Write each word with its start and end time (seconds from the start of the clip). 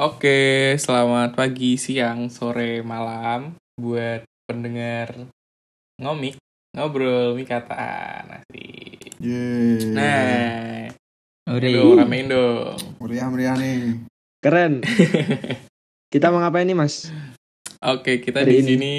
Oke, 0.00 0.80
selamat 0.80 1.36
pagi, 1.36 1.76
siang, 1.76 2.32
sore, 2.32 2.80
malam 2.80 3.52
buat 3.76 4.24
pendengar 4.48 5.12
ngomik, 6.00 6.40
ngobrol 6.72 7.36
mikatan 7.36 8.40
asik. 8.40 9.12
Yeay. 9.20 9.92
Nah, 9.92 10.88
Uri. 11.52 11.76
aduh, 11.76 12.00
ramein 12.00 12.32
dong. 12.32 12.80
Meriah-meriah 12.96 13.60
nih. 13.60 14.00
Keren. 14.40 14.80
Kita 16.12 16.32
mau 16.32 16.40
ngapain 16.40 16.64
nih, 16.64 16.80
Mas? 16.80 17.12
Oke, 17.84 18.24
kita 18.24 18.40
Hari 18.40 18.56
di 18.56 18.56
ini. 18.56 18.64
sini 18.64 18.94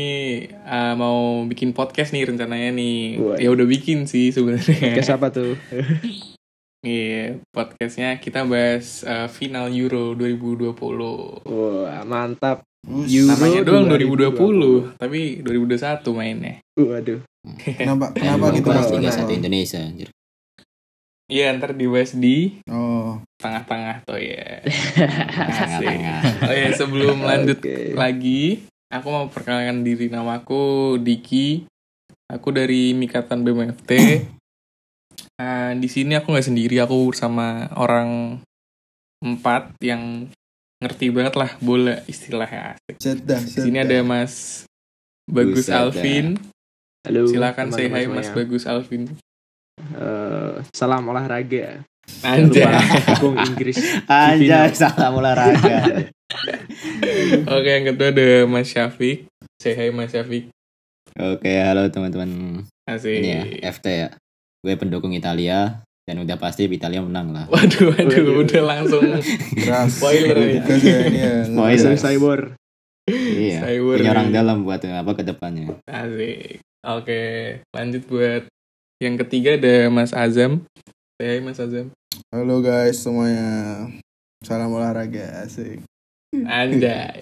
uh, 0.70 0.94
mau 0.98 1.42
bikin 1.50 1.74
podcast 1.74 2.14
nih 2.14 2.30
rencananya 2.30 2.70
nih. 2.78 2.98
Wah. 3.18 3.38
Ya 3.42 3.50
udah 3.50 3.66
bikin 3.66 4.06
sih 4.06 4.30
sebenarnya. 4.30 4.98
Ke 4.98 5.02
siapa 5.02 5.34
tuh? 5.34 5.58
Iya, 6.82 7.38
podcastnya 7.54 8.18
kita 8.18 8.42
bahas 8.42 9.06
uh, 9.06 9.30
final 9.30 9.70
Euro 9.70 10.18
2020. 10.18 10.74
Wah, 11.46 12.02
mantap. 12.10 12.66
Euro 12.82 13.30
Namanya 13.38 13.62
doang 13.62 13.86
2020, 13.86 14.98
2020. 14.98 14.98
tapi 14.98 15.20
2021 15.46 16.18
mainnya. 16.18 16.58
Waduh. 16.74 17.22
Kenapa 17.78 18.10
kenapa 18.18 18.50
gitu 18.58 18.66
bahas 18.66 18.90
mas? 18.90 18.98
Liga 18.98 19.12
Kenapa? 19.14 19.30
1 19.30 19.38
Indonesia 19.38 19.78
anjir. 19.78 20.10
Iya, 21.32 21.54
ntar 21.56 21.78
dibahas 21.78 22.12
di 22.18 22.60
Oh, 22.66 23.22
tengah-tengah 23.38 24.02
tuh 24.04 24.18
ya. 24.18 24.60
Asik. 24.66 25.86
Tengah-tengah. 25.86 26.20
Oh 26.50 26.56
ya, 26.58 26.70
sebelum 26.74 27.18
lanjut 27.30 27.62
Oke. 27.62 27.94
lagi, 27.94 28.66
aku 28.90 29.08
mau 29.08 29.30
perkenalkan 29.30 29.86
diri 29.86 30.10
namaku 30.10 30.98
Diki. 30.98 31.70
Aku 32.26 32.50
dari 32.50 32.98
Mikatan 32.98 33.46
BMFT. 33.46 33.92
Nah, 35.42 35.74
di 35.74 35.90
sini 35.90 36.14
aku 36.14 36.38
nggak 36.38 36.54
sendiri, 36.54 36.78
aku 36.86 37.10
bersama 37.10 37.66
orang 37.74 38.38
empat 39.26 39.74
yang 39.82 40.30
ngerti 40.78 41.10
banget 41.10 41.34
lah 41.34 41.58
bola 41.58 41.98
istilahnya. 42.06 42.78
Asik. 42.78 43.02
sedah, 43.02 43.42
Di 43.42 43.50
sini 43.50 43.82
ada 43.82 43.98
Mas 44.06 44.66
Bagus 45.26 45.66
Buset 45.66 45.74
dah. 45.74 45.82
Alvin. 45.90 46.38
Halo. 47.02 47.26
Silakan 47.26 47.74
say 47.74 47.90
hi 47.90 48.06
Mas 48.06 48.30
semuanya. 48.30 48.38
Bagus 48.38 48.64
Alvin. 48.70 49.04
Eh, 49.82 50.54
salam 50.78 51.10
olahraga. 51.10 51.82
Anjay. 52.22 52.70
dukung 53.18 53.42
Inggris. 53.42 53.82
Anjay, 54.06 54.78
salam 54.78 55.18
olahraga. 55.18 56.06
Oke, 57.58 57.70
yang 57.82 57.86
kedua 57.90 58.14
ada 58.14 58.46
Mas 58.46 58.70
Syafiq. 58.70 59.26
Say 59.58 59.74
hi 59.74 59.90
Mas 59.90 60.14
Syafiq. 60.14 60.54
Oke, 61.18 61.50
halo 61.50 61.90
teman-teman. 61.90 62.62
Asik. 62.86 63.26
Ini 63.26 63.30
ya, 63.34 63.74
FT 63.74 63.86
ya. 63.90 64.10
Gue 64.62 64.78
pendukung 64.78 65.10
Italia 65.12 65.82
dan 66.06 66.22
udah 66.22 66.38
pasti 66.38 66.66
Italia 66.66 67.02
menang 67.02 67.34
lah. 67.34 67.46
Waduh, 67.50 67.94
waduh, 67.94 68.06
Waduh. 68.14 68.42
udah 68.46 68.62
langsung. 68.62 69.02
Spoiler 69.90 70.38
nih. 70.38 70.62
Gas 70.62 70.82
ya 70.82 70.98
ini 71.08 71.20
ya. 71.20 71.34
Spoiler. 71.46 71.94
Cyber. 71.98 72.40
iya. 73.10 73.60
Cyber 73.66 73.96
Punya 73.98 74.12
orang 74.12 74.30
dalam 74.30 74.58
buat 74.62 74.82
apa 74.82 75.12
ke 75.14 75.24
depannya. 75.24 75.82
Asik. 75.86 76.62
Oke, 76.82 77.22
lanjut 77.70 78.04
buat 78.06 78.44
yang 78.98 79.18
ketiga 79.18 79.58
ada 79.58 79.90
Mas 79.90 80.14
Azam. 80.14 80.66
Saya 81.16 81.42
Mas 81.42 81.58
Azam. 81.58 81.90
Halo 82.30 82.62
guys 82.62 83.02
semuanya. 83.02 83.86
Salam 84.42 84.74
olahraga 84.74 85.42
asik. 85.42 85.82
Anjay. 86.34 87.22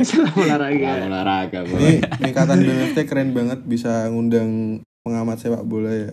Salam 0.00 0.02
Salam 0.02 0.32
olahraga. 0.34 0.90
olahraga, 1.06 1.58
Ini 1.60 1.70
boy. 1.70 1.92
Nikatan 2.20 2.58
BMFT 2.60 2.98
keren 3.04 3.32
banget 3.32 3.60
bisa 3.64 4.08
ngundang 4.08 4.80
pengamat 5.02 5.36
sepak 5.38 5.64
bola 5.66 5.90
ya. 5.90 6.10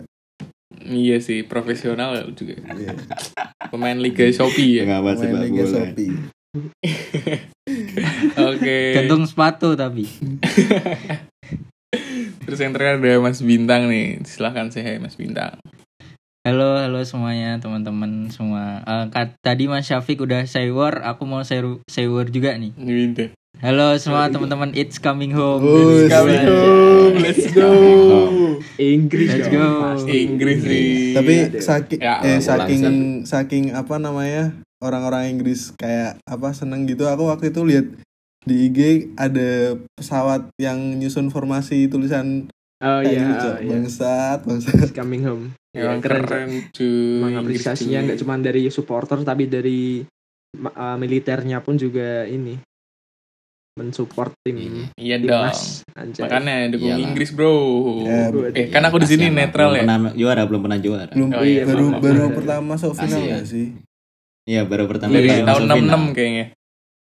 iya 0.86 1.18
sih, 1.18 1.42
profesional 1.46 2.14
juga. 2.34 2.54
Iya. 2.74 2.94
Pemain 3.70 3.98
Liga 3.98 4.26
Shopee 4.30 4.80
ya. 4.80 4.82
Pengamat 4.86 5.14
Main 5.18 5.22
sepak 5.22 5.40
Liga 5.46 5.62
bola. 5.62 5.70
Shopee. 5.70 6.12
Oke. 8.50 8.78
Gantung 8.98 9.22
sepatu 9.26 9.78
tapi. 9.78 10.06
Terus 12.46 12.58
yang 12.58 12.74
terakhir 12.74 12.98
ada 12.98 13.22
Mas 13.22 13.38
Bintang 13.38 13.86
nih. 13.86 14.18
Silahkan 14.26 14.66
saya 14.74 14.98
Mas 14.98 15.14
Bintang. 15.14 15.62
Halo, 16.40 16.80
halo 16.80 17.04
semuanya, 17.04 17.60
teman-teman 17.60 18.32
semua. 18.32 18.80
Eh, 18.80 19.04
kat- 19.12 19.36
tadi 19.44 19.68
Mas 19.68 19.84
Syafiq 19.84 20.24
udah 20.24 20.48
say 20.48 20.72
war, 20.72 21.04
aku 21.04 21.28
mau 21.28 21.44
say, 21.44 21.60
say 21.84 22.08
war 22.08 22.24
juga 22.32 22.56
nih. 22.56 22.72
Bintang. 22.72 23.36
Halo 23.60 23.92
semua 24.00 24.32
teman-teman, 24.32 24.72
it's 24.72 24.96
coming 24.96 25.36
home. 25.36 25.60
Oh, 25.60 26.00
Coming 26.08 26.40
Let's 26.40 26.48
home. 26.48 27.14
Let's 27.20 27.46
go. 27.52 27.70
Inggris 28.80 29.28
Let's 29.28 29.52
go. 29.52 29.68
pasti. 29.84 30.16
Inggris 30.24 30.60
nih. 30.64 30.88
Tapi 31.12 31.34
saking 31.60 32.00
Ya, 32.00 32.24
eh 32.24 32.40
saking 32.40 32.82
saking 33.28 33.64
apa 33.76 34.00
namanya 34.00 34.56
orang-orang 34.80 35.28
Inggris 35.28 35.76
kayak 35.76 36.24
apa 36.24 36.56
seneng 36.56 36.88
gitu 36.88 37.04
aku 37.04 37.28
waktu 37.28 37.52
itu 37.52 37.60
lihat 37.68 37.84
di 38.40 38.72
IG 38.72 38.78
ada 39.20 39.76
pesawat 39.92 40.48
yang 40.56 40.96
nyusun 40.96 41.28
formasi 41.28 41.84
tulisan 41.92 42.48
Oh 42.80 43.00
iya, 43.02 43.20
gitu, 43.22 43.36
Cok. 43.36 43.56
iya. 43.56 43.68
bangsat 43.70 44.38
bangsat 44.42 44.72
It's 44.80 44.92
coming 44.92 45.20
home. 45.20 45.44
Yang 45.70 45.84
Ya, 45.86 46.00
keren. 46.00 46.22
keren 46.24 46.50
cuy. 46.70 47.20
Emang 47.20 47.34
apresiasinya 47.38 47.98
nggak 48.02 48.18
cuma 48.18 48.34
dari 48.36 48.62
supporter 48.68 49.20
tapi 49.20 49.44
dari 49.46 50.00
uh, 50.56 50.96
militernya 50.96 51.60
pun 51.60 51.76
juga 51.76 52.24
ini 52.24 52.56
mensupport 53.72 54.32
tim 54.42 54.90
Iya 54.92 55.16
dong. 55.18 55.52
Anjay. 55.94 56.20
Makanya 56.20 56.54
dukung 56.68 56.90
Iyalah. 56.90 57.04
Inggris, 57.06 57.30
Bro. 57.30 57.54
Ya, 58.02 58.28
eh, 58.52 58.66
kan 58.68 58.82
aku 58.82 58.96
di 58.98 59.08
sini 59.08 59.30
netral 59.30 59.72
belum 59.72 59.78
ya. 59.78 59.82
Pernah 59.86 60.12
juara, 60.12 60.42
belum 60.44 60.60
pernah 60.60 60.78
juara. 60.78 61.12
belum 61.12 61.28
Oh, 61.30 61.44
iya, 61.44 61.62
baru 61.64 61.84
maaf, 61.86 62.00
baru 62.02 62.20
maaf. 62.22 62.34
pertama 62.34 62.62
masuk 62.74 62.92
final 62.94 63.20
nggak 63.22 63.44
sih 63.46 63.66
Iya, 64.42 64.60
baru 64.64 64.84
pertama 64.84 65.12
Dari 65.14 65.28
tahun 65.38 65.62
final. 65.62 65.76
66 66.10 66.16
kayaknya. 66.16 66.46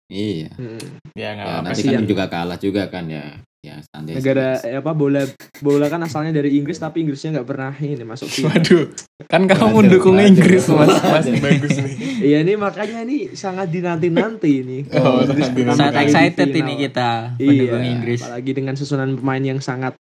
Iya. 0.07 0.49
Hmm. 0.55 0.85
Ya 1.13 1.29
nggak 1.35 1.47
Ya, 1.49 1.57
nanti 1.61 1.81
sih. 1.81 1.91
kan 1.91 2.05
juga 2.07 2.25
kalah 2.29 2.59
juga 2.61 2.83
kan 2.87 3.05
ya. 3.09 3.25
Ya, 3.63 3.79
santai. 3.79 4.19
Negara 4.19 4.59
santai. 4.59 4.75
eh, 4.75 4.83
apa 4.83 4.91
bola 4.91 5.23
bola 5.63 5.87
kan 5.87 6.03
asalnya 6.03 6.35
dari 6.35 6.59
Inggris 6.59 6.83
tapi 6.83 7.07
Inggrisnya 7.07 7.39
nggak 7.39 7.47
pernah 7.47 7.71
ini 7.79 8.03
masuk 8.03 8.27
final. 8.27 8.59
Waduh, 8.59 8.85
kan 9.31 9.43
kamu 9.47 9.63
Waduh, 9.63 9.75
mendukung 9.79 10.15
waduh. 10.19 10.27
Inggris 10.27 10.67
mas, 10.67 10.91
mas 10.99 11.27
bagus 11.39 11.71
nih. 11.79 11.95
Iya 12.27 12.39
ini 12.43 12.53
makanya 12.59 13.07
ini 13.07 13.39
sangat 13.39 13.71
dinanti-nanti 13.71 14.51
ini. 14.67 14.79
Oh, 14.99 15.23
Inggris 15.23 15.47
sangat 15.79 15.95
kali 15.95 16.03
di 16.03 16.11
excited 16.11 16.49
ini 16.51 16.73
kita 16.77 17.11
Iya, 17.39 17.47
pendukung 17.47 17.85
Inggris. 17.87 18.21
apalagi 18.27 18.51
dengan 18.51 18.75
susunan 18.75 19.11
pemain 19.15 19.45
yang 19.47 19.61
sangat 19.63 19.95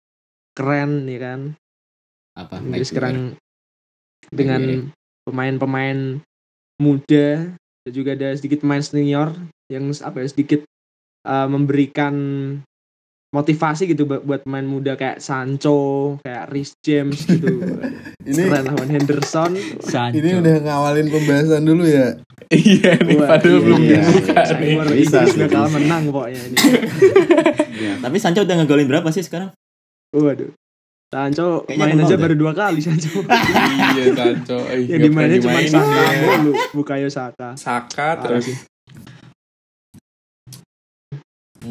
keren 0.54 1.10
nih 1.10 1.19
kan. 1.19 1.40
Apa? 2.38 2.62
Inggris 2.62 2.94
sekarang 2.94 3.34
dengan 4.30 4.86
pemain-pemain 5.26 6.22
muda 6.78 7.58
dan 7.58 7.90
juga 7.90 8.14
ada 8.14 8.30
sedikit 8.38 8.62
pemain 8.62 8.86
senior 8.86 9.34
yang 9.66 9.90
apa 10.06 10.22
ya 10.22 10.28
sedikit 10.30 10.62
uh, 11.26 11.50
memberikan 11.50 12.14
motivasi 13.28 13.93
gitu 13.93 14.09
buat, 14.09 14.25
buat 14.25 14.41
pemain 14.41 14.65
muda 14.65 14.97
kayak 14.97 15.21
Sancho, 15.21 16.16
kayak 16.25 16.49
Rhys 16.49 16.72
James 16.81 17.28
gitu. 17.28 17.61
ini 18.28 18.41
Keren 18.49 18.65
lawan 18.72 18.89
Henderson. 18.89 19.53
Sancho. 19.84 20.16
ini 20.16 20.41
udah 20.41 20.55
ngawalin 20.65 21.12
pembahasan 21.12 21.62
dulu 21.65 21.84
ya 21.84 22.17
iya 22.55 22.97
nih, 22.97 23.21
Wah, 23.21 23.28
padahal 23.37 23.61
iya, 23.61 23.65
belum 23.69 23.81
iya. 23.84 24.00
dibuka 24.00 24.41
Saya 24.41 24.56
nih. 24.56 24.97
Bisa, 24.97 25.19
bisa. 25.28 25.44
bakal 25.44 25.65
menang 25.77 26.03
pokoknya 26.09 26.41
ini. 26.49 26.56
Iya, 27.78 27.94
tapi 28.03 28.19
Sancho 28.19 28.43
udah 28.43 28.56
ngegolin 28.59 28.91
berapa 28.91 29.06
sih 29.15 29.22
sekarang? 29.22 29.55
Waduh. 30.11 30.50
Sancho 31.09 31.62
Kayaknya 31.62 31.94
main 31.94 32.05
aja 32.05 32.17
deh. 32.17 32.21
baru 32.21 32.34
dua 32.34 32.53
kali 32.53 32.83
Sancho. 32.83 33.22
iya, 33.94 34.05
Sancho. 34.19 34.59
Eh, 34.67 34.83
yang 34.91 35.06
dimainnya 35.06 35.38
cuma 35.38 35.62
Saka 35.62 35.78
dia. 36.11 36.43
mulu, 36.43 36.53
Bukayo 36.75 37.06
Saka. 37.06 37.55
Saka 37.55 38.19
terus. 38.19 38.67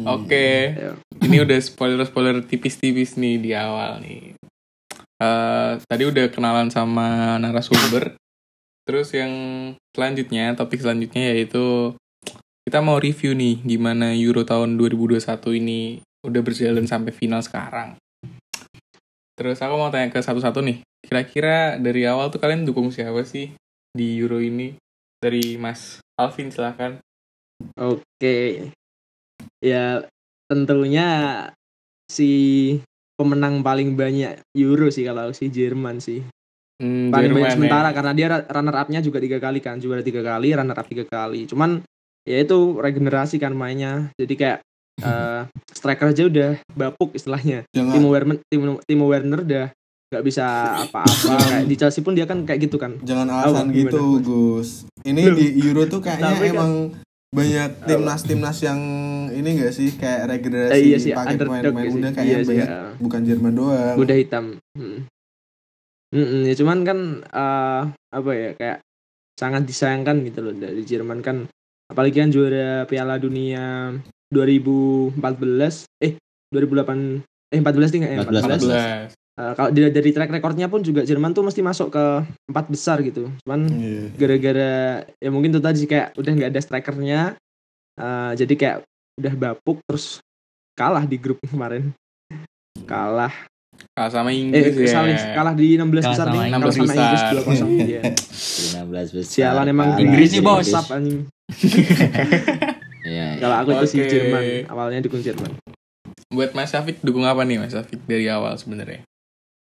Oke, 0.06 0.76
Ayo. 0.76 0.94
ini 1.24 1.42
udah 1.42 1.58
spoiler-spoiler 1.58 2.44
tipis-tipis 2.46 3.18
nih 3.18 3.40
di 3.40 3.50
awal 3.56 3.98
nih. 4.04 4.38
Eh, 5.18 5.72
tadi 5.82 6.02
udah 6.06 6.30
kenalan 6.30 6.70
sama 6.70 7.38
narasumber. 7.42 8.14
Terus 8.86 9.10
yang 9.12 9.32
selanjutnya, 9.90 10.54
topik 10.54 10.78
selanjutnya 10.78 11.34
yaitu 11.34 11.96
kita 12.68 12.84
mau 12.84 13.00
review 13.00 13.34
nih 13.34 13.64
gimana 13.64 14.14
Euro 14.14 14.44
tahun 14.44 14.78
2021 14.78 15.24
ini 15.56 16.04
udah 16.22 16.40
berjalan 16.44 16.86
sampai 16.86 17.12
final 17.16 17.42
sekarang. 17.42 17.96
Terus 19.34 19.58
aku 19.62 19.74
mau 19.78 19.90
tanya 19.90 20.10
ke 20.10 20.20
satu-satu 20.20 20.62
nih. 20.62 20.82
Kira-kira 21.02 21.78
dari 21.78 22.04
awal 22.04 22.30
tuh 22.30 22.42
kalian 22.42 22.66
dukung 22.66 22.90
siapa 22.90 23.22
sih 23.22 23.54
di 23.94 24.18
Euro 24.18 24.38
ini? 24.42 24.74
Dari 25.18 25.58
Mas 25.58 25.98
Alvin 26.14 26.50
silahkan. 26.50 26.98
Oke. 27.74 28.70
Ya 29.58 30.06
tentunya 30.46 31.06
si 32.06 32.30
pemenang 33.18 33.60
paling 33.60 33.94
banyak 33.94 34.38
Euro 34.54 34.88
sih 34.88 35.02
kalau 35.02 35.30
si 35.30 35.48
Jerman 35.48 35.98
sih. 35.98 36.22
Hmm, 36.78 37.10
Paling 37.10 37.28
Jerman 37.28 37.36
banyak 37.36 37.48
ya. 37.48 37.54
sementara 37.54 37.88
karena 37.90 38.12
dia 38.14 38.26
runner 38.40 38.76
up-nya 38.76 39.00
juga 39.00 39.18
tiga 39.18 39.38
kali 39.38 39.58
kan, 39.58 39.76
juara 39.76 39.98
tiga 39.98 40.22
kali, 40.22 40.54
runner 40.54 40.72
up 40.72 40.86
tiga 40.86 41.02
kali. 41.04 41.44
Cuman 41.44 41.82
ya 42.22 42.38
itu 42.38 42.56
regenerasi 42.74 43.36
kan 43.36 43.50
mainnya. 43.50 44.14
Jadi 44.14 44.34
kayak 44.34 44.58
eh, 45.02 45.42
striker 45.68 46.10
aja 46.10 46.22
udah 46.24 46.50
bapuk 46.72 47.12
istilahnya. 47.12 47.66
jangan 47.68 47.92
Timo 47.92 48.08
Werner, 48.08 48.38
Timo, 48.46 48.78
Timo 48.82 49.04
Werner 49.06 49.42
udah 49.42 49.66
nggak 50.08 50.24
bisa 50.24 50.46
apa-apa. 50.80 51.34
kayak 51.36 51.66
di 51.66 51.74
Chelsea 51.74 52.00
pun 52.00 52.14
dia 52.14 52.24
kan 52.24 52.42
kayak 52.42 52.64
gitu 52.64 52.78
kan. 52.78 52.96
jangan 53.02 53.26
alasan 53.28 53.68
Apa, 53.68 53.76
gitu 53.76 54.02
gimana? 54.14 54.24
Gus 54.24 54.68
ini 55.04 55.22
Loh. 55.22 55.36
di 55.36 55.46
Euro 55.60 55.82
tuh 55.84 56.00
kayaknya 56.00 56.32
Tapi 56.32 56.46
kan- 56.46 56.54
emang 56.54 56.72
banyak 57.28 57.70
timnas 57.84 58.20
timnas 58.24 58.58
yang 58.58 58.80
ini 59.38 59.50
gak 59.56 59.72
sih 59.72 59.88
kayak 59.92 60.20
regenerasi 60.28 60.72
Eh, 60.72 60.82
iya 60.84 60.98
sih, 60.98 61.10
pakai 61.10 61.34
underdog 61.34 61.48
pemain-pemain 61.48 61.88
muda 61.88 62.08
Iya 62.08 62.14
kayaknya 62.14 62.38
sih, 62.38 62.48
banyak 62.48 62.68
ya. 62.68 62.80
bukan 62.98 63.20
Jerman 63.22 63.54
doang 63.54 63.94
kuda 63.96 64.14
hitam 64.14 64.44
hmm. 64.74 64.98
Mm-mm, 66.08 66.40
ya 66.42 66.54
cuman 66.54 66.78
kan 66.82 66.98
eh, 67.22 67.82
apa 68.10 68.30
ya 68.32 68.50
kayak 68.54 68.78
sangat 69.34 69.62
disayangkan 69.62 70.24
gitu 70.24 70.40
loh 70.40 70.52
dari 70.52 70.82
Jerman 70.82 71.20
kan 71.20 71.44
apalagi 71.86 72.18
kan 72.18 72.28
juara 72.28 72.84
Piala 72.84 73.16
Dunia 73.16 73.92
2014 74.28 75.20
eh 76.00 76.16
2008 76.48 77.22
eh 77.48 77.60
14 77.60 77.92
nih 77.92 77.98
nggak 77.98 78.12
ya 78.12 78.18
14. 78.24 79.12
14. 79.12 79.16
Eh, 79.38 79.52
kalau 79.54 79.70
dari, 79.70 79.88
dari 79.88 80.10
track 80.10 80.32
recordnya 80.32 80.66
pun 80.66 80.80
juga 80.80 81.00
Jerman 81.02 81.30
tuh 81.30 81.44
mesti 81.44 81.60
masuk 81.60 81.88
ke 81.90 82.04
empat 82.46 82.66
besar 82.66 82.98
gitu 83.00 83.30
cuman 83.44 83.68
Iya. 83.68 84.02
gara-gara 84.16 84.72
ya 85.14 85.30
mungkin 85.30 85.52
tuh 85.52 85.62
tadi 85.62 85.84
kayak 85.84 86.16
udah 86.16 86.32
nggak 86.34 86.50
ada 86.50 86.60
strikernya 86.60 87.20
eh, 87.94 88.32
jadi 88.34 88.54
kayak 88.54 88.78
udah 89.18 89.34
bapuk 89.34 89.82
terus 89.84 90.22
kalah 90.72 91.02
di 91.02 91.18
grup 91.18 91.38
kemarin 91.44 91.90
kalah 92.86 93.34
Kalah 93.94 94.10
sama 94.10 94.34
eh 94.34 94.42
Inggris 94.42 94.74
ya. 94.74 94.90
salah 94.90 95.14
kalah 95.38 95.54
di 95.54 95.78
16 95.78 95.86
Kalah 95.86 96.02
besar 96.10 96.26
nih 96.26 96.40
kalah 96.50 96.72
sama 96.74 96.82
Inggris 96.90 97.22
besar. 97.22 97.32
2-0 97.46 97.86
iya. 97.86 98.02
15 98.82 99.14
besar. 99.14 99.30
sialan 99.30 99.66
emang 99.68 99.88
Kalah. 99.88 100.02
Inggris 100.02 100.28
nih, 100.30 100.42
bos. 100.42 100.58
WhatsApp 100.58 100.88
anjing 100.94 101.18
Iya. 103.00 103.06
iya. 103.06 103.26
kalau 103.38 103.56
aku 103.56 103.70
itu 103.72 103.86
sih 103.86 104.00
Oke. 104.02 104.10
Jerman 104.10 104.42
awalnya 104.66 105.00
dukung 105.00 105.22
Jerman 105.22 105.52
Buat 106.28 106.52
Mas 106.52 106.68
Syafiq 106.68 107.00
dukung 107.00 107.24
apa 107.24 107.40
nih 107.40 107.56
Mas 107.56 107.72
Syafiq 107.72 108.02
dari 108.04 108.28
awal 108.28 108.52
sebenarnya? 108.54 109.00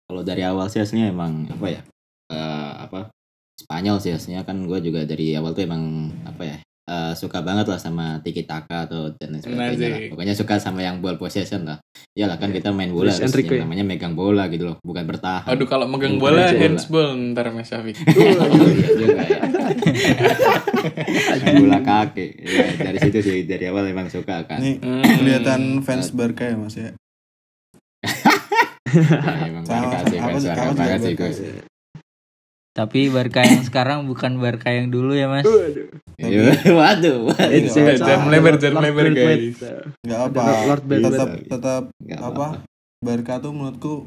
Kalau 0.05 0.21
dari 0.21 0.43
awal 0.43 0.69
sih 0.69 0.77
aslinya 0.77 1.09
emang 1.09 1.49
apa 1.49 1.67
ya? 1.71 1.81
eh, 2.29 2.73
apa? 2.83 3.09
Spanyol 3.57 3.97
sih 3.97 4.13
aslinya 4.13 4.43
kan 4.43 4.61
gue 4.61 4.79
juga 4.83 5.07
dari 5.07 5.33
awal 5.33 5.55
tuh 5.55 5.65
emang 5.65 6.13
apa 6.27 6.43
ya? 6.45 6.57
Eh, 6.91 7.13
suka 7.15 7.39
banget 7.41 7.65
lah 7.65 7.79
sama 7.79 8.19
tiki 8.19 8.43
taka 8.43 8.85
atau 8.85 9.15
dan 9.15 9.31
lain 9.31 9.41
sebagainya 9.41 9.87
lah. 9.87 10.01
Pokoknya 10.11 10.35
suka 10.35 10.59
sama 10.59 10.81
yang 10.81 10.99
ball 10.99 11.15
possession 11.15 11.63
lah. 11.63 11.79
Iyalah 12.11 12.37
kan 12.37 12.51
kita 12.51 12.69
main 12.71 12.91
bola 12.91 13.09
harus 13.09 13.31
yang 13.31 13.63
namanya 13.63 13.85
megang 13.85 14.13
bola 14.13 14.51
gitu 14.51 14.67
loh, 14.67 14.77
bukan 14.81 15.07
bertahan. 15.07 15.47
Aduh 15.47 15.65
kalau 15.65 15.87
megang 15.87 16.19
bola 16.19 16.45
bola. 16.45 16.59
handsball 16.59 17.15
ntar 17.31 17.49
Mas 17.49 17.71
Syafiq. 17.71 17.95
Iya 18.11 19.07
ya. 19.07 19.39
Main 21.41 21.57
bola 21.61 21.79
kaki. 21.81 22.27
Ya, 22.37 22.67
dari 22.83 22.99
situ 22.99 23.19
sih 23.21 23.39
dari 23.45 23.65
awal 23.67 23.87
emang 23.87 24.11
suka 24.11 24.43
kan. 24.45 24.59
ini 24.59 24.81
Hmm. 24.81 25.03
kelihatan 25.17 25.61
fans 25.81 26.11
Barca 26.11 26.43
ya 26.45 26.57
mas 26.57 26.75
ya 26.75 26.91
Ya, 28.91 29.47
emang 29.47 29.63
Sama, 29.63 29.87
Barca 29.87 30.11
sih, 30.11 30.19
aku- 30.19 30.29
fans 30.33 30.45
aku 30.45 30.73
Barca 30.75 30.99
juga 30.99 31.15
banget 31.23 31.31
sih. 31.33 31.70
Tapi 32.71 33.11
Barca 33.11 33.43
yang 33.43 33.67
sekarang 33.67 34.07
bukan 34.07 34.39
Barca 34.39 34.71
yang 34.71 34.89
dulu 34.89 35.13
ya 35.13 35.27
mas. 35.27 35.43
Waduh. 35.43 35.91
Iya, 36.17 36.55
Waduh, 36.79 37.33
Jangan- 37.97 38.27
melebar, 38.29 38.55
jangan 38.57 38.79
melebar, 38.81 39.07
guys. 39.11 39.59
Ada 40.05 40.17
apa 40.23 40.43
tetap 40.79 41.29
tetap 41.43 41.83
apa 42.21 42.47
Barca 43.01 43.41
tuh 43.41 43.51
menurutku 43.51 44.07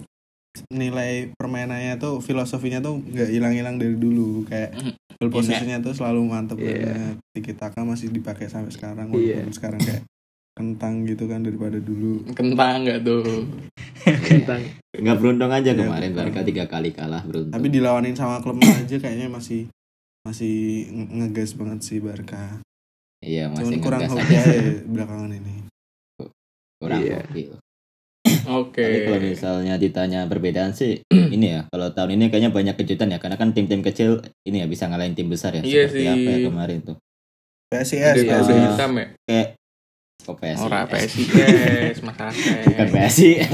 nilai 0.70 1.34
permainannya 1.34 1.98
tuh 1.98 2.22
filosofinya 2.22 2.78
tuh 2.78 3.02
nggak 3.02 3.30
hilang-hilang 3.32 3.82
dari 3.82 3.98
dulu 3.98 4.46
kayak 4.46 4.78
ball 5.18 5.34
possessionnya 5.34 5.82
tuh 5.82 5.98
selalu 5.98 6.22
mantep 6.24 6.62
Iya. 6.62 6.94
banget 6.94 7.16
tiki 7.34 7.54
taka 7.54 7.82
masih 7.82 8.14
dipakai 8.14 8.46
sampai 8.48 8.70
sekarang 8.70 9.10
Iya. 9.10 9.42
walaupun 9.42 9.50
sekarang 9.52 9.82
kayak 9.82 10.06
kentang 10.54 11.04
gitu 11.04 11.26
kan 11.26 11.42
daripada 11.42 11.76
dulu 11.76 12.22
Kentang 12.32 12.86
nggak 12.86 13.02
tuh? 13.02 13.50
Kentang. 14.22 14.62
Nggak 14.94 15.18
beruntung 15.18 15.50
aja 15.50 15.66
Iya, 15.68 15.80
kemarin. 15.80 16.14
Barca 16.14 16.42
tiga 16.42 16.66
kali 16.66 16.92
kalah 16.92 17.22
beruntung. 17.22 17.50
tapi 17.52 17.68
dilawanin 17.68 18.14
sama 18.14 18.38
klub 18.38 18.58
aja 18.60 18.96
kayaknya 18.96 19.28
masih 19.28 19.66
masih 20.22 20.56
nge- 20.88 21.12
ngegas 21.12 21.52
banget 21.54 21.80
sih 21.82 21.98
Barca 21.98 22.62
iya 23.20 23.48
cuman 23.50 23.60
masih 23.66 23.78
kurang 23.80 24.02
ngegas 24.02 24.14
hoki 24.16 24.34
aja. 24.34 24.44
aja 24.46 24.62
belakangan 24.94 25.32
ini 25.32 25.54
kurang 26.78 27.00
Iya. 27.02 27.18
hoki. 27.20 27.44
Oke. 28.44 28.84
Tapi 28.84 29.00
kalau 29.06 29.20
misalnya 29.22 29.74
ditanya 29.76 30.20
perbedaan 30.26 30.72
sih 30.72 31.00
ini 31.36 31.48
ya. 31.50 31.64
Kalau 31.66 31.90
tahun 31.90 32.14
ini 32.14 32.28
kayaknya 32.28 32.52
banyak 32.52 32.76
kejutan 32.76 33.08
ya 33.08 33.18
karena 33.18 33.36
kan 33.36 33.52
tim-tim 33.52 33.80
kecil 33.80 34.20
ini 34.44 34.60
ya 34.60 34.68
bisa 34.68 34.86
ngalahin 34.86 35.16
tim 35.16 35.28
besar 35.28 35.56
ya. 35.56 35.64
Iya 35.64 35.88
Seperti 35.88 35.98
sih. 35.98 36.08
apa 36.10 36.30
ya 36.30 36.40
kemarin 36.46 36.80
tuh. 36.84 36.98
PSIS 37.68 38.16
hitam 38.22 38.92
ya? 38.94 39.08
Kayak 39.24 39.48
kok 40.24 40.36
PSIS. 40.36 40.60
Ora 40.62 40.80
PSIS, 40.86 41.96
Mas 42.00 42.18
Asep. 42.18 42.64
Bukan 42.66 42.88
PSIS. 42.90 43.48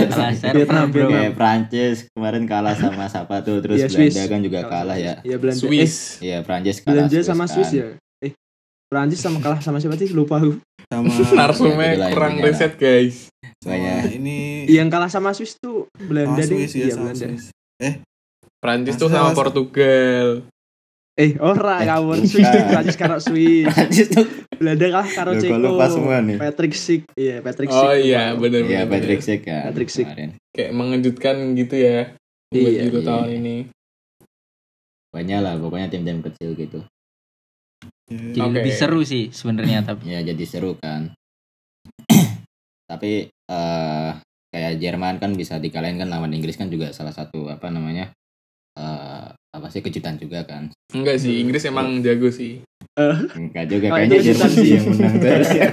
Vietnam, 0.48 0.86
bro. 0.88 1.08
Kayak 1.08 1.34
Prancis 1.34 1.98
kemarin 2.08 2.44
kalah 2.46 2.74
sama 2.74 3.06
siapa 3.06 3.42
tuh 3.42 3.58
terus 3.60 3.78
Iya, 3.78 3.88
Belanda 3.88 4.14
Swiss. 4.14 4.30
kan 4.30 4.40
juga 4.40 4.60
kalah 4.64 4.96
ya. 4.96 5.14
Iya 5.22 5.36
Belanda. 5.36 5.58
Eh, 5.58 5.64
Swiss. 5.66 5.94
Iya 6.20 6.38
Prancis 6.42 6.78
kalah. 6.80 6.94
Belanda 7.04 7.20
sama 7.22 7.44
kan. 7.44 7.52
Swiss 7.52 7.72
ya. 7.74 7.88
Eh, 8.20 8.32
Prancis 8.86 9.20
sama 9.20 9.38
kalah 9.40 9.60
sama 9.60 9.78
siapa 9.78 9.96
sih? 9.96 10.10
Lupa 10.10 10.38
aku. 10.38 10.62
sama 10.86 11.06
Narsumnya 11.40 11.88
Itulah 11.94 12.10
kurang 12.12 12.36
riset 12.40 12.74
guys. 12.76 13.30
sama 13.58 13.76
Banyak. 13.76 14.02
ini 14.16 14.66
Yang 14.66 14.88
kalah 14.90 15.10
sama 15.10 15.30
Swiss 15.32 15.54
tuh 15.56 15.86
Belanda 15.96 16.40
deh. 16.40 16.50
Swiss 16.50 16.74
ya 16.74 16.86
Iya 16.86 16.96
Belanda. 16.96 17.26
Swiss 17.28 17.46
Prancis 18.60 18.94
Masa- 18.94 19.02
tuh 19.02 19.10
sama 19.10 19.30
Portugal. 19.32 20.28
Eh, 21.20 21.36
ora 21.38 21.84
Eh, 21.84 22.00
bukan. 22.00 22.24
Swiss 22.24 22.48
tuh 22.48 22.64
Prancis 22.66 22.96
karo 22.96 23.18
Swiss. 23.20 23.68
Prancis 23.68 24.08
tuh. 24.08 24.24
Belanda 24.56 24.88
kalah 24.90 25.10
karo 25.10 25.32
Ceko. 25.36 25.56
lupa 25.58 25.86
semua 25.88 26.18
nih. 26.20 26.36
Patrick 26.36 26.72
Schick. 26.74 27.04
Iya, 27.14 27.40
Patrick. 27.40 27.68
Oh 27.68 27.76
lupa. 27.86 27.96
iya, 27.98 28.32
benar 28.34 28.62
Iya. 28.62 28.82
Patrick 28.86 29.20
Schick 29.20 29.42
kan. 29.44 29.68
Patrick 29.68 29.90
kemarin. 29.90 30.30
Kayak 30.50 30.72
mengejutkan 30.74 31.36
gitu 31.54 31.76
ya. 31.76 32.00
Buat 32.48 32.56
Iya, 32.66 32.80
Euro 32.82 32.98
iya. 32.98 33.06
tahun 33.06 33.30
ini. 33.36 33.56
Banyak 35.10 35.40
lah 35.40 35.54
pokoknya 35.58 35.88
tim-tim 35.90 36.20
kecil 36.22 36.56
gitu. 36.56 36.80
Ya, 38.08 38.16
Jadi 38.32 38.40
Oke. 38.42 38.56
lebih 38.56 38.74
seru 38.74 39.02
sih 39.04 39.30
sebenarnya 39.30 39.80
tapi. 39.84 40.10
ya 40.10 40.20
jadi 40.24 40.42
seru 40.42 40.74
kan 40.76 41.14
tapi 42.90 43.12
eh 43.30 44.12
kayak 44.50 44.74
Jerman 44.78 45.16
kan 45.18 45.32
bisa 45.32 45.58
dikalahin 45.58 45.96
kan 45.96 46.10
lawan 46.10 46.34
Inggris 46.34 46.56
kan 46.56 46.68
juga 46.68 46.90
salah 46.90 47.14
satu 47.14 47.48
apa 47.48 47.70
namanya 47.70 48.10
eh 48.74 49.09
apa 49.50 49.68
sih 49.68 49.80
kejutan 49.80 50.16
juga 50.16 50.44
kan 50.44 50.70
Enggak 50.90 51.18
sih, 51.18 51.38
Inggris 51.40 51.62
emang 51.64 52.02
jago 52.02 52.30
sih. 52.30 52.62
enggak 53.32 53.66
juga 53.66 53.88
Oh, 53.88 53.96
kayaknya 53.96 54.20
Jerman 54.24 54.50
sih 54.52 54.70
yang 54.72 54.86
menang 54.90 55.16
terus 55.24 55.52
ya 55.52 55.68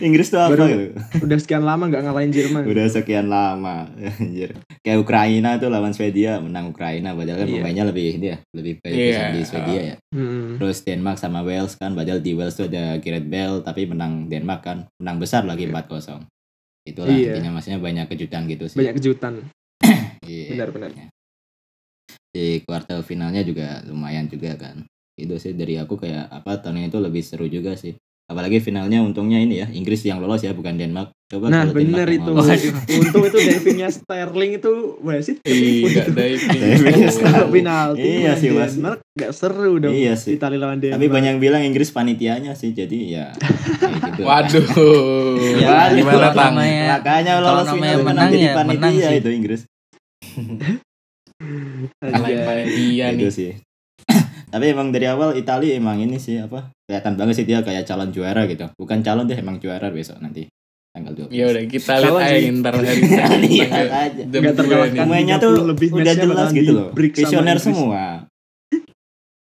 Inggris 0.00 0.26
tuh 0.26 0.38
apa 0.38 0.54
Baru- 0.54 0.66
gitu 0.66 0.86
Udah 1.20 1.36
sekian 1.36 1.62
lama 1.62 1.84
nggak 1.84 2.02
ngalahin 2.02 2.30
Jerman. 2.30 2.62
udah 2.64 2.86
sekian 2.88 3.26
lama 3.26 3.90
Anjir. 3.92 4.50
kayak 4.80 4.98
Ukraina 4.98 5.56
tuh 5.56 5.68
lawan 5.68 5.90
Swedia 5.90 6.38
menang 6.38 6.70
Ukraina 6.70 7.12
padahal 7.12 7.38
kan 7.38 7.46
Iya. 7.46 7.54
pemainnya 7.56 7.84
lebih 7.84 8.06
ini 8.16 8.26
ya 8.28 8.38
lebih 8.50 8.72
baik 8.78 8.94
Iya. 8.94 9.20
di 9.30 9.40
Swedia 9.42 9.80
ya 9.84 9.96
Hmm. 10.10 10.56
terus 10.56 10.78
Denmark 10.80 11.16
sama 11.16 11.40
Wales 11.40 11.74
kan 11.74 11.92
padahal 11.92 12.18
di 12.18 12.32
Wales 12.32 12.54
tuh 12.54 12.66
ada 12.66 12.96
Gareth 12.96 13.26
Bale 13.26 13.60
tapi 13.60 13.84
menang 13.84 14.26
Denmark 14.26 14.60
kan 14.62 14.78
menang 14.96 15.18
besar 15.18 15.44
lagi 15.44 15.66
4-0 15.66 16.24
itulah 16.82 17.06
Iya. 17.08 17.36
intinya 17.36 17.50
maksudnya 17.52 17.78
banyak 17.78 18.06
kejutan 18.08 18.46
gitu 18.46 18.64
sih 18.66 18.76
Banyak 18.76 18.94
kejutan. 18.96 19.34
Iya. 20.22 20.54
Benar-benar. 20.54 20.90
Di 22.30 22.62
kuartal 22.62 23.02
finalnya 23.02 23.42
juga 23.42 23.82
lumayan 23.86 24.30
juga 24.30 24.54
kan 24.54 24.86
itu 25.18 25.34
sih 25.36 25.52
dari 25.52 25.76
aku 25.76 25.98
kayak 25.98 26.30
apa 26.30 26.62
tahun 26.62 26.80
ini 26.80 26.88
tuh 26.88 27.02
lebih 27.02 27.20
seru 27.20 27.44
juga 27.50 27.76
sih 27.76 27.92
apalagi 28.30 28.62
finalnya 28.62 29.02
untungnya 29.02 29.42
ini 29.42 29.58
ya 29.58 29.66
Inggris 29.66 30.06
yang 30.06 30.22
lolos 30.22 30.46
ya 30.46 30.54
bukan 30.54 30.78
Denmark 30.78 31.10
coba 31.26 31.50
Nah, 31.50 31.66
yang 31.66 31.74
itu. 32.06 32.30
Waduh. 32.30 32.74
Untung 33.02 33.22
itu 33.26 33.38
divingnya 33.38 33.90
Sterling 33.90 34.58
itu 34.58 34.70
wasit. 35.02 35.42
Iya, 35.42 36.06
diving. 36.10 36.58
Diving. 36.58 37.06
Kalau 37.22 37.46
penalti 37.50 38.06
Iya 38.22 38.34
sih, 38.34 38.50
Mas. 38.50 38.74
Denmark 38.74 38.98
nggak 39.14 39.32
seru 39.34 39.78
dong. 39.78 39.94
Iya 39.94 40.14
sih. 40.14 40.38
Italia 40.38 40.58
lawan 40.62 40.78
Denmark. 40.78 40.94
tapi 40.98 41.06
banyak 41.06 41.30
yang 41.34 41.42
bilang 41.42 41.62
Inggris 41.62 41.90
panitianya 41.90 42.54
sih 42.54 42.70
jadi 42.70 42.98
ya 43.02 43.26
gitu 44.14 44.22
Waduh. 44.22 44.62
Ya, 45.58 45.90
gimana 45.90 46.30
tang? 46.30 46.54
makanya 46.54 47.32
lolos 47.42 47.66
final 47.66 47.78
menang 47.78 48.02
menang 48.06 48.28
jadi 48.30 48.38
ya 48.38 48.52
menang 48.62 48.78
panitia 48.78 49.08
sih. 49.10 49.18
itu 49.18 49.30
Inggris 49.30 49.60
Kalahin 51.40 51.88
Anjay. 52.36 52.44
panitia 52.44 53.06
itu 53.10 53.18
nih. 53.22 53.32
sih 53.32 53.52
tapi 54.52 54.64
emang 54.68 54.88
dari 54.88 55.06
awal 55.06 55.32
Italia 55.32 55.72
emang 55.72 55.96
ini 55.98 56.16
sih 56.16 56.36
apa 56.36 56.68
kelihatan 56.84 57.14
banget 57.14 57.34
sih 57.34 57.46
dia 57.46 57.60
kayak 57.60 57.84
calon 57.84 58.10
juara 58.10 58.44
gitu 58.44 58.68
bukan 58.74 59.00
calon 59.00 59.24
deh 59.24 59.34
emang 59.34 59.56
juara 59.56 59.88
besok 59.88 60.18
nanti 60.18 60.46
tanggal 60.90 61.14
12 61.14 61.30
Ya 61.30 61.44
udah 61.46 61.64
kita 61.64 61.92
lihat 61.94 62.02
Kalau 62.02 62.18
aja 62.18 62.50
ntar 62.52 62.74
hari 62.78 63.02
Lihat 63.46 63.70
tanggal 63.70 63.88
aja. 63.88 64.22
jam 64.22 64.40
Nggak 64.42 64.42
dua 64.42 64.58
terkalahkan. 64.58 64.90
nih. 64.90 65.00
Pemainnya 65.00 65.36
30 65.36 65.44
tuh 65.46 65.52
lebih 65.64 65.88
udah 65.92 66.14
jelas 66.14 66.48
gitu 66.50 66.70
loh 66.70 66.88
visioner 66.92 67.56
semua 67.56 68.04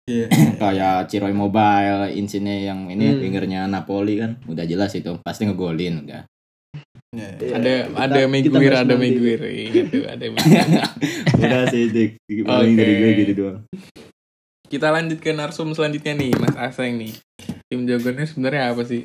Iya. 0.02 0.26
kayak 0.62 1.08
Ciroy 1.08 1.30
Mobile 1.32 2.10
Insigne 2.12 2.62
yang 2.62 2.86
ini 2.86 3.16
Hmm. 3.16 3.70
Napoli 3.70 4.18
kan 4.18 4.34
udah 4.44 4.66
jelas 4.66 4.92
itu 4.92 5.14
pasti 5.20 5.46
ngegolin 5.46 6.04
udah 6.04 6.26
Iya. 7.12 7.28
Iya, 7.36 7.52
Ada 7.52 7.72
kita- 7.84 8.00
ada 8.00 8.20
bahas 8.64 8.80
ada. 8.80 8.94
Maguire 8.96 9.48
gitu, 9.68 9.98
ada 10.02 10.24
Maguire. 10.26 10.70
udah 11.38 11.62
sih 11.68 11.84
dik 11.86 12.10
paling 12.42 12.72
dari 12.72 12.92
gue 12.94 13.10
gitu 13.18 13.32
doang 13.36 13.60
Kita 14.64 14.88
lanjut 14.88 15.18
ke 15.18 15.30
narsum 15.30 15.68
selanjutnya 15.70 16.16
nih, 16.16 16.32
Mas 16.32 16.56
Aseng 16.56 16.96
nih. 16.96 17.12
Tim 17.68 17.84
jagoannya 17.84 18.24
sebenarnya 18.24 18.72
apa 18.72 18.82
sih? 18.82 19.04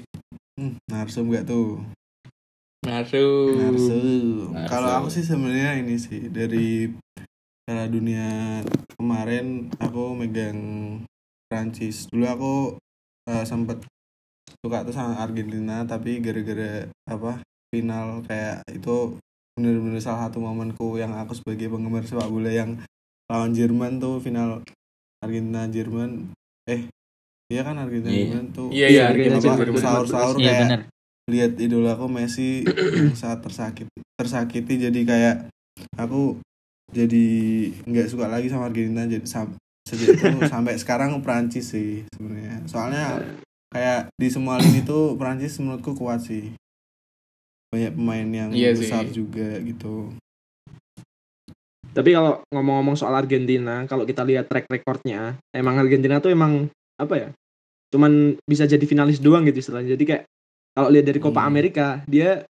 Hmm, 0.55 0.79
narsum 0.85 1.27
gak 1.27 1.43
tuh 1.45 1.83
Narsum. 2.79 3.59
narsum 3.59 3.99
Narsum. 4.47 4.65
kalau 4.65 4.89
aku 4.95 5.07
sih 5.09 5.21
sebenarnya 5.21 5.75
ini 5.77 5.95
sih 5.97 6.29
dari 6.29 6.87
Piala 7.61 7.85
Dunia 7.85 8.63
kemarin 8.95 9.67
aku 9.75 10.15
megang 10.15 10.57
Prancis 11.45 12.07
dulu 12.07 12.25
aku 12.25 12.53
eh, 13.27 13.43
sempet 13.43 13.83
suka 14.57 14.81
tuh 14.81 14.95
sama 14.95 15.19
Argentina 15.19 15.83
tapi 15.83 16.17
gara-gara 16.17 16.87
apa 17.03 17.43
final 17.77 18.21
kayak 18.23 18.65
itu 18.67 19.15
bener-bener 19.53 19.97
salah 19.97 20.25
satu 20.25 20.37
momenku 20.39 20.95
yang 20.95 21.13
aku 21.13 21.33
sebagai 21.33 21.67
penggemar 21.67 22.01
sepak 22.01 22.25
bola 22.25 22.49
yang 22.49 22.77
lawan 23.25 23.51
Jerman 23.51 23.97
tuh 23.97 24.17
final 24.17 24.61
Argentina 25.17 25.65
Jerman 25.65 26.29
eh 26.65 26.89
iya 27.47 27.61
kan 27.61 27.75
Argentina 27.75 28.09
Iya. 28.09 28.21
Jerman 28.23 28.45
tuh 28.51 28.67
Iya, 28.69 28.87
iya, 28.87 29.01
Argentina 29.07 29.37
Jerman. 29.39 29.77
sahur-sahur 29.77 30.35
Iya 30.35 30.45
kayak 30.45 30.61
bener. 30.63 30.81
lihat 31.27 31.51
idolaku 31.57 32.05
Messi 32.07 32.63
yang 32.63 33.11
saat 33.13 33.41
tersakiti 33.41 33.91
tersakiti 34.13 34.73
jadi 34.79 34.99
kayak 35.03 35.35
aku 35.95 36.39
jadi 36.87 37.25
nggak 37.83 38.07
suka 38.07 38.25
lagi 38.25 38.47
sama 38.47 38.67
Argentina 38.67 39.03
jadi 39.03 39.23
sam 39.23 39.51
sejak 39.83 40.15
itu 40.15 40.23
sampai 40.47 40.75
sekarang 40.75 41.19
Prancis 41.19 41.67
sih 41.67 42.07
sebenarnya 42.09 42.63
soalnya 42.63 43.19
kayak 43.67 44.07
di 44.13 44.27
semua 44.27 44.55
lini 44.55 44.81
tuh 44.81 45.15
Prancis 45.15 45.59
menurutku 45.59 45.91
kuat 45.93 46.23
sih 46.23 46.55
banyak 47.67 47.91
pemain 47.93 48.27
yang 48.27 48.49
Iya 48.51 48.71
sih. 48.73 48.87
besar 48.87 49.05
juga 49.09 49.59
gitu 49.59 50.11
Tapi 51.91 52.13
kalau 52.13 52.45
ngomong-ngomong 52.53 52.93
soal 52.93 53.17
Argentina, 53.17 53.81
kalau 53.89 54.05
kita 54.05 54.21
lihat 54.21 54.45
track 54.45 54.69
recordnya, 54.69 55.33
emang 55.49 55.81
Argentina 55.81 56.21
tuh 56.21 56.29
emang 56.29 56.69
apa 56.93 57.13
ya? 57.17 57.29
Cuman 57.89 58.37
bisa 58.45 58.69
jadi 58.69 58.85
finalis 58.85 59.17
doang 59.17 59.41
gitu 59.49 59.57
istilahnya. 59.57 59.97
Jadi 59.97 60.05
kayak 60.05 60.23
kalau 60.77 60.93
lihat 60.93 61.09
dari 61.09 61.17
Copa 61.17 61.41
Hmm. 61.41 61.49
Amerika, 61.49 62.05
dia 62.05 62.45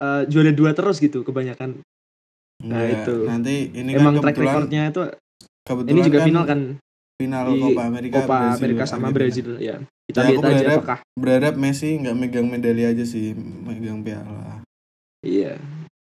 eh, 0.00 0.22
juara 0.32 0.48
dua 0.48 0.72
terus 0.72 0.96
gitu 0.96 1.20
kebanyakan. 1.20 1.76
Nah, 2.64 2.80
Nggak, 2.80 2.88
itu. 3.04 3.16
nanti 3.28 3.54
ini 3.68 3.90
emang 3.92 4.16
kan 4.16 4.22
track 4.24 4.38
recordnya 4.40 4.82
itu 4.88 5.02
kebetulan 5.60 5.92
ini 5.92 6.00
juga 6.00 6.18
kan 6.18 6.26
final 6.32 6.44
kan 6.48 6.60
final 7.20 7.46
di 7.52 7.60
Copa 7.60 7.82
Amerika 7.84 8.14
Copa 8.16 8.32
Brazil, 8.32 8.56
Amerika 8.56 8.84
sama 8.88 9.12
Argentina. 9.12 9.16
Brazil 9.20 9.48
ya. 9.60 9.76
Kita 10.10 10.20
Ya, 10.20 10.26
lihat 10.26 10.36
aku 10.36 10.42
aja 10.42 10.54
berharap- 10.56 10.78
apakah 10.80 10.98
berharap 11.14 11.54
Messi 11.54 11.88
nggak 11.96 12.16
megang 12.16 12.46
medali 12.46 12.82
aja 12.82 13.04
sih 13.04 13.30
megang 13.36 14.02
piala. 14.02 14.58
Iya. 15.20 15.54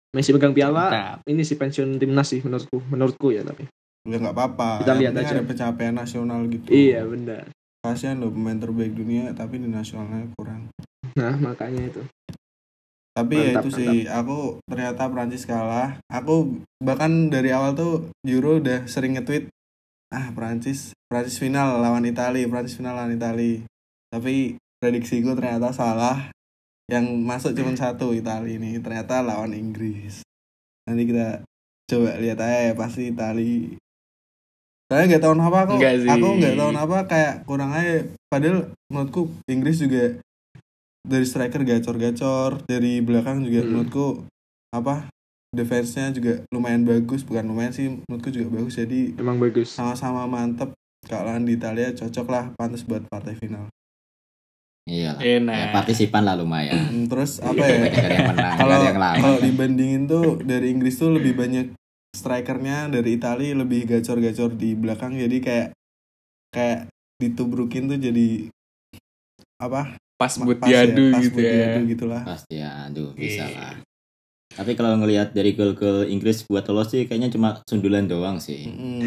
Messi 0.09 0.33
pegang 0.33 0.50
piala 0.50 0.88
Mantap. 0.88 1.19
ini 1.27 1.43
sih 1.43 1.55
pensiun 1.55 1.97
timnas 1.97 2.25
sih 2.27 2.41
menurutku 2.41 2.81
menurutku 2.88 3.29
ya 3.29 3.45
tapi. 3.45 3.69
Ya 4.03 4.17
nggak 4.17 4.33
apa-apa. 4.33 4.81
Kita 4.81 4.97
lihat 4.97 5.12
aja. 5.15 5.35
ada 5.35 5.45
pencapaian 5.45 5.93
nasional 5.93 6.49
gitu. 6.49 6.65
Iya 6.67 7.05
benar. 7.05 7.53
Kasihan 7.79 8.17
loh 8.17 8.29
pemain 8.29 8.57
terbaik 8.57 8.91
dunia 8.91 9.31
tapi 9.33 9.59
di 9.59 9.69
nasionalnya 9.69 10.33
kurang. 10.33 10.73
Nah 11.12 11.37
makanya 11.37 11.85
itu. 11.87 12.03
Tapi 13.12 13.35
ya 13.35 13.45
Mantap, 13.53 13.61
itu 13.61 13.71
sih 13.75 13.95
aku 14.07 14.38
ternyata 14.65 15.03
Prancis 15.07 15.43
kalah. 15.43 15.99
Aku 16.09 16.57
bahkan 16.79 17.29
dari 17.29 17.50
awal 17.50 17.75
tuh 17.75 17.93
Euro 18.25 18.57
udah 18.57 18.87
sering 18.87 19.12
nge-tweet 19.12 19.50
ah 20.09 20.33
Prancis 20.33 20.97
Prancis 21.05 21.37
final 21.37 21.79
lawan 21.79 22.00
Itali 22.03 22.47
Prancis 22.47 22.73
final 22.73 22.97
lawan 22.97 23.12
Itali 23.12 23.61
tapi 24.09 24.57
prediksiku 24.81 25.35
ternyata 25.37 25.71
salah. 25.75 26.31
Yang 26.88 27.21
masuk 27.21 27.53
cuma 27.53 27.77
satu 27.77 28.17
Itali 28.17 28.57
ini. 28.57 28.81
Ternyata 28.81 29.21
lawan 29.21 29.53
Inggris. 29.53 30.25
Nanti 30.88 31.05
kita 31.05 31.45
coba 31.85 32.17
lihat 32.17 32.41
aja 32.41 32.73
ya 32.73 32.75
pasti 32.75 33.12
Itali. 33.12 33.77
Saya 34.88 35.05
nggak 35.05 35.21
tahu 35.21 35.37
kenapa 35.37 35.69
aku 35.69 35.75
sih. 35.77 36.09
aku 36.09 36.29
nggak 36.41 36.57
tahu 36.57 36.69
kenapa 36.73 36.97
kayak 37.05 37.35
kurang 37.45 37.77
aja. 37.77 38.09
Padahal 38.33 38.73
menurutku 38.88 39.29
Inggris 39.53 39.85
juga 39.85 40.17
dari 41.05 41.25
striker 41.29 41.61
gacor-gacor 41.61 42.65
dari 42.65 43.05
belakang 43.05 43.45
juga 43.45 43.61
Hmm. 43.61 43.69
menurutku 43.69 44.25
apa 44.73 45.12
defense-nya 45.53 46.17
juga 46.17 46.41
lumayan 46.49 46.88
bagus. 46.88 47.21
Bukan 47.21 47.45
lumayan 47.45 47.77
sih 47.77 48.00
menurutku 48.09 48.33
juga 48.33 48.49
bagus. 48.49 48.81
Jadi 48.81 49.12
emang 49.21 49.37
bagus. 49.37 49.77
sama-sama 49.77 50.25
mantep. 50.25 50.73
Kalau 51.05 51.37
di 51.45 51.53
Italia 51.53 51.93
cocok 51.93 52.27
lah 52.33 52.45
pantas 52.57 52.81
buat 52.81 53.05
partai 53.12 53.37
final 53.37 53.69
Iya. 54.88 55.12
Enak. 55.21 55.52
Ya, 55.54 55.66
partisipan 55.71 56.25
lah 56.25 56.35
lumayan. 56.35 56.88
Hmm, 56.88 57.04
terus 57.07 57.38
apa 57.38 57.61
ya 57.61 57.92
kalau 58.57 58.80
kalau 59.21 59.38
dibandingin 59.38 60.09
tuh 60.09 60.40
dari 60.40 60.73
Inggris 60.73 60.97
tuh 60.97 61.12
lebih 61.12 61.37
banyak 61.37 61.76
strikernya 62.11 62.88
dari 62.88 63.14
Italia 63.14 63.52
lebih 63.52 63.85
gacor-gacor 63.87 64.57
di 64.57 64.73
belakang 64.73 65.12
jadi 65.14 65.37
kayak 65.38 65.68
kayak 66.50 66.88
ditubrukin 67.21 67.87
tuh 67.87 68.00
jadi 68.00 68.49
apa 69.61 69.95
Pas 70.18 70.35
buat 70.35 70.59
pas 70.59 70.66
diadu 70.66 71.14
pas 71.14 71.21
gitu 71.21 71.38
ya. 71.38 71.52
diadu 71.52 71.80
gitu 71.87 72.04
lah 72.09 72.23
Pasti 72.25 72.59
ya, 72.59 72.88
aduh 72.88 73.12
bisa 73.14 73.45
Iya. 73.45 73.54
lah. 73.54 73.75
Tapi 74.59 74.75
kalau 74.75 74.99
ngelihat 74.99 75.31
dari 75.31 75.55
gol-gol 75.55 76.03
Inggris 76.05 76.43
buat 76.43 76.67
lolos 76.67 76.91
sih 76.91 77.07
kayaknya 77.07 77.31
cuma 77.31 77.62
sundulan 77.62 78.11
doang 78.11 78.43
sih. 78.43 78.67
Mm. 78.67 79.07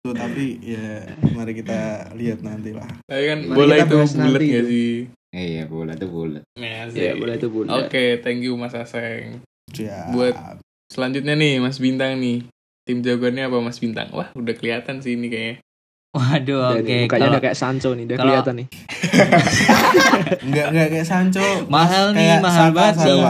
tuh 0.00 0.14
tapi 0.16 0.56
ya 0.58 1.04
mari 1.30 1.52
kita 1.52 2.08
lihat 2.16 2.40
nanti 2.40 2.72
lah 2.72 2.88
Tapi 3.04 3.22
kan 3.28 3.38
Mari 3.44 3.52
bola 3.52 3.74
itu 3.76 3.96
bulat 4.08 4.40
itu. 4.40 4.64
sih? 4.64 4.92
Iya 5.28 5.62
bola 5.68 5.92
tuh 5.92 6.08
bola. 6.08 6.40
Iya 6.56 6.88
ya 6.88 7.12
boleh 7.12 7.36
itu 7.36 7.48
bunda 7.52 7.76
Oke, 7.78 8.24
thank 8.24 8.40
you 8.40 8.56
Mas 8.56 8.72
Aseng. 8.72 9.44
ya 9.70 10.08
Buat- 10.08 10.64
Selanjutnya 10.88 11.36
nih 11.36 11.60
Mas 11.60 11.76
Bintang 11.76 12.16
nih. 12.16 12.48
Tim 12.88 13.04
jagoannya 13.04 13.44
apa 13.44 13.60
Mas 13.60 13.76
Bintang? 13.76 14.08
Wah, 14.16 14.32
udah 14.32 14.56
kelihatan 14.56 15.04
sih 15.04 15.12
ini 15.12 15.28
kayaknya. 15.28 15.60
Waduh, 16.08 16.72
oke. 16.72 16.80
nih, 16.80 17.04
mukanya 17.04 17.20
Kalau 17.20 17.28
udah 17.28 17.42
kayak 17.44 17.58
Sancho 17.60 17.90
nih 17.92 18.04
udah 18.08 18.16
kelihatan 18.16 18.54
nih 18.56 18.66
nggak 20.48 20.66
nggak 20.72 20.88
kayak 20.88 21.06
Sancho 21.06 21.44
Mahal 21.68 22.16
nih, 22.16 22.40
mahal 22.40 22.72
banget 22.72 22.94
sih. 22.96 23.20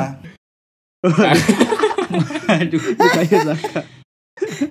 Aduh. 2.50 2.81
Saka 2.97 3.21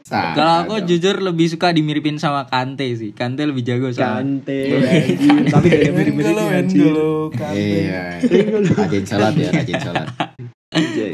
Saka 0.04 0.32
Kalau 0.34 0.54
aku 0.64 0.76
dong. 0.80 0.88
jujur 0.88 1.16
lebih 1.20 1.48
suka 1.48 1.72
dimiripin 1.72 2.16
sama 2.16 2.48
Kante 2.48 2.88
sih. 2.96 3.12
Kante 3.12 3.44
lebih 3.44 3.64
jago 3.64 3.92
soalnya. 3.92 4.24
Kante 4.24 4.60
anjing. 4.80 5.38
tapi 5.52 5.68
kayak 5.68 5.94
mirip-mirip 5.94 6.36
Kante. 6.36 6.88
Iya. 7.54 8.04
Rajin 8.74 9.04
sholat 9.04 9.34
ya, 9.36 9.50
rajin. 9.52 9.76
Anjay. 10.72 11.14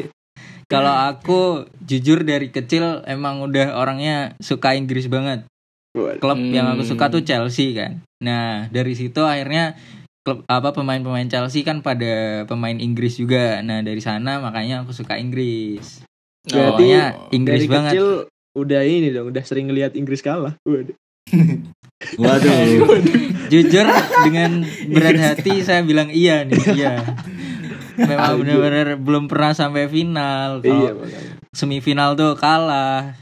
Kalau 0.66 0.96
aku 0.96 1.40
jujur 1.80 2.22
dari 2.24 2.50
kecil 2.50 3.02
emang 3.06 3.42
udah 3.42 3.78
orangnya 3.78 4.34
suka 4.40 4.74
Inggris 4.74 5.06
banget. 5.06 5.46
Klub 5.94 6.40
yang 6.40 6.66
aku 6.68 6.82
Hmm. 6.82 6.92
suka 6.94 7.06
tuh 7.10 7.22
Chelsea 7.22 7.74
kan. 7.74 8.02
Nah, 8.18 8.66
dari 8.70 8.94
situ 8.94 9.22
akhirnya 9.22 9.78
klub 10.24 10.48
apa 10.48 10.72
pemain-pemain 10.72 11.28
Chelsea 11.28 11.68
kan 11.68 11.84
pada 11.84 12.48
pemain 12.48 12.76
Inggris 12.80 13.20
juga. 13.20 13.60
Nah, 13.60 13.84
dari 13.84 14.00
sana 14.00 14.40
makanya 14.40 14.88
aku 14.88 14.96
suka 14.96 15.20
Inggris. 15.20 16.04
Berarti 16.48 16.84
Pokoknya 16.84 17.04
Inggris 17.36 17.60
dari 17.64 17.68
banget. 17.68 17.92
kecil 17.96 18.08
udah 18.54 18.82
ini 18.86 19.10
dong 19.10 19.34
udah 19.34 19.44
sering 19.44 19.66
ngelihat 19.66 19.98
Inggris 19.98 20.22
kalah 20.22 20.54
Waduh. 22.22 22.52
Waduh. 22.84 23.16
Jujur 23.48 23.88
dengan 24.28 24.68
berat 24.92 25.20
hati 25.20 25.64
saya 25.64 25.88
bilang 25.88 26.12
iya 26.12 26.44
nih, 26.44 26.64
iya. 26.76 27.00
Memang 27.96 28.44
benar-benar 28.44 29.00
belum 29.00 29.32
pernah 29.32 29.56
sampai 29.56 29.88
final. 29.88 30.60
Kalau 30.60 30.84
iya 30.84 30.92
makanya 30.92 31.34
semifinal 31.54 32.18
tuh 32.20 32.36
kalah. 32.36 33.16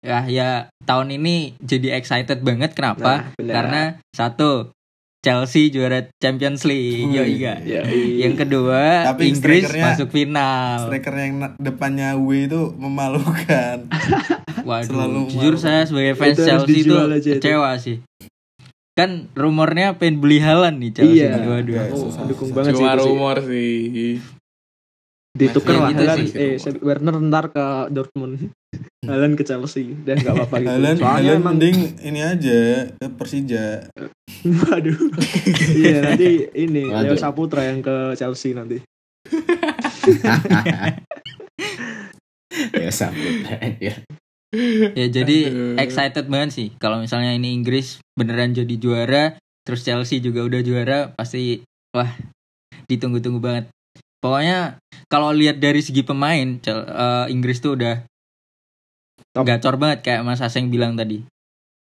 Ya, 0.00 0.24
ya 0.28 0.50
tahun 0.86 1.16
ini 1.20 1.58
jadi 1.60 1.96
excited 1.98 2.40
banget. 2.44 2.76
Kenapa? 2.76 3.32
Nah. 3.40 3.52
Karena 3.52 3.82
satu 4.14 4.70
Chelsea 5.20 5.68
juara 5.68 6.08
Champions 6.16 6.64
League. 6.64 7.04
Yo 7.06 7.20
Wih. 7.20 7.36
iya. 7.36 7.60
ya, 7.60 7.84
Yang 8.18 8.34
kedua 8.40 9.04
Tapi 9.06 9.28
Inggris 9.28 9.68
masuk 9.68 10.08
final. 10.08 10.88
striker 10.88 11.12
yang 11.14 11.32
depannya 11.56 12.16
W 12.16 12.28
itu 12.42 12.72
memalukan 12.74 13.84
Waduh, 14.60 14.84
selalu 14.86 15.18
jujur 15.30 15.54
malu. 15.54 15.60
saya 15.60 15.84
sebagai 15.84 16.14
fans 16.14 16.34
Itu 16.34 16.42
Chelsea 16.42 16.76
itu 16.78 16.94
aja 16.94 17.16
itu. 17.16 17.36
kecewa 17.36 17.70
sih. 17.76 17.96
Kan 18.90 19.10
rumornya 19.32 19.94
pengen 19.94 20.18
beli 20.18 20.38
Halan 20.38 20.76
nih 20.78 20.90
Chelsea. 20.90 21.28
Iya. 21.28 21.60
Iya, 21.62 21.82
oh, 21.90 22.08
dukung 22.26 22.50
banget 22.50 22.72
sih 22.72 22.76
Cuma 22.76 22.90
itu 22.90 22.98
sih. 22.98 23.06
rumor 23.06 23.36
sih. 23.42 24.20
ditukar 25.30 25.74
lah 25.76 25.88
gitu 25.88 26.02
Haaland 26.02 26.20
sih, 26.22 26.34
eh 26.34 26.54
rumor. 26.58 26.80
Werner 26.82 27.14
ntar 27.22 27.44
ke 27.48 27.64
Dortmund 27.88 28.50
Haaland 29.00 29.32
ke 29.40 29.48
Chelsea 29.48 29.96
dan 30.04 30.20
nggak 30.20 30.34
apa-apa 30.36 30.56
gitu 30.60 30.68
Haaland 30.76 30.96
soalnya 31.00 31.16
Haaland 31.16 31.40
emang 31.40 31.56
mending 31.56 31.78
ini 32.04 32.20
aja 32.20 32.60
ke 32.92 33.06
Persija 33.16 33.88
waduh 34.60 35.00
iya 35.80 36.04
nanti 36.04 36.52
ini. 36.52 36.84
Leo 36.92 37.16
Saputra 37.16 37.64
yang 37.64 37.80
ke 37.80 38.12
Chelsea 38.20 38.52
nanti 38.52 38.80
ya 42.76 42.90
sambut 42.90 43.46
ya. 43.78 43.94
Ya 44.98 45.06
jadi 45.06 45.38
Aduh. 45.46 45.78
excited 45.78 46.26
banget 46.26 46.50
sih 46.50 46.68
kalau 46.82 46.98
misalnya 46.98 47.30
ini 47.30 47.54
Inggris 47.54 48.02
beneran 48.18 48.50
jadi 48.50 48.74
juara, 48.74 49.38
terus 49.62 49.86
Chelsea 49.86 50.18
juga 50.18 50.42
udah 50.42 50.60
juara, 50.66 51.14
pasti 51.14 51.62
wah 51.94 52.10
ditunggu-tunggu 52.90 53.38
banget. 53.38 53.70
Pokoknya 54.18 54.82
kalau 55.06 55.30
lihat 55.30 55.62
dari 55.62 55.78
segi 55.78 56.02
pemain, 56.02 56.58
eh, 56.58 57.26
Inggris 57.30 57.62
tuh 57.62 57.78
udah 57.78 58.02
Top. 59.30 59.46
gacor 59.46 59.78
banget 59.78 60.02
kayak 60.02 60.22
Mas 60.22 60.40
Aseng 60.40 60.68
bilang 60.68 60.94
tadi. 60.94 61.22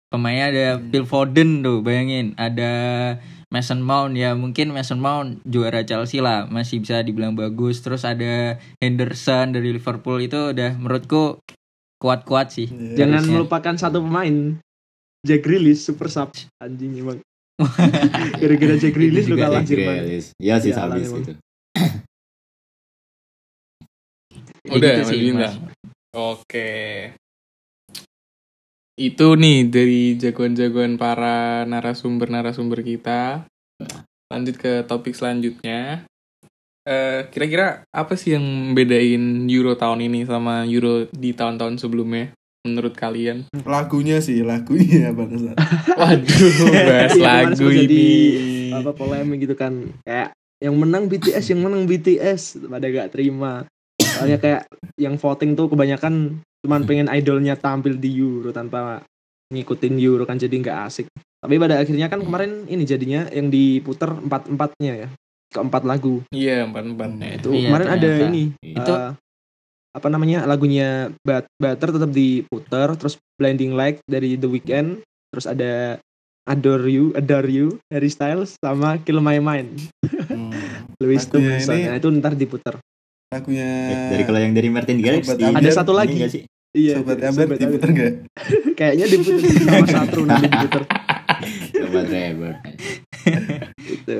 Pemainnya 0.07 0.45
ada 0.47 0.65
Hmm. 0.77 0.87
Phil 0.87 1.03
Foden 1.03 1.59
tuh, 1.59 1.83
bayangin. 1.83 2.31
Ada 2.35 2.71
Mason 3.51 3.79
Mount 3.79 4.15
ya 4.15 4.31
mungkin 4.33 4.71
Mason 4.71 4.97
Mount 4.97 5.43
juara 5.43 5.83
Chelsea 5.83 6.19
lah 6.19 6.47
masih 6.47 6.79
bisa 6.79 6.99
dibilang 6.99 7.35
bagus. 7.35 7.79
Terus 7.79 8.03
ada 8.03 8.55
Henderson 8.79 9.51
dari 9.51 9.75
Liverpool 9.75 10.19
itu 10.19 10.55
udah 10.55 10.75
menurutku 10.75 11.39
kuat-kuat 11.99 12.51
sih. 12.51 12.67
Iya. 12.67 13.03
jangan 13.03 13.19
Harusnya. 13.19 13.33
melupakan 13.35 13.75
satu 13.75 13.97
pemain 13.99 14.35
Jack 15.25 15.41
Grealish 15.41 15.81
super 15.81 16.05
sub 16.05 16.29
anjing 16.59 16.95
emang 16.95 17.17
Gara-gara 18.39 18.75
Jack 18.77 18.93
Grealish 18.93 19.25
lu 19.25 19.35
juga 19.35 19.47
kalah 19.49 19.63
Jerman. 19.63 20.03
Iya 20.37 20.55
sih 20.59 20.71
Sialan 20.71 20.91
habis 20.93 21.09
gitu. 21.11 21.31
Ya 24.65 24.71
Udah, 24.75 24.93
gitu 24.97 25.09
sih. 25.09 25.19
Oke. 26.11 26.69
Itu 28.95 29.35
nih 29.35 29.67
dari 29.67 30.15
jagoan-jagoan 30.15 30.95
para 30.95 31.67
narasumber-narasumber 31.67 32.79
kita. 32.79 33.43
Lanjut 34.25 34.55
ke 34.55 34.87
topik 34.87 35.11
selanjutnya. 35.11 36.07
Eh, 36.85 37.27
kira-kira 37.27 37.83
apa 37.89 38.13
sih 38.13 38.37
yang 38.37 38.45
bedain 38.71 39.49
Euro 39.49 39.73
tahun 39.73 40.05
ini 40.05 40.23
sama 40.23 40.63
Euro 40.63 41.09
di 41.09 41.33
tahun-tahun 41.33 41.81
sebelumnya 41.81 42.29
menurut 42.61 42.93
kalian? 42.93 43.45
lagunya 43.61 44.17
sih 44.17 44.41
lagunya 44.41 45.09
bangsat 45.17 45.53
Waduh, 45.91 46.53
bahas 46.89 47.13
Iya, 47.13 47.25
lagu 47.25 47.65
ini. 47.69 47.77
jadi 47.85 48.05
apa 48.73 48.91
polemik 48.93 49.37
gitu 49.39 49.53
kan 49.53 49.93
kayak 50.01 50.33
yang 50.57 50.73
menang 50.73 51.05
BTS 51.05 51.45
yang 51.53 51.61
menang 51.61 51.85
BTS 51.85 52.41
pada 52.65 52.85
gak 52.85 53.13
terima 53.13 53.65
soalnya 54.01 54.37
kayak 54.37 54.61
yang 54.95 55.17
voting 55.17 55.53
tuh 55.53 55.65
kebanyakan 55.67 56.41
cuman 56.65 56.81
pengen 56.83 57.07
idolnya 57.07 57.53
tampil 57.53 57.95
di 57.95 58.09
Euro 58.15 58.49
tanpa 58.49 59.05
ngikutin 59.47 59.95
Euro 59.97 60.25
kan 60.25 60.35
jadi 60.35 60.51
nggak 60.51 60.77
asik 60.83 61.05
tapi 61.37 61.55
pada 61.55 61.77
akhirnya 61.77 62.09
kan 62.09 62.19
kemarin 62.19 62.65
ini 62.65 62.81
jadinya 62.83 63.29
yang 63.29 63.47
diputer 63.47 64.09
empat 64.09 64.49
empatnya 64.49 64.93
ya 64.97 65.09
keempat 65.47 65.85
lagu 65.85 66.19
Iya, 66.29 66.65
empat-empatnya. 66.65 67.27
itu 67.37 67.49
Iya, 67.49 67.63
kemarin 67.63 67.87
ada 67.87 68.01
ternyata. 68.03 68.25
ini 68.27 68.43
Itu 68.59 68.91
eh, 68.91 69.11
apa 69.93 70.07
namanya 70.09 70.43
lagunya 70.43 70.87
But- 71.21 71.47
Butter 71.55 71.89
tetap 71.91 72.09
diputer 72.09 72.87
terus 72.95 73.15
Blinding 73.37 73.71
Light 73.71 74.01
dari 74.03 74.35
The 74.35 74.49
Weeknd 74.49 74.99
terus 75.29 75.45
ada 75.45 76.01
Adore 76.43 76.85
You 76.85 77.13
Adore 77.13 77.47
You 77.47 77.67
Harry 77.87 78.09
Styles 78.09 78.57
sama 78.57 78.97
Kill 78.99 79.17
My 79.19 79.37
Mind 79.37 79.85
Hmm. 80.25 80.49
Louis 80.99 81.21
Tomlinson 81.21 81.77
ini- 81.77 81.87
nah, 81.87 81.95
itu 81.95 82.09
ntar 82.11 82.33
diputer 82.33 82.75
lagunya 83.27 83.67
eh, 83.67 84.09
dari 84.11 84.23
kalau 84.23 84.39
yang 84.39 84.51
dari 84.51 84.69
Martin 84.69 84.97
Garrix. 84.97 85.27
Ada 85.27 85.69
satu 85.75 85.91
lagi. 85.91 86.15
sih? 86.25 86.43
Iya 86.75 86.93
sobat 86.97 87.17
Sobat 87.23 87.55
diputer 87.55 87.71
Amber. 87.81 87.95
nggak 87.95 88.13
kayaknya 88.79 89.05
diputer 89.07 89.39
sama 89.55 89.87
satu 89.87 90.19
nanti 90.21 90.45
diputer 90.45 90.83
Sobat 91.73 92.05
Trevor. 92.05 92.53
gitu 93.81 94.19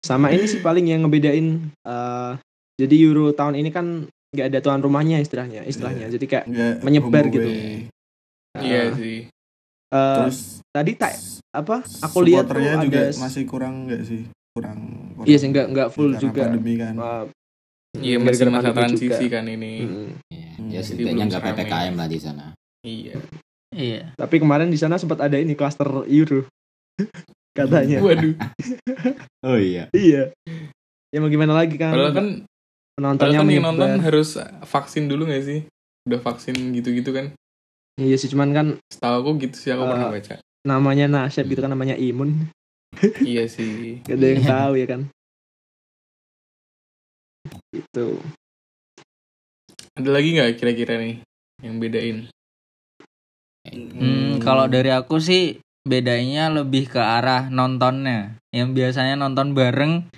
sama 0.00 0.28
ini 0.28 0.44
sih 0.44 0.60
paling 0.60 0.84
yang 0.86 1.00
ngebedain 1.02 1.46
eh, 1.80 2.32
jadi 2.76 2.94
Euro 3.00 3.30
tahun 3.30 3.56
ini 3.56 3.70
kan 3.70 3.86
nggak 4.30 4.46
ada 4.50 4.58
tuan 4.60 4.82
rumahnya 4.82 5.16
istilahnya 5.16 5.62
istilahnya 5.62 6.10
jadi 6.10 6.24
kayak 6.24 6.44
nggak 6.44 6.74
Menyebar 6.82 7.24
gitu. 7.28 7.46
away. 7.46 7.86
Iya 8.56 8.82
eh, 8.82 8.88
sih. 8.92 9.18
eh, 9.88 10.16
terus 10.18 10.38
tadi 10.68 10.92
tak 10.92 11.14
apa 11.52 11.86
aku 12.02 12.18
lihat 12.20 12.44
tuh 12.44 12.58
juga 12.58 12.82
ada 12.82 13.14
masih 13.16 13.42
kurang 13.44 13.86
nggak 13.86 14.02
sih 14.02 14.26
kurang, 14.50 14.78
kurang 15.14 15.26
iya 15.26 15.36
sih 15.36 15.48
nggak 15.48 15.66
nggak 15.70 15.88
full 15.88 16.10
juga 16.14 16.50
pandemi 16.50 16.74
kan 16.76 16.94
Uh, 16.94 17.24
Iya, 17.94 18.18
masih 18.18 18.50
masa 18.50 18.74
transisi 18.74 19.06
juga. 19.06 19.38
kan 19.38 19.46
ini. 19.46 19.72
Iya, 19.78 19.86
Hmm, 19.86 20.10
ya 20.74 20.82
setidaknya 20.82 21.24
nggak 21.30 21.42
ppkm 21.44 21.94
lah 21.94 22.08
di 22.10 22.18
sana. 22.18 22.46
Iya. 22.82 23.14
Iya. 23.70 24.00
Tapi 24.14 24.36
kemarin 24.36 24.68
di 24.68 24.76
sana 24.76 24.98
sempat 24.98 25.18
ada 25.20 25.34
ini 25.34 25.54
klaster 25.54 25.86
Euro. 26.04 26.46
Katanya. 27.58 28.02
Waduh. 28.02 28.34
Oh 29.44 29.60
iya. 29.60 29.92
iya. 29.92 30.32
Ya 31.12 31.18
mau 31.20 31.28
gimana 31.28 31.52
lagi 31.52 31.76
kan? 31.76 31.92
Padahal 31.92 32.12
kan 32.12 32.26
penontonnya 32.96 33.36
padahal 33.36 33.44
kan 33.44 33.52
yang 33.52 33.66
nonton 33.68 33.92
harus 34.00 34.28
vaksin 34.64 35.04
dulu 35.04 35.28
gak 35.28 35.44
sih? 35.44 35.60
Udah 36.08 36.16
vaksin 36.18 36.56
gitu-gitu 36.72 37.12
kan? 37.12 37.36
Iya 38.00 38.16
sih 38.16 38.26
cuman 38.26 38.50
kan 38.50 38.66
Setahu 38.88 39.14
aku 39.20 39.30
gitu 39.44 39.54
sih 39.54 39.70
aku 39.70 39.84
Eh, 39.84 39.90
pernah 39.92 40.08
baca. 40.10 40.34
namanya 40.64 41.06
nasib 41.06 41.44
gitu 41.46 41.60
kan 41.60 41.70
namanya 41.70 41.92
imun. 41.94 42.48
Iya 43.20 43.44
sih. 43.46 44.00
Gak 44.02 44.16
ada 44.16 44.26
yang 44.26 44.42
Iya. 44.42 44.50
tahu 44.50 44.72
ya 44.80 44.86
kan. 44.88 45.00
Gitu. 47.68 48.06
Ada 49.94 50.10
lagi 50.10 50.34
nggak 50.34 50.58
kira-kira 50.58 50.98
nih 50.98 51.22
yang 51.62 51.78
bedain? 51.78 52.26
Hmm, 53.94 54.42
kalau 54.42 54.66
dari 54.66 54.90
aku 54.90 55.22
sih 55.22 55.62
bedanya 55.86 56.50
lebih 56.50 56.90
ke 56.90 56.98
arah 56.98 57.46
nontonnya. 57.46 58.34
Yang 58.50 58.74
biasanya 58.74 59.14
nonton 59.14 59.54
bareng 59.54 60.10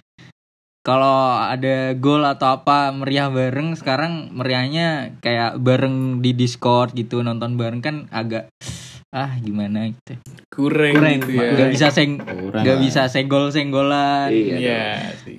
kalau 0.80 1.36
ada 1.36 1.92
gol 1.92 2.24
atau 2.24 2.56
apa 2.62 2.88
meriah 2.96 3.28
bareng 3.28 3.76
sekarang 3.76 4.32
meriahnya 4.32 5.18
kayak 5.20 5.60
bareng 5.60 6.24
di 6.24 6.32
Discord 6.32 6.96
gitu 6.96 7.20
nonton 7.20 7.60
bareng 7.60 7.84
kan 7.84 7.96
agak 8.08 8.48
ah 9.12 9.36
gimana 9.44 9.92
gitu. 9.92 10.16
Kurang, 10.48 10.96
Kurang, 10.96 11.20
gitu 11.20 11.36
ya. 11.36 11.52
Nggak 11.52 11.70
bisa 11.76 11.86
seng 11.92 12.16
Kurang 12.24 12.64
nggak 12.64 12.76
lah. 12.80 12.84
bisa 12.86 13.02
senggol-senggolan 13.12 14.32
Iya. 14.32 14.56
Iya 14.56 14.84
sih. 15.20 15.36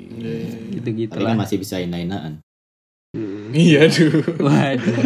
gitu-gitu 0.78 1.18
Tapi 1.18 1.26
kan 1.26 1.34
lah. 1.34 1.42
masih 1.42 1.58
bisa 1.58 1.82
ina-inaan. 1.82 2.38
Hmm. 3.16 3.52
Iya 3.56 3.88
tuh. 3.88 4.24
Waduh. 4.40 4.98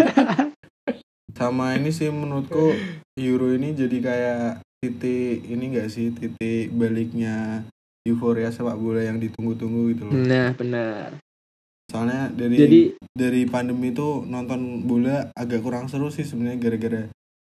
sama 1.31 1.73
ini 1.73 1.89
sih 1.89 2.05
menurutku 2.13 2.69
Euro 3.17 3.49
ini 3.49 3.73
jadi 3.73 3.97
kayak 3.97 4.45
titik 4.77 5.41
ini 5.45 5.73
enggak 5.73 5.89
sih 5.89 6.13
titik 6.13 6.69
baliknya 6.69 7.65
euforia 8.05 8.53
sepak 8.53 8.77
bola 8.77 9.01
yang 9.01 9.17
ditunggu-tunggu 9.17 9.93
gitu 9.93 10.03
loh 10.05 10.13
Nah, 10.21 10.53
benar. 10.53 11.17
soalnya 11.89 12.29
dari 12.29 12.55
Jadi 12.55 12.79
dari 13.11 13.41
pandemi 13.49 13.89
itu 13.89 14.21
nonton 14.23 14.85
bola 14.85 15.33
agak 15.33 15.59
kurang 15.59 15.89
seru 15.89 16.07
sih 16.07 16.23
sebenarnya 16.23 16.61
gara-gara 16.61 17.01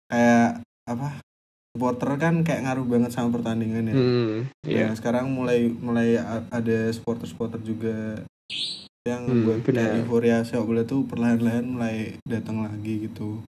kayak 0.06 0.50
apa 0.86 1.10
supporter 1.72 2.10
kan 2.16 2.36
kayak 2.44 2.62
ngaruh 2.68 2.86
banget 2.86 3.12
sama 3.16 3.32
pertandingan 3.32 3.90
ya 3.90 3.96
hmm, 3.96 4.36
iya. 4.68 4.86
Nah, 4.88 4.94
sekarang 4.96 5.32
mulai 5.32 5.72
mulai 5.72 6.20
ada 6.52 6.78
supporter-supporter 6.92 7.64
juga 7.64 8.22
yang 9.06 9.22
Hmm, 9.30 9.46
buat 9.46 9.60
benar. 9.62 10.02
euforia 10.02 10.42
sepak 10.42 10.66
bola 10.66 10.82
tuh 10.82 11.06
perlahan-lahan 11.06 11.66
mulai 11.70 12.18
datang 12.26 12.66
lagi 12.66 13.06
gitu. 13.06 13.46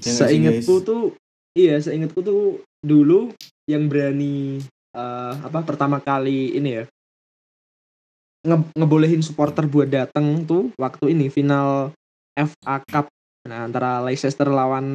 Ya 0.00 0.16
Seingatku 0.16 0.80
tuh 0.80 1.12
iya, 1.52 1.76
seingatku 1.76 2.24
tuh 2.24 2.64
dulu 2.80 3.36
yang 3.68 3.84
berani 3.92 4.64
eh, 4.96 5.34
apa 5.44 5.60
pertama 5.60 6.00
kali 6.00 6.56
ini 6.56 6.80
ya 6.80 6.84
nge- 8.48 8.72
ngebolehin 8.72 9.20
supporter 9.20 9.68
buat 9.68 9.92
datang 9.92 10.48
tuh 10.48 10.72
waktu 10.80 11.12
ini 11.12 11.28
final 11.28 11.92
FA 12.32 12.80
Cup 12.88 13.12
nah, 13.44 13.68
antara 13.68 14.00
Leicester 14.00 14.48
lawan 14.48 14.86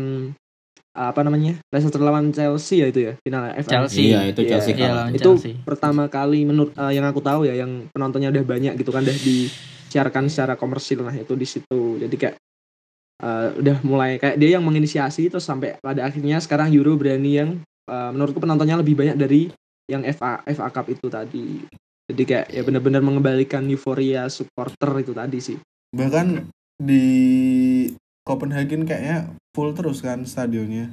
apa 0.95 1.19
namanya 1.21 1.59
Leicester 1.67 1.99
lawan 1.99 2.31
Chelsea 2.31 2.79
ya 2.79 2.87
itu 2.87 2.99
ya 3.01 3.13
final 3.19 3.51
FA 3.57 3.69
Chelsea. 3.69 4.01
Iya, 4.07 4.19
itu 4.25 4.41
Iya. 4.41 4.49
Chelsea 4.49 4.71
Iya, 4.71 4.79
kalah. 4.79 4.95
lawan 4.97 5.11
itu 5.11 5.21
Chelsea. 5.29 5.53
pertama 5.61 6.03
kali 6.07 6.39
menurut 6.41 6.71
eh, 6.71 6.91
yang 6.91 7.03
aku 7.03 7.19
tahu 7.19 7.43
ya 7.43 7.53
yang 7.53 7.71
penontonnya 7.89 8.31
udah 8.31 8.43
banyak 8.45 8.73
gitu 8.75 8.89
kan 8.89 9.03
udah 9.03 9.17
disiarkan 9.19 10.25
secara 10.25 10.55
komersil 10.55 10.99
nah 11.01 11.11
itu 11.11 11.33
di 11.33 11.43
situ 11.43 11.79
jadi 11.99 12.15
kayak 12.15 12.35
eh, 13.19 13.47
udah 13.57 13.77
mulai 13.81 14.15
kayak 14.15 14.35
dia 14.35 14.55
yang 14.55 14.63
menginisiasi 14.63 15.27
terus 15.27 15.43
sampai 15.43 15.75
pada 15.77 16.03
akhirnya 16.03 16.39
sekarang 16.39 16.71
Euro 16.71 16.95
berani 16.95 17.31
yang 17.35 17.49
eh, 17.85 18.09
menurutku 18.09 18.39
penontonnya 18.39 18.79
lebih 18.79 18.95
banyak 18.95 19.15
dari 19.15 19.51
yang 19.85 20.01
FA 20.09 20.41
FA 20.45 20.67
Cup 20.69 20.87
itu 20.89 21.05
tadi 21.05 21.61
jadi 22.05 22.23
kayak 22.23 22.47
ya 22.49 22.61
benar-benar 22.61 23.01
mengembalikan 23.01 23.65
euforia 23.65 24.25
supporter 24.27 24.89
itu 24.97 25.11
tadi 25.11 25.39
sih 25.39 25.57
Bahkan 25.91 26.27
di 26.75 27.03
Copenhagen 28.25 28.83
kayaknya 28.83 29.17
full 29.53 29.71
terus 29.71 30.01
kan 30.01 30.25
stadionnya 30.25 30.91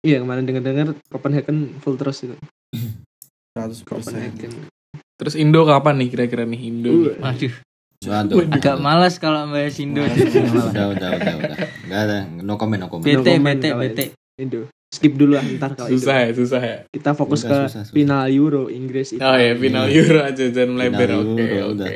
iya 0.00 0.20
kemarin 0.20 0.44
dengar-dengar 0.44 0.94
Copenhagen 1.08 1.74
full 1.80 1.96
terus 1.96 2.22
itu 2.22 2.36
100%. 3.56 3.82
Copenhagen 3.82 4.52
Terus 5.20 5.36
Indo 5.36 5.68
kapan 5.68 6.00
nih 6.00 6.08
kira-kira 6.08 6.48
nih 6.48 6.60
Indo? 6.62 7.12
nih? 7.12 7.12
Uh, 7.12 7.20
Waduh, 7.20 7.52
Waduh. 8.08 8.56
agak 8.56 8.76
malas 8.80 9.20
kalau 9.20 9.44
bahas 9.52 9.76
Indo. 9.76 10.00
Udah, 10.00 10.96
udah, 10.96 11.10
udah, 11.12 11.34
udah. 11.36 11.56
Enggak 11.84 12.00
ada, 12.00 12.18
no 12.40 12.56
comment, 12.56 12.80
no 12.80 12.88
comment. 12.88 13.04
BT, 13.04 13.28
BT, 13.36 13.64
BT. 13.76 14.00
Indo 14.40 14.64
skip 14.88 15.14
dulu 15.14 15.36
lah 15.36 15.44
ntar 15.44 15.76
kalau 15.76 15.92
Indo. 15.92 16.00
Susah 16.00 16.16
ya, 16.18 16.30
susah 16.32 16.62
ya. 16.62 16.76
kita 16.88 17.12
fokus 17.12 17.44
Susah, 17.44 17.52
ke 17.52 17.58
susah, 17.68 17.82
susah. 17.84 17.92
final 17.92 18.24
Euro 18.32 18.72
Inggris 18.72 19.12
itu 19.12 19.20
Oh 19.20 19.36
ya, 19.36 19.52
final 19.52 19.84
Iya. 19.86 19.96
Euro 20.00 20.20
aja 20.24 20.44
jangan 20.48 20.70
melebar. 20.72 21.08
Oke, 21.12 21.44
oke. 21.44 21.58
udah. 21.70 21.88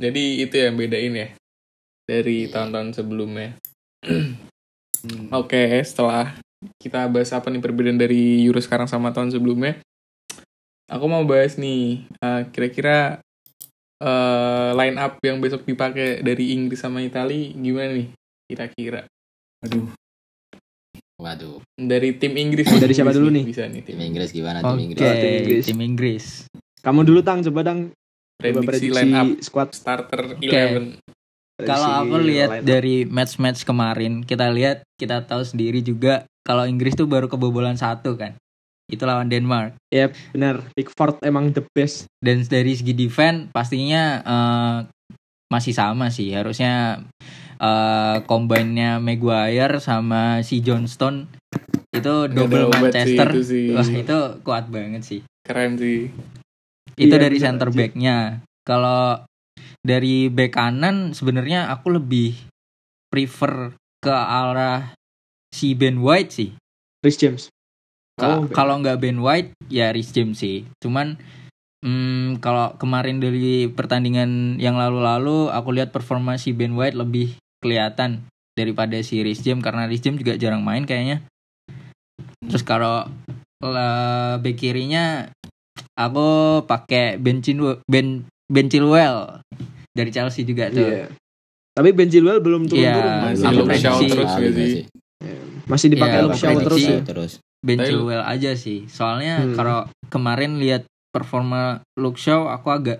Jadi 0.00 0.22
itu 0.40 0.54
yang 0.56 0.74
bedain 0.74 1.12
ya 1.12 1.28
dari 2.10 2.50
tahun-tahun 2.50 2.98
sebelumnya. 2.98 3.54
Hmm. 4.02 5.30
Oke, 5.30 5.78
setelah 5.86 6.34
kita 6.82 7.06
bahas 7.06 7.30
apa 7.30 7.46
nih 7.48 7.62
perbedaan 7.62 7.96
dari 7.96 8.42
Euro 8.44 8.58
sekarang 8.58 8.90
sama 8.90 9.14
tahun 9.14 9.30
sebelumnya, 9.30 9.78
aku 10.90 11.04
mau 11.06 11.22
bahas 11.22 11.54
nih 11.54 12.04
eh, 12.18 12.42
kira-kira 12.50 13.22
eh, 14.02 14.70
line 14.74 14.98
up 14.98 15.22
yang 15.22 15.38
besok 15.38 15.62
dipakai 15.62 16.20
dari 16.20 16.52
Inggris 16.58 16.82
sama 16.82 17.00
Italia 17.00 17.54
gimana 17.54 17.94
nih? 17.94 18.08
Kira-kira 18.50 19.06
Aduh, 19.60 19.92
Waduh, 21.20 21.60
dari 21.76 22.16
tim 22.16 22.32
Inggris. 22.32 22.64
Dari 22.64 22.96
siapa 22.96 23.12
dulu 23.12 23.28
nih? 23.28 23.44
Bisa 23.44 23.68
nih 23.68 23.84
tim 23.84 24.00
tim 24.00 24.08
Inggris 24.08 24.32
gimana 24.32 24.64
Oke, 24.64 24.72
tim 24.72 24.80
Inggris? 24.88 25.00
tim 25.04 25.32
Inggris. 25.36 25.64
tim 25.68 25.80
Inggris. 25.80 26.26
kamu 26.80 27.00
dulu 27.04 27.20
tang 27.20 27.44
coba 27.44 27.60
dang 27.60 27.80
coba 28.40 28.60
Prediksi 28.64 28.88
prediksi 28.88 28.96
line 28.96 29.12
up 29.12 29.28
squad 29.44 29.68
starter 29.76 30.40
11. 30.40 30.96
Kalau 31.64 31.88
aku 32.04 32.16
lihat 32.20 32.62
dari 32.62 33.04
match-match 33.04 33.64
kemarin, 33.64 34.22
kita 34.24 34.48
lihat 34.50 34.82
kita 34.96 35.24
tahu 35.24 35.42
sendiri 35.42 35.80
juga 35.80 36.24
kalau 36.42 36.64
Inggris 36.64 36.96
tuh 36.96 37.06
baru 37.08 37.28
kebobolan 37.28 37.76
satu 37.76 38.16
kan. 38.16 38.36
itu 38.90 39.06
lawan 39.06 39.30
Denmark. 39.30 39.78
Ya 39.86 40.10
benar, 40.34 40.66
Pickford 40.74 41.22
emang 41.22 41.54
the 41.54 41.62
best. 41.78 42.10
Dan 42.18 42.42
dari 42.50 42.74
segi 42.74 42.90
defense 42.90 43.46
pastinya 43.54 44.18
eh, 44.18 44.78
masih 45.46 45.70
sama 45.70 46.10
sih. 46.10 46.34
Harusnya 46.34 46.98
eh 47.62 48.16
combine-nya 48.26 48.98
Maguire 48.98 49.78
sama 49.78 50.42
si 50.42 50.58
Johnston 50.58 51.30
itu 51.94 52.14
double 52.34 52.66
sih 52.66 52.82
Manchester. 52.82 53.28
itu 53.30 53.42
sih. 53.46 53.66
Wah, 53.78 53.86
itu 53.86 54.18
kuat 54.42 54.66
banget 54.74 55.02
sih. 55.06 55.20
Keren 55.46 55.78
sih. 55.78 56.10
Itu 56.98 57.14
Iya, 57.14 57.22
dari 57.30 57.38
bener 57.38 57.46
center 57.46 57.68
back-nya. 57.70 58.18
Kalau 58.66 59.22
dari 59.80 60.28
back 60.28 60.56
kanan 60.56 61.16
sebenarnya 61.16 61.72
aku 61.72 61.96
lebih 61.96 62.36
prefer 63.08 63.74
ke 64.00 64.12
arah 64.12 64.94
si 65.50 65.74
Ben 65.74 66.00
White 66.00 66.30
sih. 66.32 66.50
Rhys 67.04 67.18
James. 67.18 67.42
Ka- 68.16 68.38
Oh, 68.40 68.44
kalau 68.52 68.76
nggak 68.80 69.00
Ben 69.00 69.18
White 69.18 69.56
ya 69.72 69.90
Rhys 69.90 70.12
James 70.12 70.36
sih. 70.36 70.68
Cuman 70.78 71.16
hmm, 71.84 72.38
kalau 72.44 72.76
kemarin 72.76 73.18
dari 73.18 73.66
pertandingan 73.72 74.60
yang 74.60 74.76
lalu-lalu 74.76 75.48
aku 75.48 75.68
lihat 75.72 75.90
performa 75.90 76.36
si 76.36 76.52
Ben 76.52 76.76
White 76.76 76.96
lebih 76.96 77.36
kelihatan 77.64 78.24
daripada 78.56 79.00
si 79.00 79.24
Rhys 79.24 79.40
James 79.40 79.64
karena 79.64 79.88
Rhys 79.88 80.04
James 80.04 80.20
juga 80.20 80.36
jarang 80.36 80.60
main 80.60 80.84
kayaknya. 80.84 81.24
Terus 82.46 82.64
kalau 82.64 83.08
eh, 83.64 84.34
back 84.36 84.56
kirinya 84.56 85.28
aku 85.96 86.28
pakai 86.64 87.16
Ben 87.20 87.40
Chilwell, 87.44 87.80
Ben 87.88 88.24
Ben 88.50 88.66
Chilwell 88.66 89.38
dari 89.90 90.10
Chelsea 90.10 90.42
juga 90.42 90.66
tuh. 90.68 90.82
Iya. 90.82 91.06
Tapi 91.70 91.94
Ben 91.94 92.10
Chilwell 92.10 92.42
belum 92.42 92.66
turun-turun. 92.66 93.06
Iya, 93.06 93.30
Masih 93.30 93.46
Luke 93.54 93.76
Shaw 93.76 93.98
terus 94.02 94.28
sih? 94.28 94.42
masih. 94.42 94.72
Masih 95.64 95.86
dipakai 95.88 96.18
Iya, 96.18 96.24
Luke 96.26 96.34
aku 96.34 96.42
Shaw 96.42 96.56
terus 96.60 96.82
ya. 96.82 96.98
terus. 97.00 97.32
Ben 97.60 97.78
Tapi- 97.78 97.86
Chilwell 97.88 98.22
aja 98.22 98.50
sih. 98.54 98.78
Soalnya 98.86 99.34
Hmm. 99.38 99.54
kalau 99.54 99.78
kemarin 100.08 100.58
lihat 100.58 100.82
performa 101.08 101.62
Luke 101.94 102.18
Shaw 102.18 102.50
aku 102.50 102.68
agak 102.68 102.98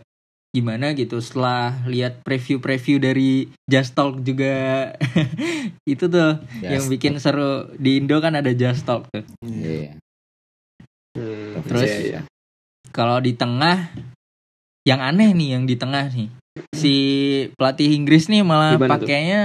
gimana 0.50 0.90
gitu 0.92 1.18
setelah 1.18 1.78
lihat 1.84 2.22
preview-preview 2.22 2.98
dari 2.98 3.30
Just 3.64 3.94
Talk 3.94 4.18
juga 4.20 4.90
itu 5.86 6.04
tuh 6.04 6.42
Ya, 6.58 6.74
yang 6.74 6.86
bikin 6.86 7.18
seru 7.18 7.70
di 7.72 7.98
Indo 7.98 8.18
kan 8.18 8.34
ada 8.34 8.50
Just 8.50 8.82
Talk 8.82 9.06
tuh. 9.08 9.22
Iya. 9.40 9.94
Hmm, 11.12 11.62
Terus 11.64 11.86
iya, 11.86 11.98
iya. 11.98 12.20
Kalau 12.90 13.18
di 13.18 13.32
tengah 13.32 13.94
yang 14.82 15.00
aneh 15.00 15.30
nih 15.30 15.48
yang 15.54 15.64
di 15.64 15.74
tengah 15.74 16.08
nih. 16.08 16.28
Si 16.72 16.94
pelatih 17.54 17.92
Inggris 17.92 18.26
nih 18.26 18.42
malah 18.42 18.74
Gimana 18.74 18.88
tuh? 18.90 19.06
pakainya 19.06 19.40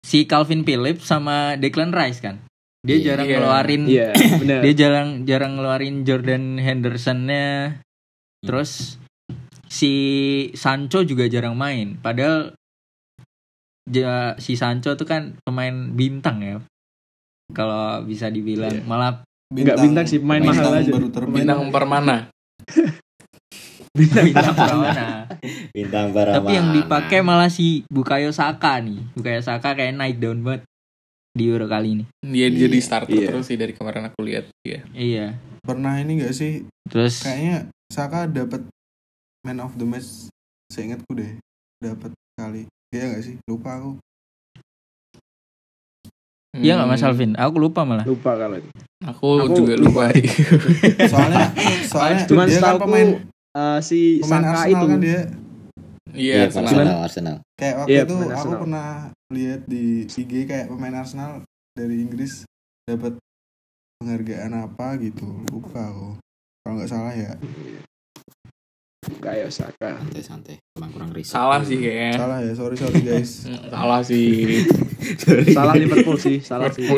si 0.00 0.24
Calvin 0.24 0.62
Phillips 0.62 1.04
sama 1.04 1.56
Declan 1.56 1.90
Rice 1.90 2.20
kan. 2.20 2.38
Dia 2.84 2.94
Iya. 2.94 3.04
jarang 3.06 3.26
Iya. 3.26 3.34
ngeluarin 3.34 3.82
Iya, 3.86 4.08
benar. 4.38 4.60
dia 4.64 4.74
jarang 4.74 5.08
jarang 5.24 5.52
ngeluarin 5.56 5.96
Jordan 6.04 6.58
Hendersonnya 6.58 7.80
terus 8.44 9.00
si 9.66 9.92
Sancho 10.52 11.00
juga 11.00 11.24
jarang 11.24 11.56
main 11.56 11.96
padahal 11.96 12.52
ja- 13.84 14.36
si 14.36 14.52
Sancho 14.54 14.92
tuh 14.94 15.08
kan 15.08 15.40
pemain 15.40 15.72
bintang 15.90 16.44
ya 16.44 16.60
kalau 17.50 18.04
bisa 18.04 18.28
dibilang 18.28 18.68
Iya. 18.70 18.84
malah 18.84 19.24
Nggak 19.48 19.76
bintang 19.80 20.04
sih, 20.04 20.18
pemain 20.18 20.42
mahal 20.42 20.72
aja. 20.74 20.90
baru 20.90 21.08
Bintang 21.30 21.70
permana. 21.70 22.28
bintang 23.94 24.34
mana 24.74 25.30
Bintang 25.70 26.10
para 26.10 26.34
tapi 26.34 26.50
yang 26.52 26.74
dipakai 26.74 27.22
malah 27.22 27.46
si 27.46 27.86
Bukayo 27.86 28.34
Saka 28.34 28.82
nih. 28.82 28.98
Bukayo 29.14 29.38
Saka 29.38 29.72
kayak 29.72 29.94
naik 29.94 30.18
down 30.18 30.42
banget 30.42 30.66
di 31.30 31.46
Euro 31.46 31.66
kali 31.66 31.98
ini. 31.98 32.04
Dia 32.20 32.46
Iya. 32.46 32.66
jadi 32.66 32.78
starter 32.78 33.14
Iya. 33.14 33.28
terus 33.30 33.46
sih 33.46 33.54
dari 33.54 33.70
kemarin 33.70 34.06
aku 34.06 34.22
lihat. 34.22 34.50
Iya. 34.62 34.82
iya. 34.90 35.26
Pernah 35.60 35.98
ini 35.98 36.20
gak 36.20 36.34
sih? 36.34 36.66
Terus? 36.86 37.22
Kayaknya 37.22 37.70
Saka 37.86 38.26
dapat 38.26 38.66
man 39.42 39.58
of 39.58 39.74
the 39.74 39.86
match 39.86 40.26
seingatku 40.68 41.14
deh. 41.14 41.38
Dapat 41.78 42.10
kali. 42.34 42.66
Iya 42.90 43.14
gak 43.14 43.22
sih? 43.22 43.34
Lupa 43.46 43.78
aku. 43.78 43.98
Iya 46.54 46.78
nggak 46.78 46.86
Mas 46.88 47.02
Hmm, 47.02 47.10
Alvin? 47.10 47.30
Aku 47.34 47.58
lupa 47.58 47.82
malah. 47.82 48.06
Lupa 48.06 48.38
kalau 48.38 48.54
itu. 48.54 48.70
Aku, 49.04 49.42
Aku 49.42 49.54
juga 49.56 49.74
lupa. 49.74 50.06
soalnya 51.04 51.50
soalnya 51.84 52.22
Cuman 52.30 52.46
dia 52.46 52.62
kan 52.62 52.78
pemain 52.78 53.08
Eh, 53.54 53.78
si 53.80 54.18
pemain 54.18 54.42
Saka 54.42 54.50
Arsenal 54.52 54.70
itu 54.74 54.86
kan 54.88 54.98
dia 55.00 55.20
Iya, 56.10 56.34
Iya, 56.36 56.42
Arsenal. 56.44 56.66
Arsenal, 56.68 56.98
Arsenal. 57.00 57.36
kayak 57.54 57.74
waktu 57.76 57.90
Iya, 57.90 58.02
itu 58.02 58.14
aku 58.14 58.30
Arsenal. 58.32 58.60
pernah 58.60 58.88
lihat 59.30 59.60
di 59.64 59.84
IG 60.04 60.32
kayak 60.44 60.66
pemain 60.68 60.94
Arsenal 60.96 61.30
dari 61.72 61.96
Inggris 61.98 62.46
dapat 62.84 63.18
penghargaan 63.96 64.52
apa 64.60 64.86
gitu 65.00 65.26
lupa 65.48 65.80
aku 65.84 66.08
kalau 66.60 66.74
nggak 66.76 66.86
salah 66.88 67.12
ya 67.12 67.34
kayak 69.20 69.48
Saka. 69.50 69.96
Santai-santai. 69.96 70.56
Emang 70.74 70.90
kurang 70.90 71.10
riset. 71.10 71.30
Salah 71.30 71.60
sih 71.60 71.76
kayaknya. 71.76 72.14
salah 72.16 72.38
ya 72.40 72.52
sorry 72.52 72.76
sorry 72.76 73.00
guys 73.00 73.30
Hmm, 73.46 73.70
Salah 73.70 74.00
sih. 74.02 74.26
Salah 75.56 75.74
Liverpool 75.74 76.16
sih, 76.16 76.40
salah 76.40 76.72
sih. 76.72 76.88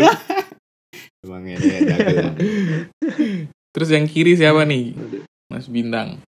Emang 1.27 1.42
ini 1.42 1.59
ya, 1.59 1.79
jago. 1.90 2.38
Terus 3.73 3.88
yang 3.90 4.07
kiri 4.07 4.33
siapa 4.33 4.62
nih? 4.62 4.95
Mas 5.47 5.66
Bintang. 5.66 6.23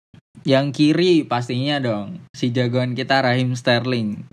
Yang 0.47 0.71
kiri 0.71 1.27
pastinya 1.27 1.75
dong 1.77 2.23
si 2.31 2.49
jagoan 2.49 2.95
kita 2.95 3.19
Rahim 3.19 3.51
Sterling 3.51 4.23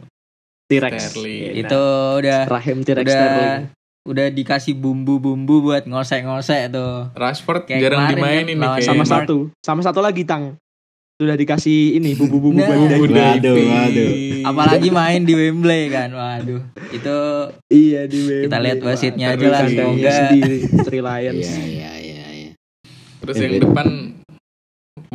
T-Rex. 0.65 1.13
Sterling. 1.13 1.41
Iya, 1.43 1.51
itu 1.61 1.83
udah 2.23 2.41
Rahim 2.47 2.79
T-Rex 2.81 3.03
udah 3.05 3.19
Sterling. 3.19 3.63
udah 4.05 4.27
dikasih 4.31 4.75
bumbu-bumbu 4.75 5.61
buat 5.61 5.85
ngosek-ngosek 5.85 6.71
tuh 6.71 7.11
Rashford 7.13 7.67
Kayak 7.67 7.81
jarang 7.83 8.01
kemarin 8.07 8.15
dimainin 8.15 8.47
kan 8.47 8.63
nih 8.63 8.69
kayaknya. 8.79 8.87
Sama 8.87 9.05
satu, 9.05 9.37
sama 9.59 9.81
satu 9.83 10.01
lagi 10.01 10.23
Tang. 10.23 10.55
Sudah 11.15 11.35
dikasih 11.35 11.99
ini 11.99 12.15
bumbu-bumbu 12.19 12.59
Nah. 12.59 12.69
buat 12.71 12.79
Bu 12.95 13.07
daging. 13.07 13.43
Waduh, 13.43 13.57
waduh. 13.67 14.11
apalagi 14.45 14.89
main 14.89 15.21
di 15.23 15.33
Wembley 15.33 15.89
kan 15.89 16.11
waduh 16.11 16.61
itu 16.93 17.17
Iya 17.69 18.07
di 18.07 18.19
Wembley. 18.23 18.45
Kita 18.47 18.59
lihat 18.61 18.79
wasitnya 18.81 19.27
aja 19.35 19.47
lah, 19.51 19.61
semoga. 19.67 20.11
sendiri 20.15 20.59
Three 20.85 21.03
Lions. 21.03 21.43
Iya, 21.43 21.61
iya, 21.65 21.93
iya, 21.99 22.27
iya. 22.31 22.51
Terus 23.21 23.37
yang 23.41 23.57
depan 23.59 23.89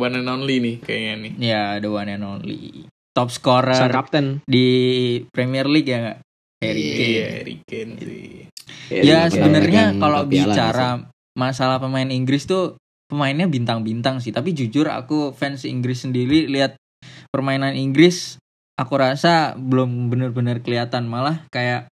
one 0.00 0.14
and 0.14 0.26
only 0.26 0.56
nih 0.58 0.76
kayaknya 0.78 1.14
nih. 1.20 1.32
ya 1.38 1.62
the 1.76 1.86
one 1.86 2.08
and 2.08 2.24
only 2.24 2.88
top 3.12 3.28
scorer 3.28 3.76
Sang 3.76 3.92
kapten. 3.92 4.40
di 4.44 4.66
Premier 5.28 5.66
League 5.66 5.86
ya 5.86 5.98
nggak 6.00 6.18
Harry 6.60 6.80
Iya. 6.80 6.90
Kane 6.90 7.04
Iya, 7.06 7.26
Harry 7.34 7.56
Kane 7.62 7.92
sih. 7.96 8.32
ya 8.88 9.00
Iya, 9.02 9.18
sebenarnya 9.28 9.84
kalau 9.94 10.24
bicara 10.24 11.04
masalah 11.32 11.76
pemain 11.76 12.08
Inggris 12.08 12.44
tuh 12.44 12.74
pemainnya 13.06 13.44
bintang-bintang 13.44 14.18
sih 14.18 14.30
tapi 14.30 14.50
jujur 14.50 14.86
aku 14.86 15.30
fans 15.30 15.62
Inggris 15.62 16.02
sendiri 16.02 16.46
lihat 16.46 16.78
permainan 17.28 17.74
Inggris 17.74 18.38
aku 18.74 18.94
rasa 18.96 19.52
belum 19.54 20.08
benar-benar 20.08 20.60
kelihatan 20.60 21.04
malah 21.04 21.42
kayak 21.48 21.90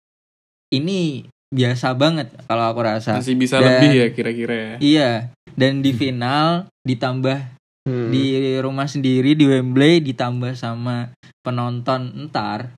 ini 0.68 1.24
biasa 1.48 1.94
banget 1.94 2.34
kalau 2.44 2.68
aku 2.68 2.80
rasa 2.82 3.16
Masih 3.16 3.32
bisa 3.34 3.56
Dan- 3.56 3.80
lebih 3.80 3.90
ya 3.94 4.06
kira-kira 4.10 4.54
ya. 4.54 4.74
iya 4.78 5.10
dan 5.54 5.80
di 5.80 5.94
final 5.94 6.68
ditambah 6.82 7.55
Hmm. 7.86 8.10
di 8.10 8.26
rumah 8.58 8.84
sendiri 8.84 9.32
di 9.32 9.46
Wembley 9.46 10.02
ditambah 10.02 10.52
sama 10.52 11.14
penonton 11.40 12.10
entar 12.18 12.74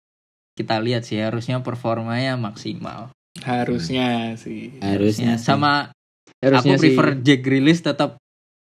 kita 0.53 0.77
lihat 0.79 1.03
sih 1.03 1.17
harusnya 1.17 1.59
performanya 1.59 2.37
maksimal 2.37 3.09
Harusnya 3.39 4.35
sih. 4.35 4.77
Ya, 4.77 4.93
Harusnya 4.93 5.35
sih. 5.35 5.47
sama 5.47 5.95
Harusnya 6.39 6.75
aku 6.75 6.83
prefer 6.83 7.07
Jack 7.19 7.41
Grealish 7.41 7.81
tetap 7.81 8.19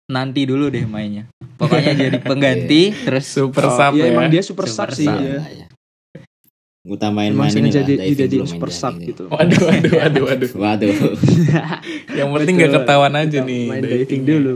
nanti 0.06 0.46
dulu 0.46 0.70
deh 0.70 0.86
mainnya 0.86 1.26
pokoknya 1.56 1.98
jadi 2.06 2.18
pengganti 2.20 2.94
terus 2.94 3.26
Super 3.26 3.66
Oh, 3.66 3.74
sub 3.74 3.96
iya, 3.96 4.06
ya. 4.06 4.12
emang 4.12 4.28
dia 4.30 4.44
super, 4.44 4.70
Super 4.70 4.92
sub 4.92 5.00
sih 5.02 5.08
sub. 5.08 5.18
ya. 5.18 5.66
Utamain 6.86 7.34
Emang 7.34 7.50
main 7.50 7.58
ini 7.58 7.74
sengaja 7.74 7.82
lah, 7.82 7.88
dia 7.88 7.98
diving 7.98 8.06
dia 8.06 8.22
jadi 8.22 8.38
main 8.38 8.46
super 8.46 8.70
sub 8.70 8.94
diving 8.94 9.08
gitu. 9.10 9.24
Waduh, 9.26 9.62
waduh, 9.64 9.94
waduh, 9.98 10.24
waduh. 10.30 10.52
Waduh. 10.62 10.94
Yang 12.14 12.30
penting 12.32 12.54
gak 12.60 12.72
ketahuan 12.78 13.14
aja 13.16 13.26
Kita 13.34 13.42
nih. 13.42 13.64
Main 13.66 13.82
diving 13.82 14.24
dulu. 14.24 14.56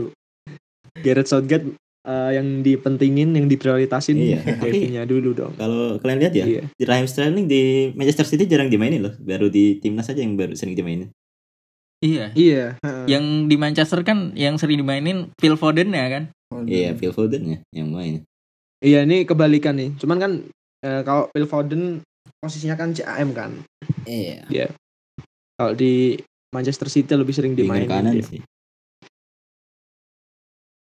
Gareth 0.96 1.28
Southgate 1.28 1.66
eh, 2.00 2.30
yang 2.34 2.60
dipentingin, 2.60 3.30
yang 3.32 3.46
diprioritasin 3.46 4.16
Iya. 4.16 4.40
divingnya 4.62 5.04
dulu 5.04 5.30
dong. 5.32 5.52
Kalau 5.54 5.98
kalian 5.98 6.18
lihat 6.18 6.34
ya, 6.34 6.44
Iya. 6.44 6.62
di 6.70 6.84
Raheem 6.84 7.06
Sterling 7.06 7.46
di 7.46 7.62
Manchester 7.92 8.24
City 8.24 8.44
jarang 8.44 8.66
dimainin 8.66 9.00
loh. 9.00 9.14
Baru 9.16 9.46
di 9.46 9.76
timnas 9.76 10.06
aja 10.06 10.18
yang 10.18 10.34
baru 10.34 10.52
sering 10.52 10.74
dimainin. 10.74 11.10
iya 12.00 12.32
Iya. 12.32 12.80
heeh. 12.80 13.04
yang 13.06 13.44
di 13.44 13.54
Manchester 13.54 14.00
kan 14.00 14.32
yang 14.32 14.56
sering 14.56 14.80
dimainin 14.80 15.28
Phil 15.36 15.52
Foden 15.54 15.92
ya 15.92 16.08
kan 16.08 16.24
Iya, 16.64 16.96
Phil 16.96 17.12
Foden 17.12 17.42
ya 17.44 17.58
yang 17.70 17.92
main. 17.92 18.24
Iya 18.80 19.04
ini 19.04 19.22
kebalikan 19.22 19.76
nih. 19.76 19.92
Cuman 20.00 20.16
kan 20.16 20.32
eh, 20.80 21.00
kalau 21.04 21.28
Phil 21.28 21.44
Foden 21.44 22.00
posisinya 22.40 22.74
kan 22.74 22.90
CAM 22.90 23.30
kan. 23.30 23.52
Iya. 24.02 24.72
Kalau 25.54 25.76
di 25.76 26.16
Manchester 26.50 26.88
City 26.88 27.12
lebih 27.12 27.36
sering 27.36 27.52
dimainin. 27.52 27.84
kanan 27.86 28.16
dia. 28.16 28.24
sih. 28.24 28.40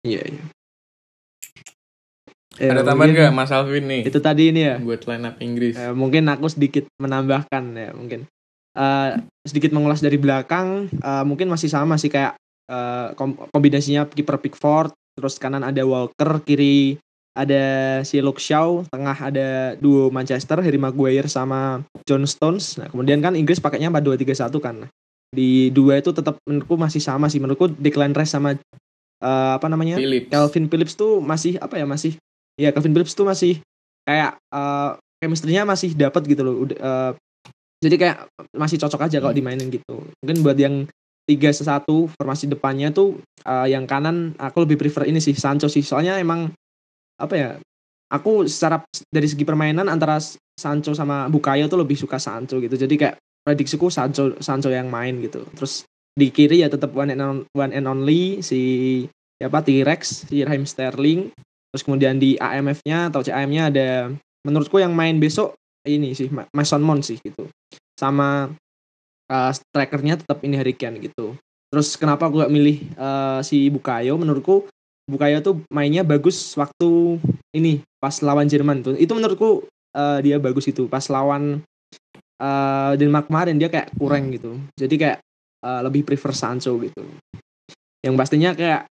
Iya, 0.03 0.23
iya. 0.27 0.45
Eh, 2.61 2.69
Ada 2.69 2.85
tambahan 2.85 3.17
gak 3.17 3.33
Mas 3.33 3.49
Alvin 3.55 3.89
nih? 3.89 4.03
Itu 4.05 4.21
tadi 4.21 4.53
ini 4.53 4.61
ya. 4.69 4.77
Buat 4.77 5.09
line 5.09 5.25
up 5.25 5.37
Inggris. 5.41 5.75
Eh, 5.79 5.95
mungkin 5.97 6.29
aku 6.29 6.47
sedikit 6.53 6.85
menambahkan 7.01 7.65
ya 7.75 7.91
mungkin 7.97 8.29
Eh, 8.73 9.11
sedikit 9.45 9.69
mengulas 9.77 10.01
dari 10.01 10.17
belakang 10.17 10.89
eh, 10.89 11.25
mungkin 11.29 11.53
masih 11.53 11.69
sama 11.69 12.01
sih 12.01 12.09
kayak 12.09 12.41
eh, 12.73 13.13
kom- 13.21 13.37
kombinasinya 13.53 14.09
kiper 14.09 14.41
Pickford, 14.41 14.97
terus 15.13 15.37
kanan 15.37 15.61
ada 15.61 15.85
Walker, 15.85 16.41
kiri 16.41 16.97
ada 17.37 18.01
si 18.05 18.21
Luke 18.25 18.41
Shaw, 18.41 18.89
tengah 18.89 19.17
ada 19.17 19.77
duo 19.77 20.09
Manchester 20.09 20.61
Harry 20.65 20.81
Maguire 20.81 21.29
sama 21.29 21.85
John 22.09 22.25
Stones. 22.25 22.81
Nah, 22.81 22.89
kemudian 22.89 23.21
kan 23.21 23.37
Inggris 23.37 23.61
pakainya 23.61 23.93
4-2-3-1 23.93 24.57
kan. 24.61 24.77
Di 25.33 25.69
dua 25.73 26.01
itu 26.01 26.13
tetap 26.13 26.37
menurutku 26.49 26.77
masih 26.77 27.01
sama 27.01 27.29
sih. 27.29 27.41
Menurutku 27.41 27.73
Declan 27.77 28.13
Rice 28.17 28.37
sama 28.37 28.57
eh, 29.23 29.53
apa 29.57 29.67
namanya? 29.71 29.97
Philips. 29.97 30.29
Calvin 30.29 30.67
Phillips 30.67 30.95
tuh 30.99 31.23
masih 31.23 31.57
apa 31.63 31.79
ya 31.79 31.87
masih 31.87 32.19
ya 32.59 32.75
Calvin 32.75 32.93
Phillips 32.93 33.15
tuh 33.15 33.25
masih 33.25 33.63
kayak 34.03 34.37
eh 34.51 34.91
chemistry-nya 35.23 35.63
masih 35.63 35.95
dapat 35.95 36.27
gitu 36.27 36.43
loh. 36.43 36.67
Udah, 36.67 36.77
eh, 36.77 37.13
jadi 37.83 37.95
kayak 37.99 38.17
masih 38.55 38.79
cocok 38.83 39.07
aja 39.07 39.19
kalau 39.23 39.35
dimainin 39.35 39.71
gitu. 39.71 40.03
Mungkin 40.23 40.43
buat 40.43 40.59
yang 40.59 40.87
tiga 41.23 41.55
satu 41.55 42.11
formasi 42.19 42.51
depannya 42.51 42.91
tuh 42.91 43.23
eh, 43.47 43.71
yang 43.71 43.87
kanan 43.87 44.35
aku 44.39 44.67
lebih 44.67 44.83
prefer 44.83 45.07
ini 45.07 45.23
sih 45.23 45.35
Sancho 45.39 45.71
sih. 45.71 45.87
Soalnya 45.87 46.19
emang 46.19 46.51
apa 47.23 47.35
ya? 47.39 47.51
Aku 48.13 48.45
secara 48.45 48.85
dari 49.09 49.25
segi 49.25 49.41
permainan 49.41 49.89
antara 49.89 50.21
Sancho 50.53 50.93
sama 50.93 51.33
Bukayo 51.33 51.65
tuh 51.65 51.81
lebih 51.81 51.97
suka 51.97 52.21
Sancho 52.21 52.61
gitu. 52.61 52.77
Jadi 52.77 52.95
kayak 53.01 53.17
prediksiku 53.41 53.89
Sancho 53.89 54.37
Sancho 54.39 54.69
yang 54.69 54.93
main 54.93 55.17
gitu. 55.23 55.49
Terus 55.57 55.89
di 56.13 56.29
kiri 56.29 56.61
ya 56.61 56.69
tetap 56.69 56.93
one 56.93 57.13
and, 57.13 57.23
on- 57.23 57.45
one 57.57 57.73
and 57.73 57.89
only 57.89 58.45
si 58.45 58.61
siapa 59.41 59.65
T-Rex, 59.65 60.29
si 60.29 60.45
Raheem 60.45 60.69
Sterling. 60.69 61.33
Terus 61.73 61.83
kemudian 61.89 62.21
di 62.21 62.37
AMF-nya 62.37 63.09
atau 63.09 63.25
CAM-nya 63.25 63.73
ada 63.73 63.89
menurutku 64.45 64.77
yang 64.77 64.93
main 64.93 65.17
besok 65.17 65.57
ini 65.89 66.13
sih 66.13 66.29
Ma- 66.29 66.47
Mason 66.53 66.85
Mount 66.85 67.03
sih 67.03 67.17
gitu. 67.19 67.49
Sama 67.97 68.53
uh, 69.33 69.53
strikernya 69.53 70.21
tetap 70.21 70.45
ini 70.45 70.61
Harry 70.61 70.77
Kane 70.77 71.01
gitu. 71.01 71.33
Terus 71.73 71.97
kenapa 71.97 72.29
aku 72.29 72.45
gak 72.45 72.53
milih 72.53 72.85
uh, 73.01 73.41
si 73.41 73.73
Bukayo? 73.73 74.21
Menurutku 74.21 74.69
Bukayo 75.09 75.41
tuh 75.41 75.65
mainnya 75.73 76.05
bagus 76.05 76.53
waktu 76.55 77.19
ini 77.57 77.81
pas 77.99 78.21
lawan 78.21 78.47
Jerman 78.47 78.85
tuh. 78.85 78.95
Itu 79.01 79.17
menurutku 79.17 79.65
uh, 79.97 80.19
dia 80.21 80.37
bagus 80.37 80.69
itu 80.69 80.87
pas 80.87 81.03
lawan 81.09 81.65
uh, 82.37 82.93
Denmark 83.01 83.33
kemarin 83.33 83.57
dia 83.57 83.73
kayak 83.73 83.91
kurang 83.97 84.29
gitu. 84.31 84.61
Jadi 84.77 84.95
kayak 85.01 85.19
uh, 85.63 85.81
lebih 85.83 86.03
prefer 86.03 86.31
Sancho 86.31 86.77
gitu. 86.79 87.03
Yang 88.03 88.15
pastinya 88.19 88.51
kayak 88.53 88.91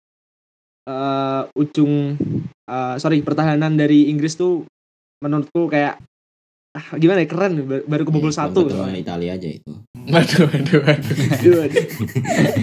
uh, 0.87 1.50
ujung 1.54 2.16
uh, 2.66 2.94
sorry 2.96 3.20
pertahanan 3.20 3.74
dari 3.74 4.09
Inggris 4.09 4.35
tuh 4.35 4.64
menurutku 5.20 5.68
kayak 5.68 6.00
ah, 6.70 6.87
gimana 6.96 7.20
ya 7.20 7.28
keren 7.28 7.52
baru- 7.66 8.06
kebobol 8.06 8.30
Iya, 8.30 8.46
satu 8.46 8.64
ketemu 8.64 8.96
Italia 8.96 9.30
aja 9.37 9.48
itu. 9.50 9.72
Waduh, 10.11 10.42
waduh, 10.48 10.80
waduh. 10.83 11.14
Aduh, 11.38 11.56
aduh. 11.68 11.85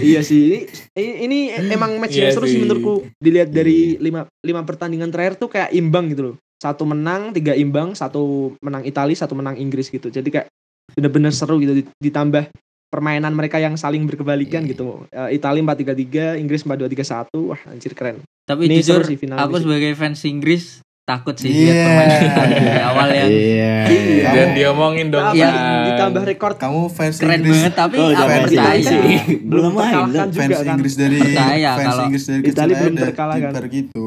iya 0.02 0.20
sih 0.20 0.68
ini 0.92 1.24
ini 1.24 1.38
emang 1.70 1.96
match 1.96 2.12
yang 2.12 2.28
Iya 2.28 2.34
seru 2.34 2.44
sih 2.44 2.60
menurutku 2.60 3.08
dilihat 3.16 3.48
dari 3.48 3.96
lima 3.96 4.28
lima 4.42 4.60
pertandingan 4.64 5.08
terakhir 5.08 5.40
tuh 5.40 5.48
kayak 5.48 5.72
imbang 5.72 6.12
gitu 6.12 6.22
loh 6.22 6.36
satu 6.58 6.82
menang 6.84 7.30
tiga 7.30 7.54
imbang 7.54 7.94
satu 7.94 8.52
menang 8.58 8.82
Italia 8.82 9.14
satu 9.14 9.32
menang 9.32 9.54
Inggris 9.56 9.88
gitu 9.88 10.10
jadi 10.10 10.26
kayak 10.26 10.46
bener-bener 10.92 11.30
seru 11.30 11.56
gitu 11.62 11.78
Dit- 11.78 11.94
ditambah 12.02 12.50
permainan 12.88 13.30
mereka 13.30 13.56
yang 13.56 13.74
saling 13.74 14.02
berkebalikan 14.02 14.62
Iya. 14.62 14.70
gitu 14.70 15.04
Eh, 15.08 15.34
Italia 15.34 15.60
4-3-3 15.62 16.36
Inggris 16.36 16.62
4-2-3-1 16.62 17.28
wah 17.44 17.60
anjir 17.66 17.92
keren 17.92 18.18
Tapi 18.42 18.64
Ini 18.64 18.80
jujur 18.80 19.04
sih 19.04 19.16
final 19.16 19.36
aku 19.38 19.56
sebagai 19.58 19.92
fans 19.92 20.24
Inggris 20.24 20.80
takut 21.04 21.32
sih 21.34 21.48
Iya. 21.48 21.64
lihat 21.64 21.76
permainan 21.82 22.20
Italia 22.22 22.58
dari 22.62 22.82
awal 22.82 23.08
yang 23.10 23.28
Iya. 23.30 23.76
Iya. 23.88 24.28
Dan 24.30 24.48
diomongin 24.52 25.06
dong. 25.08 25.24
Tapi. 25.26 25.40
Bang. 25.40 25.84
ditambah 25.86 26.22
rekor 26.26 26.52
Kamu 26.54 26.80
fans 26.88 27.16
keren 27.16 27.38
Inggris 27.38 27.56
banget 27.58 27.74
tapi 27.74 27.96
Oh, 27.96 28.10
jangan 28.10 28.38
percaya 28.42 28.80
sih. 28.82 29.00
Belum 29.42 29.70
main 29.70 29.94
loh. 29.94 30.08
juga 30.26 30.32
fans 30.34 30.56
kan 30.58 30.74
Inggris 30.74 30.94
dari 30.94 31.16
Percaya 31.18 31.70
fans 31.70 31.86
kalau 31.86 32.02
Inggris 32.04 32.24
dari 32.24 32.40
Italia 32.42 32.52
kecil 32.68 32.82
belum 32.82 32.96
terkalahkan. 32.98 33.52
gitu. 33.70 34.04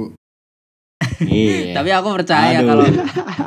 Iya. 1.22 1.78
Tapi 1.78 1.90
aku 1.92 2.08
percaya 2.14 2.58
Aduh. 2.58 2.68
kalau 2.68 2.86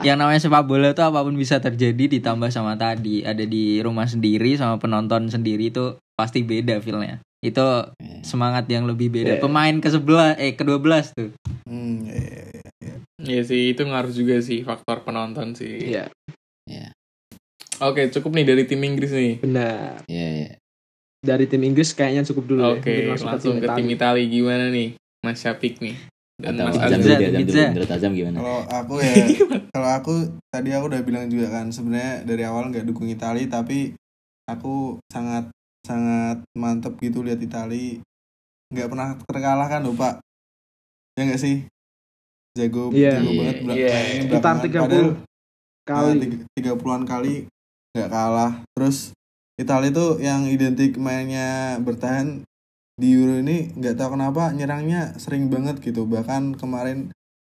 yang 0.00 0.14
namanya 0.14 0.38
sepak 0.38 0.62
bola 0.62 0.90
itu 0.90 1.00
apa 1.00 1.20
pun 1.20 1.34
bisa 1.34 1.58
terjadi 1.58 2.06
ditambah 2.08 2.48
sama 2.48 2.74
tadi 2.74 3.20
ada 3.20 3.42
di 3.42 3.78
rumah 3.78 4.06
sendiri 4.06 4.54
sama 4.54 4.78
penonton 4.78 5.26
sendiri 5.26 5.68
itu 5.68 5.94
pasti 6.12 6.40
beda 6.40 6.78
feelnya. 6.78 7.18
Itu 7.40 7.60
Iya. 7.98 8.22
semangat 8.22 8.64
yang 8.66 8.84
lebih 8.84 9.10
beda. 9.10 9.36
Iya. 9.36 9.42
Pemain 9.42 9.76
ke 9.76 9.88
sebelah 9.88 10.32
eh 10.36 10.52
ke-12 10.52 11.04
tuh. 11.12 11.30
Hmm, 11.64 12.06
iya, 12.06 12.24
iya, 12.24 12.44
iya. 12.80 12.94
Iya 13.20 13.40
sih, 13.42 13.62
itu 13.70 13.82
ngaruh 13.82 14.10
juga 14.10 14.38
sih 14.38 14.62
faktor 14.62 15.02
penonton 15.02 15.52
sih. 15.52 15.90
iya 15.90 16.06
Oke, 17.82 18.06
cukup 18.08 18.32
nih 18.32 18.46
dari 18.46 18.64
tim 18.64 18.78
Inggris 18.80 19.10
nih. 19.10 19.42
benar 19.42 19.98
Iya, 20.06 20.28
iya. 20.38 20.50
dari 21.20 21.44
tim 21.44 21.58
Inggris 21.60 21.90
kayaknya 21.90 22.22
cukup 22.22 22.44
dulu 22.46 22.60
ya. 22.62 22.70
Oke, 22.78 22.86
Mungkin 22.86 23.10
masuk 23.10 23.26
langsung 23.26 23.54
ke 23.56 23.66
tim 23.66 23.86
Italia. 23.90 23.96
Italia 24.22 24.26
gimana 24.30 24.64
nih? 24.70 24.88
Mas 25.20 25.40
Syafik 25.40 25.82
nih. 25.82 25.96
Dan 26.34 26.58
Atau 26.58 26.66
Mas. 26.66 26.76
Azam. 26.80 26.98
Menurut 27.70 27.88
Azam 27.88 28.10
gimana? 28.10 28.36
Kalau 28.36 28.60
aku 28.66 28.94
ya, 28.98 29.14
kalau 29.74 29.90
aku 29.92 30.14
tadi 30.48 30.68
aku 30.70 30.84
udah 30.88 31.02
bilang 31.02 31.26
juga 31.26 31.46
kan 31.52 31.70
sebenarnya 31.70 32.22
dari 32.22 32.42
awal 32.42 32.68
nggak 32.68 32.82
dukung 32.84 33.06
Italia 33.06 33.46
tapi 33.46 33.94
aku 34.44 34.98
sangat 35.06 35.48
sangat 35.80 36.42
mantep 36.52 36.98
gitu 36.98 37.20
lihat 37.20 37.38
Italia 37.38 38.02
nggak 38.68 38.88
pernah 38.88 39.08
terkalahkan 39.20 39.80
loh 39.80 39.94
Pak. 39.94 40.18
Ya 41.14 41.22
nggak 41.24 41.38
sih? 41.38 41.56
Jago, 42.52 42.90
Iya. 42.90 43.18
jago 43.18 43.28
Iya, 43.28 43.38
banget 43.40 43.56
belak- 43.60 43.76
iya. 43.76 43.90
ini 44.12 44.22
Sekitar 44.24 44.42
belakangan. 44.56 44.62
30 44.64 44.74
Padahal 44.74 45.06
kali 45.84 46.26
tiga 46.54 46.72
puluhan 46.74 47.04
kali 47.04 47.34
nggak 47.92 48.08
kalah 48.08 48.52
terus 48.72 49.12
Italia 49.54 49.86
itu 49.88 50.06
yang 50.18 50.46
identik 50.46 50.96
mainnya 50.96 51.78
bertahan 51.78 52.42
di 52.94 53.08
Euro 53.12 53.34
ini 53.36 53.72
nggak 53.72 53.94
tahu 53.94 54.14
kenapa 54.14 54.50
nyerangnya 54.50 55.18
sering 55.18 55.48
banget 55.48 55.78
gitu 55.78 56.06
bahkan 56.06 56.54
kemarin 56.54 57.10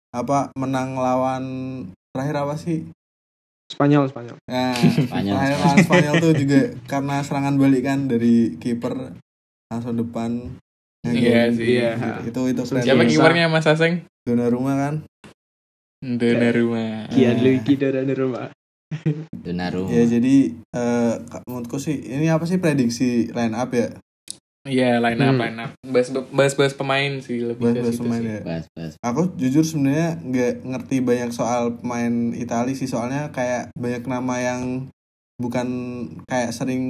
apa 0.09 0.53
menang 0.53 0.95
lawan 0.95 1.43
terakhir 2.11 2.35
apa 2.39 2.55
sih 2.55 2.87
Spanyol 3.67 4.07
Spanyol 4.07 4.37
nah 4.45 4.71
Spanyol, 4.75 5.33
terakhir 5.35 5.57
lawan 5.59 5.77
Spanyol 5.81 6.15
tuh 6.19 6.33
juga 6.33 6.59
karena 6.85 7.15
serangan 7.19 7.55
balik 7.57 7.83
kan 7.83 8.07
dari 8.07 8.55
kiper 8.57 9.15
langsung 9.67 9.95
depan 9.95 10.53
Nah, 11.03 11.11
Iya 11.11 11.51
gitu. 11.51 11.59
sih. 11.59 11.67
Iya. 11.75 11.91
itu 12.23 12.41
itu 12.47 12.61
keren 12.63 12.79
Siapa 12.79 13.03
kipernya 13.03 13.51
Mas 13.51 13.67
Aseng? 13.67 14.07
Donnarumma 14.23 14.71
kan 14.79 14.95
Donnarumma. 15.99 17.11
Kian 17.11 17.43
Luigi 17.43 17.75
dari 17.75 18.07
rumah 18.09 18.47
Donnarumma. 19.35 19.91
ya 19.91 20.03
jadi 20.05 20.35
eh, 20.55 21.13
menurutku 21.43 21.75
sih 21.75 21.99
ini 22.07 22.27
apa 22.27 22.47
sih 22.47 22.55
prediksi 22.55 23.27
line 23.29 23.51
up 23.51 23.71
ya 23.71 23.91
Iya, 24.63 24.97
line 24.97 25.19
up, 25.19 25.27
Hmm. 25.29 25.41
line 25.41 25.59
up. 25.59 25.71
Bahas 25.83 26.07
bahas 26.31 26.55
bahas 26.55 26.71
pemain 26.71 27.19
sih 27.19 27.43
lebih 27.43 27.67
ke 27.69 27.81
bahas 27.81 27.91
situ 27.91 28.01
pemain 28.01 28.17
sih. 28.17 28.29
ya 28.29 28.39
Bahas, 28.41 28.65
bahas. 28.71 28.93
aku 28.97 29.21
jujur 29.35 29.59
sebenarnya 29.61 30.09
nggak 30.17 30.53
ngerti 30.63 30.95
banyak 30.99 31.29
soal 31.29 31.75
pemain 31.75 32.13
Italia 32.33 32.71
sih 32.71 32.87
soalnya 32.87 33.27
kayak 33.29 33.75
banyak 33.75 34.03
nama 34.05 34.35
yang 34.39 34.61
bukan 35.35 35.67
kayak 36.23 36.55
sering 36.55 36.83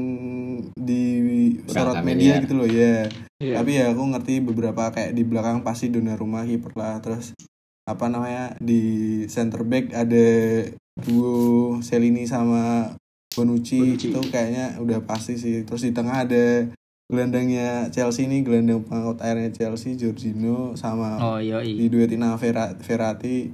di 0.75 1.01
sorot 1.65 2.03
media 2.03 2.37
gitu 2.37 2.53
loh 2.53 2.67
ya 2.67 3.09
Iya. 3.41 3.55
tapi 3.57 3.71
ya 3.73 3.89
aku 3.89 4.03
ngerti 4.05 4.33
beberapa 4.39 4.87
kayak 4.87 5.11
di 5.11 5.23
belakang 5.23 5.65
pasti 5.65 5.89
Donnarumma 5.89 6.45
kiper 6.45 6.75
lah 6.75 6.99
terus 6.99 7.33
apa 7.83 8.05
namanya 8.05 8.53
di 8.59 8.83
center 9.25 9.63
back 9.63 9.89
ada 9.91 10.27
duo 10.95 11.79
Selini 11.79 12.23
sama 12.23 12.93
Bonucci, 13.31 13.97
Bonucci. 13.97 14.07
itu 14.07 14.19
kayaknya 14.23 14.77
udah 14.77 15.01
pasti 15.01 15.33
sih 15.33 15.65
terus 15.65 15.81
di 15.81 15.89
tengah 15.89 16.21
ada 16.21 16.69
gelandangnya 17.13 17.87
Chelsea 17.87 18.25
nih 18.25 18.41
gelandang 18.41 18.81
pengangkut 18.81 19.21
airnya 19.21 19.47
Chelsea 19.49 19.93
Jorginho 19.93 20.73
sama 20.73 21.21
Oh 21.21 21.37
iya 21.37 21.61
iya. 21.61 21.77
diduetin 21.77 22.19
sama 22.19 22.35
Vera- 22.35 22.73
Verratti 22.75 23.53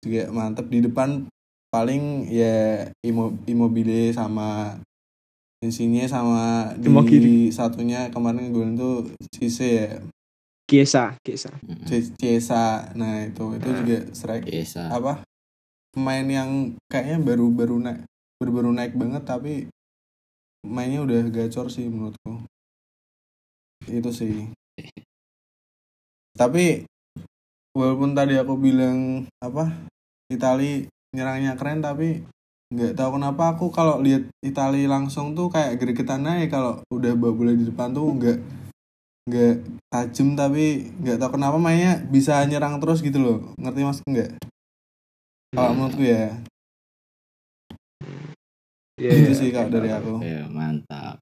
juga 0.00 0.32
mantep. 0.32 0.64
Di 0.66 0.80
depan 0.80 1.28
paling 1.68 2.24
ya 2.26 2.88
Immo- 3.04 3.36
Immobile 3.44 4.10
sama 4.10 4.80
Insigne 5.60 6.08
sama 6.08 6.72
di 6.72 6.88
Semua 6.88 7.04
kiri. 7.04 7.52
satunya 7.52 8.08
kemarin 8.08 8.48
golin 8.48 8.74
tuh 8.74 9.12
Cisse 9.28 9.68
ya? 9.76 10.00
Kiesa 10.64 11.20
Kiesa 11.20 11.52
Chiesa. 12.16 12.88
Nah 12.94 13.28
itu 13.28 13.44
itu 13.54 13.68
juga 13.76 13.98
strike 14.10 14.48
Biasa. 14.48 14.88
apa? 14.88 15.20
Pemain 15.92 16.24
yang 16.24 16.50
kayaknya 16.86 17.20
baru 17.20 17.50
baru 17.50 17.76
naik 17.76 18.08
baru 18.38 18.50
baru 18.54 18.70
naik 18.72 18.94
banget 18.94 19.22
tapi 19.22 19.54
mainnya 20.62 21.02
udah 21.02 21.28
gacor 21.28 21.68
sih 21.68 21.84
menurutku 21.84 22.40
itu 23.90 24.10
sih. 24.14 24.34
Tapi 26.38 26.86
walaupun 27.74 28.14
tadi 28.14 28.38
aku 28.38 28.54
bilang 28.56 29.26
apa 29.42 29.74
Itali 30.30 30.86
nyerangnya 31.10 31.58
keren 31.58 31.82
tapi 31.82 32.22
nggak 32.70 32.94
tahu 32.94 33.18
kenapa 33.18 33.58
aku 33.58 33.66
kalau 33.74 33.98
lihat 33.98 34.30
Itali 34.46 34.86
langsung 34.86 35.34
tuh 35.34 35.50
kayak 35.50 35.76
gregetan 35.82 36.22
aja. 36.24 36.46
Kalau 36.46 36.86
udah 36.94 37.12
bawa 37.18 37.32
bola 37.34 37.52
di 37.52 37.66
depan 37.66 37.90
tuh 37.90 38.14
nggak 38.14 38.38
nggak 39.26 39.54
tajam 39.90 40.38
tapi 40.38 40.90
nggak 41.02 41.18
tahu 41.18 41.38
kenapa 41.38 41.58
mainnya 41.58 41.98
bisa 42.06 42.40
nyerang 42.46 42.78
terus 42.78 43.02
gitu 43.02 43.18
loh. 43.18 43.38
Ngerti 43.58 43.80
mas? 43.82 43.98
Nggak? 44.06 44.30
Kalau 45.50 45.74
menurutku 45.74 46.06
ya. 46.06 46.38
Iya, 49.00 49.10
itu 49.16 49.32
iya. 49.34 49.38
sih 49.40 49.48
kalau 49.50 49.68
dari 49.72 49.90
aku. 49.90 50.22
Ya, 50.22 50.46
mantap. 50.46 51.18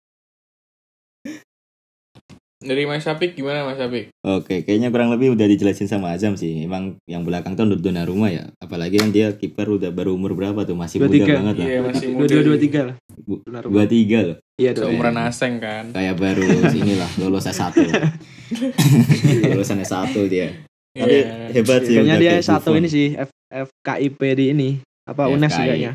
Dari 2.59 2.90
Mas 2.90 3.07
Apik 3.07 3.38
gimana 3.38 3.62
Mas 3.62 3.79
Apik? 3.79 4.11
Oke, 4.18 4.66
kayaknya 4.66 4.90
kurang 4.90 5.14
lebih 5.14 5.31
udah 5.31 5.47
dijelasin 5.47 5.87
sama 5.87 6.11
Azam 6.11 6.35
sih. 6.35 6.66
Emang 6.66 6.99
yang 7.07 7.23
belakang 7.23 7.55
tuh 7.55 7.71
Donnarumma 7.71 8.29
ya. 8.29 8.51
Apalagi 8.59 8.99
kan 8.99 9.14
dia 9.14 9.31
kiper 9.31 9.79
udah 9.79 9.94
baru 9.94 10.18
umur 10.18 10.35
berapa 10.35 10.66
tuh? 10.66 10.75
Masih 10.75 10.99
Dua 10.99 11.07
muda 11.07 11.14
tiga. 11.14 11.35
banget 11.38 11.55
lah. 11.55 11.66
Iya 11.66 11.81
masih 11.87 12.07
dua 12.09 12.18
muda. 12.18 12.27
dua 12.29 12.42
dua 12.42 12.59
tiga 12.59 12.81
lah. 12.83 12.97
Dua 13.62 13.85
tiga 13.87 14.18
loh. 14.25 14.37
iya 14.59 14.71
dua 14.75 14.83
Seumuran 14.85 15.16
Aseng 15.23 15.55
kan. 15.57 15.85
Kayak 15.94 16.14
baru 16.18 16.42
inilah 16.83 17.11
lulus 17.16 17.47
S1. 17.47 17.79
Lulusan 19.47 19.79
S1 19.79 20.11
dia. 20.27 20.49
Tapi 20.90 21.14
Iya. 21.14 21.55
hebat 21.55 21.81
sih. 21.81 21.94
kayaknya 21.94 22.16
dia 22.18 22.33
satu 22.40 22.75
ini 22.75 22.90
sih 22.90 23.14
F, 23.14 23.31
FKIP 23.47 24.18
di 24.35 24.44
ini 24.51 24.71
apa 25.07 25.25
UNES 25.25 25.55
kayaknya 25.55 25.92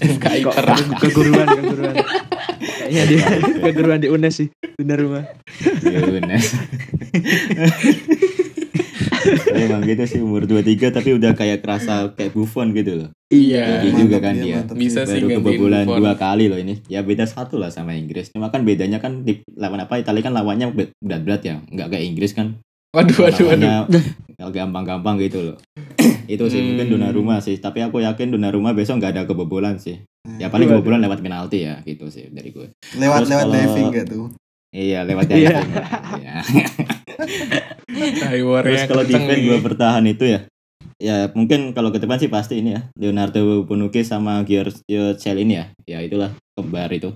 FKI 0.00 0.40
Kok 0.42 0.54
keras. 0.54 0.80
keguruan 0.96 1.46
keguruan 1.46 1.94
kayaknya 2.86 3.04
dia 3.04 3.24
keguruan 3.66 3.98
di 3.98 4.08
UNES 4.08 4.34
sih 4.36 4.48
benar 4.76 4.98
rumah 4.98 5.24
Yunus. 5.82 6.46
Tapi 9.26 9.58
emang 9.60 9.82
gitu 9.82 10.04
sih 10.06 10.20
umur 10.20 10.46
23 10.46 10.92
tapi 10.92 11.10
udah 11.10 11.34
kayak 11.34 11.58
kerasa 11.58 12.14
kayak 12.14 12.30
Buffon 12.30 12.70
gitu 12.70 12.92
loh. 12.94 13.08
Iya. 13.26 13.82
Tinggi 13.82 14.06
juga 14.06 14.16
Mantap 14.16 14.22
kan 14.22 14.32
dia, 14.32 14.44
dia. 14.44 14.56
mantap 14.62 14.76
Bisa 14.78 15.00
sih. 15.02 15.18
Baru 15.18 15.26
kebobolan 15.34 15.82
Buffon. 15.82 15.98
dua 15.98 16.12
kali 16.14 16.44
loh 16.46 16.58
ini. 16.60 16.78
Ya 16.86 17.02
beda 17.02 17.26
satu 17.26 17.58
lah 17.58 17.74
sama 17.74 17.98
Inggris. 17.98 18.30
Cuma 18.30 18.54
kan 18.54 18.62
bedanya 18.62 19.02
kan 19.02 19.26
di 19.26 19.42
lawan 19.50 19.82
apa 19.82 19.98
Italia 19.98 20.22
kan 20.22 20.30
lawannya 20.30 20.66
be- 20.70 20.94
berat-berat 21.00 21.42
ya. 21.42 21.54
Nggak 21.64 21.88
kayak 21.90 22.04
Inggris 22.06 22.32
kan. 22.32 22.54
Waduh 22.94 23.18
waduh 23.18 23.46
waduh. 23.50 23.82
Gampang-gampang 24.38 25.18
gitu 25.18 25.38
loh. 25.42 25.56
Itu 26.26 26.46
sih 26.46 26.56
Hmm. 26.56 26.66
mungkin 26.72 26.86
Donnarumma 26.92 27.36
sih. 27.38 27.56
Tapi 27.56 27.80
aku 27.80 27.98
yakin 27.98 28.30
Donnarumma 28.30 28.70
besok 28.70 28.96
nggak 28.96 29.10
ada 29.12 29.22
kebobolan 29.24 29.76
sih. 29.76 29.98
Ya 30.36 30.46
paling 30.46 30.66
kebobolan 30.68 31.00
lewat 31.00 31.20
penalti 31.20 31.62
ya 31.62 31.80
gitu 31.82 32.06
sih 32.06 32.28
dari 32.28 32.50
gue. 32.50 32.66
Lewat 32.94 33.22
Terus 33.22 33.28
lewat 33.30 33.44
kalau- 33.44 33.54
diving 33.56 33.86
gak 33.90 34.06
tuh? 34.06 34.24
Iya 34.68 34.98
lewat 35.02 35.24
diving. 35.28 35.68
Iya. 36.16 36.34
War 38.42 38.62
Terus 38.62 38.82
kalau 38.84 39.02
defense 39.02 39.42
dua 39.42 39.58
bertahan 39.58 40.04
itu 40.04 40.24
ya 40.26 40.40
ya 40.96 41.28
mungkin 41.30 41.70
kalau 41.70 41.90
ke 41.90 41.98
depan 41.98 42.16
sih 42.16 42.26
pasti 42.26 42.56
ini 42.56 42.72
ya 42.72 42.80
Leonardo 42.94 43.62
Bonucci 43.62 44.00
sama 44.00 44.40
Giorgio 44.42 45.14
Chiellini 45.14 45.54
ya 45.54 45.64
ya 45.86 45.98
itulah 46.00 46.32
kembar 46.52 46.88
itu 46.90 47.12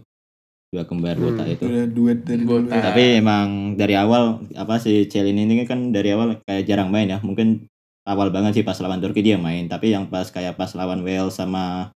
dua 0.68 0.84
kembar 0.84 1.16
Hmm. 1.16 1.32
botak 1.32 1.46
itu 1.50 1.64
duet 1.88 2.18
dari 2.22 2.38
dulu. 2.38 2.62
Botak. 2.62 2.70
ya. 2.70 2.80
tapi 2.86 3.00
emang 3.18 3.74
dari 3.74 3.94
awal 3.94 4.38
apa 4.54 4.76
sih 4.76 5.04
Chiellini 5.04 5.44
ini 5.44 5.64
kan 5.64 5.90
dari 5.90 6.08
awal 6.10 6.38
kayak 6.40 6.64
jarang 6.64 6.88
main 6.88 7.08
ya 7.08 7.18
mungkin 7.20 7.66
awal 8.04 8.28
banget 8.28 8.52
sih 8.56 8.64
pas 8.64 8.76
lawan 8.78 8.98
Turki 8.98 9.20
dia 9.20 9.36
main 9.36 9.66
tapi 9.66 9.90
yang 9.90 10.06
pas 10.06 10.26
kayak 10.26 10.54
pas 10.54 10.72
lawan 10.72 11.00
Wales 11.00 11.32
sama 11.32 11.92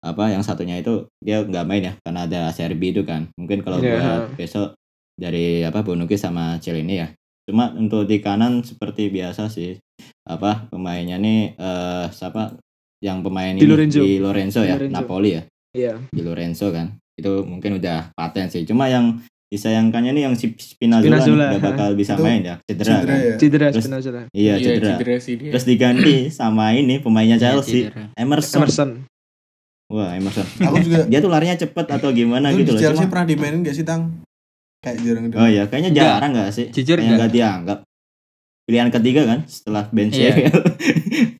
apa 0.00 0.24
yang 0.28 0.40
satunya 0.40 0.76
itu 0.76 1.06
dia 1.18 1.42
nggak 1.42 1.66
main 1.66 1.82
ya 1.82 1.92
karena 2.00 2.20
ada 2.24 2.40
Serbi 2.50 2.90
itu 2.90 3.02
kan 3.02 3.26
mungkin 3.34 3.62
kalau 3.62 3.78
Iya. 3.78 3.90
buat 3.92 4.22
besok 4.36 4.68
dari 5.14 5.62
apa 5.62 5.80
Bonucci 5.80 6.14
sama 6.14 6.58
Chiellini 6.58 6.94
ya 6.96 7.08
cuma 7.46 7.70
untuk 7.72 8.04
di 8.04 8.18
kanan 8.18 8.60
seperti 8.60 9.08
biasa 9.08 9.46
sih 9.46 9.78
apa 10.24 10.66
pemainnya 10.68 11.16
nih 11.16 11.54
eh 11.54 12.06
siapa 12.10 12.58
yang 12.98 13.22
pemain 13.22 13.52
Di 13.52 13.62
ini 13.62 13.68
Lorenzo. 13.68 14.00
di 14.00 14.18
Lorenzo 14.18 14.60
ya 14.60 14.74
Di 14.74 14.86
Lorenzo. 14.86 14.94
Napoli 14.94 15.30
ya 15.30 15.42
iya 15.72 15.94
di 16.06 16.22
Lorenzo 16.22 16.66
kan 16.68 16.86
itu 17.16 17.32
mungkin 17.42 17.78
udah 17.78 18.12
paten 18.12 18.46
sih 18.46 18.62
cuma 18.62 18.86
yang 18.86 19.22
disayangkannya 19.46 20.10
nih 20.10 20.22
yang 20.22 20.34
si 20.34 20.50
Spinazzola, 20.52 21.06
nih 21.08 21.22
Spinazzola, 21.22 21.44
nggak 21.48 21.62
bakal 21.64 21.88
bisa 21.92 22.12
Itu 22.12 22.22
main 22.22 22.42
ya 22.42 22.54
cedera, 22.60 22.82
Cedera 22.92 22.98
kan 23.04 23.16
ya. 23.16 23.34
cedera 23.36 23.66
Terus- 23.68 23.84
Spinazzola 23.84 24.20
iya 24.28 24.52
Iya 24.52 24.54
cedera. 24.60 24.88
cedera 24.92 25.14
sih 25.16 25.34
dia. 25.36 25.50
terus 25.50 25.64
diganti 25.64 26.14
sama 26.30 26.64
ini 26.72 26.94
pemainnya 26.98 27.36
Iya, 27.36 27.44
Chelsea 27.54 27.80
cedera. 27.86 28.04
Emerson. 28.14 28.58
Emerson 28.58 28.90
wah 29.86 30.10
Emerson 30.12 30.46
Aku 30.60 30.76
juga 30.84 30.98
dia 31.04 31.18
tuh 31.20 31.30
larinya 31.30 31.56
cepet 31.56 31.86
atau 31.88 32.08
gimana 32.10 32.50
gitu 32.50 32.70
loh 32.70 32.80
Chelsea 32.80 32.98
cuma 32.98 33.06
pernah 33.08 33.26
dimainin 33.28 33.60
gak 33.60 33.72
sih 33.72 33.82
Tang? 33.82 34.02
Kayak 34.78 34.96
jarang 35.00 35.24
oh 35.32 35.48
ya 35.48 35.62
kayaknya 35.64 35.90
jarang 35.92 36.30
nggak 36.32 36.50
sih 36.50 36.66
Jujur 36.68 36.94
Kayak 36.94 37.06
enggak. 37.06 37.16
nggak 37.16 37.30
dianggap 37.32 37.78
pilihan 38.64 38.90
ketiga 38.90 39.22
kan 39.24 39.38
setelah 39.46 39.84
Ben 39.88 40.10
Iya. 40.10 40.30
Chilwell 40.34 40.58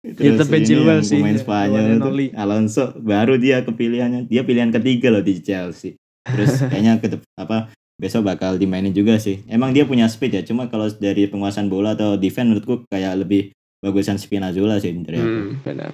Ya, 0.07 0.14
Terus 0.16 0.33
tetep 0.33 0.47
Ben 0.49 0.57
ini 0.57 0.64
Chilwell 0.64 0.88
yang 0.95 1.05
sih, 1.05 1.19
pemain 1.19 1.35
ya. 1.35 1.42
Spanyol 1.42 1.85
itu. 1.90 2.11
Alonso 2.33 2.85
baru 2.97 3.35
dia 3.37 3.61
kepilihannya 3.61 4.21
dia 4.25 4.42
pilihan 4.42 4.71
ketiga 4.71 5.11
loh 5.11 5.21
di 5.21 5.35
Chelsea 5.38 5.99
terus 6.23 6.59
kayaknya 6.71 6.97
ke 6.97 7.07
apa 7.37 7.69
besok 7.97 8.29
bakal 8.29 8.61
dimainin 8.61 8.93
juga 8.93 9.17
sih 9.17 9.41
emang 9.49 9.73
dia 9.73 9.89
punya 9.89 10.05
speed 10.09 10.33
ya 10.37 10.43
cuma 10.45 10.69
kalau 10.69 10.89
dari 10.93 11.29
penguasaan 11.29 11.73
bola 11.73 11.97
atau 11.97 12.21
defense 12.21 12.49
menurutku 12.53 12.85
kayak 12.93 13.25
lebih 13.25 13.57
bagusan 13.81 14.17
Spinazzola 14.17 14.81
sih 14.81 14.93
dari 15.05 15.21
aku. 15.21 15.29
hmm, 15.29 15.53
benar 15.65 15.93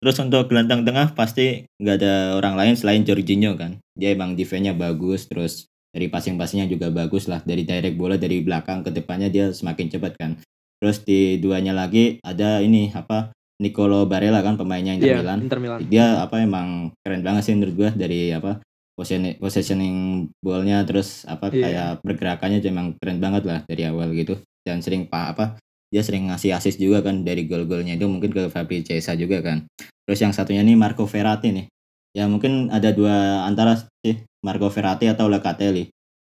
Terus 0.00 0.16
untuk 0.16 0.48
gelandang 0.48 0.80
tengah 0.80 1.12
pasti 1.12 1.68
nggak 1.76 1.96
ada 2.00 2.14
orang 2.40 2.56
lain 2.56 2.72
selain 2.72 3.04
Jorginho 3.04 3.52
kan. 3.52 3.76
Dia 3.92 4.16
emang 4.16 4.32
defense-nya 4.32 4.72
bagus, 4.72 5.28
terus 5.28 5.68
dari 5.92 6.08
passing-passingnya 6.08 6.72
juga 6.72 6.88
bagus 6.88 7.28
lah. 7.28 7.44
Dari 7.44 7.68
direct 7.68 8.00
bola 8.00 8.16
dari 8.16 8.40
belakang 8.40 8.80
ke 8.80 8.96
depannya 8.96 9.28
dia 9.28 9.52
semakin 9.52 9.92
cepat 9.92 10.16
kan. 10.16 10.40
Terus 10.80 11.04
di 11.04 11.36
duanya 11.36 11.76
lagi 11.76 12.16
ada 12.24 12.64
ini 12.64 12.88
apa 12.96 13.36
Nicolo 13.60 14.08
Barella 14.08 14.40
kan 14.40 14.56
pemainnya 14.56 14.96
Inter 14.96 15.12
iya 15.12 15.16
Milan. 15.20 15.38
Inter 15.44 15.60
Milan 15.60 15.78
Dia 15.84 16.24
apa 16.24 16.40
emang 16.40 16.96
keren 17.04 17.20
banget 17.20 17.42
sih 17.44 17.52
menurut 17.52 17.76
gua 17.76 17.90
dari 17.92 18.32
apa 18.32 18.64
positioning, 19.00 19.40
positioning 19.40 19.96
ballnya 20.44 20.84
terus 20.84 21.24
apa 21.24 21.48
Iya. 21.48 21.64
kayak 21.64 21.90
pergerakannya 22.04 22.60
juga 22.60 22.72
emang 22.76 22.88
keren 23.00 23.16
banget 23.16 23.42
lah 23.48 23.60
dari 23.64 23.88
awal 23.88 24.12
gitu. 24.12 24.36
Dan 24.60 24.84
sering 24.84 25.08
pa, 25.08 25.32
apa 25.32 25.56
dia 25.88 26.04
sering 26.04 26.28
ngasih 26.28 26.52
assist 26.52 26.76
juga 26.76 27.00
kan 27.00 27.24
dari 27.24 27.48
gol-golnya 27.48 27.96
itu 27.96 28.04
mungkin 28.04 28.28
ke 28.28 28.52
Fabri 28.52 28.84
Chiesa 28.84 29.16
juga 29.16 29.40
kan. 29.40 29.64
Terus 30.04 30.20
yang 30.20 30.36
satunya 30.36 30.60
nih 30.60 30.76
Marco 30.76 31.08
Verratti 31.08 31.48
nih. 31.48 31.66
Ya 32.12 32.28
mungkin 32.28 32.68
ada 32.68 32.92
dua 32.92 33.48
antara 33.48 33.80
sih 34.04 34.20
Marco 34.44 34.68
Verratti 34.68 35.08
atau 35.08 35.32
Locatelli 35.32 35.88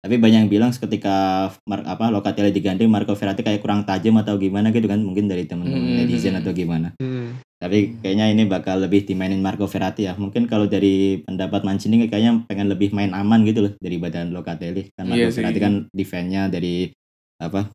tapi 0.06 0.22
banyak 0.22 0.46
yang 0.46 0.52
bilang 0.52 0.70
ketika 0.70 1.50
Mar, 1.66 1.82
apa 1.82 2.14
Locatelli 2.14 2.54
diganti 2.54 2.86
Marco 2.86 3.18
Verratti 3.18 3.42
kayak 3.42 3.58
kurang 3.58 3.82
tajam 3.82 4.14
atau 4.22 4.38
gimana 4.38 4.70
gitu 4.70 4.86
kan 4.86 5.02
mungkin 5.02 5.26
dari 5.26 5.50
teman-teman 5.50 5.82
Hmm. 5.82 5.98
netizen 6.06 6.38
atau 6.38 6.54
gimana 6.54 6.94
hmm. 7.02 7.58
tapi 7.58 7.98
kayaknya 7.98 8.30
ini 8.30 8.46
bakal 8.46 8.78
lebih 8.78 9.02
dimainin 9.02 9.42
Marco 9.42 9.66
Verratti 9.66 10.06
ya. 10.06 10.14
Mungkin 10.14 10.46
kalau 10.46 10.70
dari 10.70 11.24
pendapat 11.26 11.66
Mancini 11.66 12.06
kayaknya 12.06 12.46
pengen 12.46 12.70
lebih 12.70 12.92
main 12.94 13.10
aman 13.16 13.42
gitu 13.48 13.66
loh 13.66 13.72
dari 13.80 13.96
badan 13.96 14.30
Locatelli. 14.30 14.92
Kan 14.92 15.08
Marco 15.10 15.32
sih. 15.32 15.40
Verratti 15.40 15.58
kan 15.58 15.74
defense-nya 15.90 16.52
dari 16.52 16.92
apa 17.40 17.72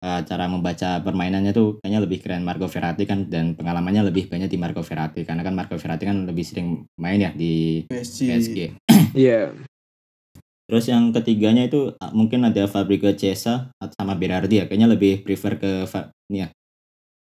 eh, 0.00 0.20
cara 0.24 0.44
membaca 0.46 1.02
permainannya 1.02 1.52
tuh 1.52 1.82
kayaknya 1.82 2.00
lebih 2.06 2.18
keren 2.22 2.46
Marco 2.46 2.70
Verratti 2.70 3.04
kan 3.04 3.26
dan 3.26 3.58
pengalamannya 3.58 4.06
lebih 4.08 4.30
banyak 4.30 4.48
di 4.48 4.58
Marco 4.58 4.86
Verratti 4.86 5.26
karena 5.26 5.42
kan 5.42 5.54
Marco 5.54 5.76
Verratti 5.76 6.04
kan 6.06 6.24
lebih 6.24 6.44
sering 6.46 6.86
main 6.96 7.18
ya 7.18 7.30
di 7.34 7.84
PSG. 7.90 8.20
PSG. 8.30 8.58
iya 9.26 9.50
Terus 10.64 10.84
yang 10.88 11.12
ketiganya 11.12 11.64
itu 11.64 11.92
ah, 11.96 12.10
mungkin 12.10 12.40
ada 12.42 12.64
Fabrizio 12.64 13.12
Chiesa 13.12 13.68
sama 13.92 14.16
Berardi 14.16 14.60
ya. 14.60 14.64
Kayaknya 14.64 14.88
lebih 14.90 15.20
prefer 15.20 15.56
ke 15.56 15.84
ini 16.28 16.44
ya. 16.44 16.48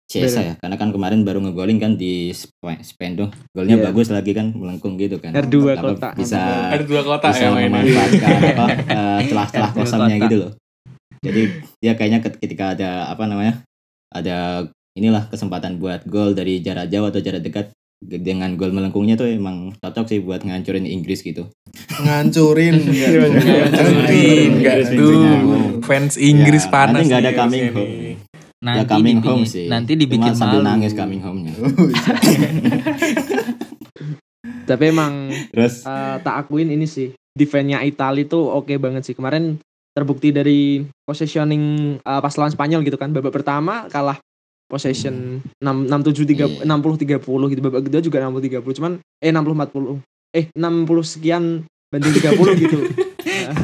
Chiesa 0.05 0.37
ya, 0.37 0.53
karena 0.61 0.77
kan 0.77 0.93
kemarin 0.93 1.25
baru 1.25 1.41
ngegolin 1.41 1.81
kan 1.81 1.97
di 1.97 2.29
Sp- 2.29 2.53
Spain 2.85 3.17
tuh. 3.17 3.33
Golnya 3.49 3.81
Iya. 3.81 3.85
bagus 3.89 4.13
lagi 4.13 4.37
kan, 4.37 4.53
melengkung 4.53 5.01
gitu 5.01 5.17
kan. 5.17 5.33
R2 5.33 5.73
Apa, 5.73 5.97
kotak. 5.97 6.13
Bisa 6.13 6.69
Ada 6.69 6.85
dua 6.85 7.01
kotak 7.01 7.33
bisa 7.33 7.41
ya 7.41 7.49
memanfaatkan 7.49 8.29
apa 8.53 8.65
eh, 8.93 9.19
celah-celah 9.25 9.71
R2 9.73 9.77
kosongnya 9.81 10.17
gitu 10.21 10.35
loh. 10.37 10.51
Jadi 11.25 11.41
dia 11.81 11.93
kayaknya 11.97 12.21
ket- 12.21 12.37
ketika 12.37 12.77
ada 12.77 13.09
apa 13.09 13.25
namanya? 13.25 13.65
Ada 14.13 14.69
inilah 14.93 15.25
kesempatan 15.25 15.81
buat 15.81 16.05
gol 16.05 16.37
dari 16.37 16.61
jarak 16.61 16.85
jauh 16.87 17.09
atau 17.09 17.19
jarak 17.19 17.41
dekat 17.41 17.73
dengan 17.99 18.53
gol 18.53 18.69
melengkungnya 18.69 19.15
tuh 19.15 19.25
emang 19.25 19.73
cocok 19.77 20.05
sih 20.05 20.19
buat 20.19 20.41
ngancurin 20.41 20.83
Inggris 20.83 21.21
gitu. 21.21 21.47
Ngancurin 21.97 22.75
enggak 22.85 23.11
tuh. 23.11 23.91
Ngancurin, 24.51 24.51
tuh. 24.93 25.81
Fans 25.81 26.15
Inggris 26.15 26.63
Ya, 26.63 26.71
panas. 26.71 26.93
nanti 26.97 27.07
nggak 27.07 27.21
ada 27.21 27.31
coming 27.33 27.65
home. 27.71 27.93
nih. 27.93 28.15
Nanti 28.61 28.79
ya 28.79 28.85
coming 28.87 29.17
dibikin, 29.17 29.29
home 29.29 29.45
sih. 29.45 29.65
nanti 29.67 29.91
dibikin 29.93 30.31
Cuma 30.31 30.39
sambil 30.39 30.59
malu. 30.59 30.69
nangis 30.71 30.93
coming 30.93 31.21
home-nya. 31.21 31.53
Iya. 31.53 32.11
tapi 34.65 34.83
emang 34.89 35.13
Terus 35.53 35.85
eh, 35.85 36.15
tak 36.21 36.35
akuin 36.41 36.69
ini 36.69 36.85
sih 36.85 37.13
defense-nya 37.31 37.81
Italia 37.83 38.25
tuh 38.25 38.49
oke 38.49 38.73
banget 38.77 39.05
sih 39.05 39.13
kemarin 39.13 39.57
terbukti 39.91 40.29
dari 40.29 40.81
positioning 41.05 41.63
eh, 41.99 42.21
pas 42.21 42.33
lawan 42.35 42.49
Spanyol 42.49 42.81
gitu 42.81 42.97
kan 42.97 43.13
babak 43.13 43.33
pertama 43.33 43.85
kalah 43.87 44.17
possession 44.65 45.39
6 45.61 45.87
6 45.87 46.09
7 46.09 46.25
3 46.25 46.65
Iya. 46.65 46.65
60 46.65 47.21
30 47.21 47.51
gitu 47.51 47.61
babak 47.61 47.81
kedua 47.85 48.01
juga 48.01 48.17
60 48.19 48.61
30 48.61 48.77
cuman 48.77 48.91
eh 49.19 49.29
60 49.29 49.53
40 49.53 50.01
eh 50.33 50.45
60 50.51 51.05
sekian 51.05 51.43
banding 51.89 52.13
30 52.13 52.33
gitu 52.65 52.77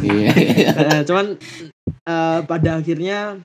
iya. 0.04 0.32
Eh, 0.72 1.02
cuman 1.04 1.36
eh, 2.06 2.40
pada 2.44 2.72
akhirnya 2.78 3.42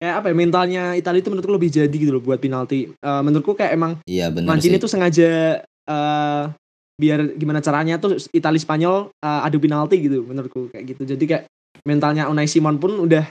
kayak 0.00 0.14
apa 0.16 0.26
ya 0.30 0.34
mentalnya 0.34 0.82
Italia 0.94 1.20
itu 1.20 1.28
menurutku 1.28 1.52
lebih 1.52 1.68
jadi 1.68 1.92
gitu 1.92 2.10
loh 2.10 2.22
buat 2.22 2.38
penalti 2.38 2.88
Eh, 2.90 3.20
menurutku 3.20 3.52
kayak 3.52 3.74
emang 3.74 3.92
Iya 4.06 4.30
benar 4.30 4.54
Mancini 4.54 4.78
sih. 4.78 4.82
tuh 4.82 4.90
sengaja 4.90 5.30
eh 5.64 6.44
biar 7.00 7.32
gimana 7.34 7.58
caranya 7.58 7.96
tuh 7.96 8.16
Italia 8.30 8.60
Spanyol 8.60 8.96
eh, 9.10 9.40
adu 9.44 9.58
penalti 9.58 9.98
gitu 9.98 10.22
menurutku 10.22 10.68
kayak 10.68 10.84
gitu. 10.86 11.02
Jadi 11.06 11.24
kayak 11.26 11.44
mentalnya 11.82 12.28
Unai 12.28 12.44
Simon 12.44 12.76
pun 12.76 12.92
udah 12.96 13.24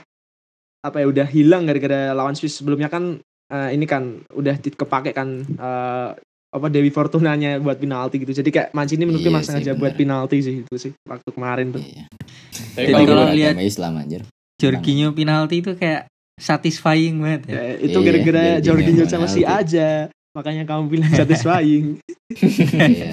apa 0.80 0.96
ya 0.96 1.06
udah 1.06 1.26
hilang 1.28 1.64
gara-gara 1.64 2.10
lawan 2.10 2.34
Swiss 2.34 2.56
sebelumnya 2.56 2.88
kan 2.88 3.20
eh, 3.50 3.70
ini 3.72 3.84
kan 3.84 4.02
udah 4.30 4.54
kepake 4.56 5.10
kan 5.10 5.28
eh, 5.42 6.08
apa 6.50 6.66
Dewi 6.66 6.88
Fortunanya 6.88 7.58
buat 7.58 7.76
penalti 7.76 8.18
gitu. 8.18 8.32
Jadi 8.32 8.48
kayak 8.48 8.68
Mancini 8.70 9.04
menurutku 9.04 9.22
Iya 9.24 9.32
emang 9.32 9.42
sih, 9.42 9.48
sengaja 9.50 9.70
bener. 9.70 9.80
buat 9.80 9.92
penalti 9.94 10.36
sih 10.40 10.54
itu 10.60 10.74
sih 10.76 10.92
waktu 11.04 11.28
kemarin 11.28 11.66
tuh. 11.70 11.82
Tapi 12.74 12.86
Jadi 12.88 13.02
kalau 13.04 13.24
lihat- 13.28 13.54
Islam 13.60 13.92
anjir. 13.96 14.22
Jorginho 14.56 15.08
penalti 15.10 15.56
itu 15.58 15.72
kayak 15.72 16.04
satisfying 16.36 17.16
banget 17.18 17.42
ya. 17.46 17.54
Ya, 17.54 17.62
itu 17.80 17.94
Iya, 17.94 18.04
gara-gara 18.04 18.44
Jorginho 18.58 18.66
Jorginho 18.98 19.04
sama 19.06 19.26
si 19.26 19.40
aja 19.40 19.88
makanya 20.30 20.62
kamu 20.64 20.82
bilang 20.88 21.10
satisfying 21.10 21.98
Iya, 22.30 22.86
iya. 22.86 23.12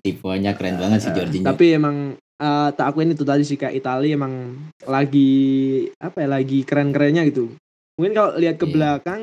Tipenya 0.00 0.52
keren 0.52 0.76
banget 0.76 0.98
sih 1.00 1.10
Jorginho. 1.10 1.44
tapi 1.44 1.72
emang 1.72 1.96
eh, 2.36 2.68
tak 2.70 2.86
akuin 2.86 3.10
itu 3.10 3.22
tadi 3.22 3.42
sih 3.42 3.54
kayak 3.54 3.74
Italia 3.74 4.12
emang 4.12 4.56
lagi 4.84 5.30
apa 5.96 6.16
ya 6.18 6.28
lagi 6.30 6.62
keren-kerennya 6.62 7.22
gitu 7.24 7.54
mungkin 7.94 8.12
kalau 8.12 8.30
lihat 8.34 8.56
ke 8.56 8.64
Iya. 8.64 8.72
belakang 8.72 9.22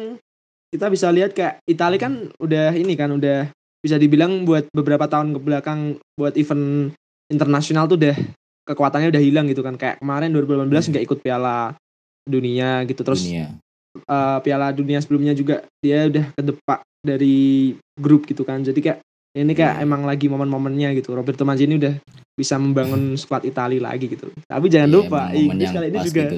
kita 0.71 0.87
bisa 0.87 1.11
lihat 1.11 1.35
kayak 1.35 1.59
Italia 1.67 1.99
kan 1.99 2.13
udah 2.39 2.71
ini 2.71 2.95
kan 2.95 3.11
udah 3.11 3.51
bisa 3.83 3.99
dibilang 3.99 4.47
buat 4.47 4.71
beberapa 4.71 5.03
tahun 5.05 5.35
ke 5.35 5.39
belakang 5.43 5.79
buat 6.15 6.37
event 6.39 6.95
internasional 7.27 7.89
tuh 7.91 7.99
udah 7.99 8.15
kekuatannya 8.63 9.11
udah 9.11 9.21
hilang 9.21 9.45
gitu 9.51 9.61
kan. 9.65 9.75
Kayak 9.75 9.99
kemarin 9.99 10.31
2018 10.31 10.91
nggak 10.95 11.03
ikut 11.03 11.19
Piala 11.19 11.75
Dunia 12.23 12.85
gitu 12.85 13.01
terus 13.03 13.25
dunia. 13.25 13.57
eh, 13.97 14.37
Piala 14.45 14.71
Dunia 14.71 15.01
sebelumnya 15.01 15.33
juga 15.35 15.65
dia 15.81 16.07
udah 16.07 16.25
ke 16.31 16.41
depan 16.45 16.79
dari 17.01 17.73
grup 17.97 18.29
gitu 18.29 18.45
kan. 18.47 18.61
Jadi 18.61 18.79
kayak 18.79 18.99
ini 19.31 19.51
kayak 19.55 19.81
emang 19.83 20.05
lagi 20.05 20.27
momen-momennya 20.29 20.93
gitu. 20.95 21.15
Roberto 21.15 21.43
Mancini 21.43 21.79
udah 21.79 21.95
bisa 22.37 22.55
membangun 22.61 23.15
squad 23.17 23.43
Italia 23.43 23.81
lagi 23.81 24.07
gitu. 24.07 24.29
Tapi 24.45 24.65
jangan 24.69 24.87
Iya, 24.91 24.95
lupa 25.01 25.21
Inggris 25.33 25.67
yang 25.67 25.75
kali 25.75 25.87
ini 25.89 25.99
juga 26.05 26.23
gitu. 26.29 26.37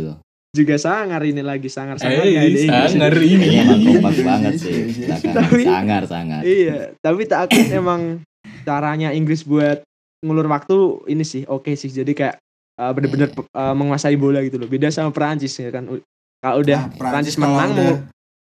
Juga 0.53 0.77
sangar 0.77 1.17
ini 1.19 1.41
lagi 1.41 1.65
sangar 1.65 1.97
sangar 1.97 2.21
Eh, 2.23 2.69
sangar 2.69 3.17
ini. 3.17 3.57
Emang 3.57 3.81
kompak 3.81 4.13
banget 4.21 4.53
sih. 4.55 4.85
Iya, 4.85 5.17
iya. 5.17 5.33
Tapi- 5.33 5.65
Sangar, 5.65 6.01
sangar. 6.05 6.41
iya 6.41 6.93
tapi 6.99 7.25
tak 7.25 7.49
akui 7.49 7.73
emang 7.73 8.21
caranya 8.61 9.09
Inggris 9.09 9.41
buat 9.41 9.81
ngulur 10.21 10.45
waktu 10.45 10.77
ini 11.09 11.25
sih 11.25 11.43
oke 11.43 11.73
sih 11.73 11.89
jadi 11.89 12.07
kayak 12.07 12.35
eh, 12.75 12.91
bener-bener 12.93 13.33
Iya. 13.33 13.49
eh, 13.51 13.73
menguasai 13.73 14.13
bola 14.13 14.39
gitu 14.39 14.55
loh 14.55 14.69
beda 14.69 14.87
sama 14.87 15.09
Perancis 15.09 15.51
ya 15.53 15.67
kan 15.67 15.89
kalau 16.37 16.61
udah 16.61 16.79
Nah, 16.85 16.93
Perancis 16.93 17.33
kalau 17.33 17.49
menang 17.49 17.71
udah- 17.71 17.81
mau 17.83 17.97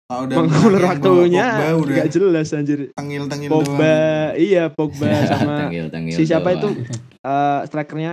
kalau 0.08 0.22
udah 0.24 0.38
mengulur 0.40 0.84
waktunya 0.86 1.46
nggak 1.74 2.08
jelas 2.10 2.48
anjir 2.52 2.80
tengil-tengil 2.94 3.50
Pogba 3.50 3.76
doang. 3.76 4.32
iya 4.38 4.64
Pogba 4.70 5.10
sama 5.34 5.56
Tengil-tengil 5.66 6.14
si 6.14 6.24
siapa 6.24 6.54
doang. 6.54 6.78
itu 6.78 6.94
eh 7.20 7.60
strikernya 7.66 8.12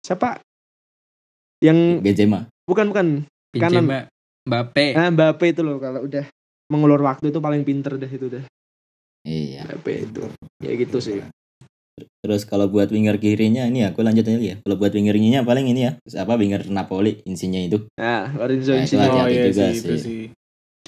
siapa 0.00 0.40
yang 1.60 2.00
Benzema. 2.00 2.48
Bukan 2.70 2.86
bukan 2.88 3.06
Kanan. 3.50 3.82
Benzema, 3.82 3.98
Mbappe. 4.46 4.86
ah 4.94 5.10
Mbappe 5.10 5.46
itu 5.48 5.60
loh 5.60 5.76
kalau 5.76 6.06
udah 6.06 6.22
mengulur 6.70 7.02
waktu 7.02 7.28
itu 7.28 7.42
paling 7.42 7.66
pinter 7.66 7.98
deh 7.98 8.06
itu 8.06 8.30
deh 8.30 8.44
Iya. 9.20 9.66
Mbappe 9.66 9.92
itu 10.00 10.22
ya 10.58 10.72
gitu 10.72 10.98
sih 10.98 11.18
Terus 12.20 12.44
kalau 12.44 12.64
buat 12.64 12.88
winger 12.88 13.16
kirinya 13.16 13.64
ini 13.64 13.80
ya, 13.80 13.92
aku 13.92 14.00
lanjut 14.00 14.24
aja 14.24 14.36
ya. 14.36 14.56
Kalau 14.60 14.76
buat 14.76 14.88
winger 14.88 15.12
kirinya 15.12 15.40
paling 15.40 15.68
ini 15.68 15.84
ya, 15.84 15.92
apa 16.16 16.32
winger 16.36 16.64
Napoli 16.66 17.20
insinya 17.24 17.60
itu. 17.60 17.88
nah 17.94 18.28
Lorenzo 18.30 18.72
Nah, 18.72 18.80
itu 18.80 18.96
Insigne 18.96 19.08
Oh 19.10 19.28
iya 19.28 19.42
juga 19.42 19.64
sih, 19.68 19.72
itu 19.74 19.84
sih. 19.90 20.00
sih. 20.00 20.22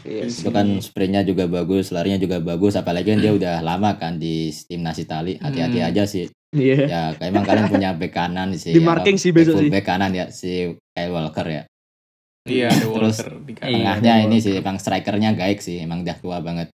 Iya 0.02 0.24
sih. 0.24 0.40
Itu 0.40 0.50
kan 0.50 0.66
sprintnya 0.80 1.20
juga 1.20 1.44
bagus, 1.46 1.88
larinya 1.88 2.16
juga 2.16 2.36
bagus, 2.38 2.74
apalagi 2.74 3.12
kan 3.12 3.20
dia 3.20 3.32
udah 3.32 3.60
lama 3.60 3.96
kan 3.96 4.16
di 4.16 4.48
timnas 4.62 4.96
Itali. 4.98 5.36
Hati-hati 5.36 5.78
Hmm. 5.78 5.88
aja 5.88 6.02
sih. 6.06 6.32
iya 6.52 6.76
Ya, 6.84 7.02
kayak 7.12 7.28
emang 7.28 7.44
kalian 7.44 7.66
punya 7.68 7.90
back 7.92 8.12
kanan 8.12 8.48
sih. 8.60 8.72
Di 8.72 8.80
apa, 8.80 8.88
marking 8.96 9.16
sih 9.16 9.32
besok 9.32 9.56
sih. 9.58 9.68
Back 9.68 9.84
kanan 9.84 10.12
ya 10.12 10.28
si 10.28 10.68
Kyle 10.92 11.12
Walker 11.12 11.44
ya. 11.44 11.62
Iya, 12.42 12.74
ada 12.74 12.86
Terus, 12.90 13.16
Walker 13.22 13.32
di 13.46 13.52
kanan. 13.54 13.68
Iya, 13.70 13.76
Tengahnya 13.78 14.12
ada 14.18 14.24
ini 14.26 14.36
sih 14.42 14.54
emang 14.58 14.76
strikernya 14.82 15.30
gaik 15.38 15.58
sih, 15.62 15.78
emang 15.78 16.02
udah 16.02 16.16
tua 16.18 16.38
banget. 16.42 16.68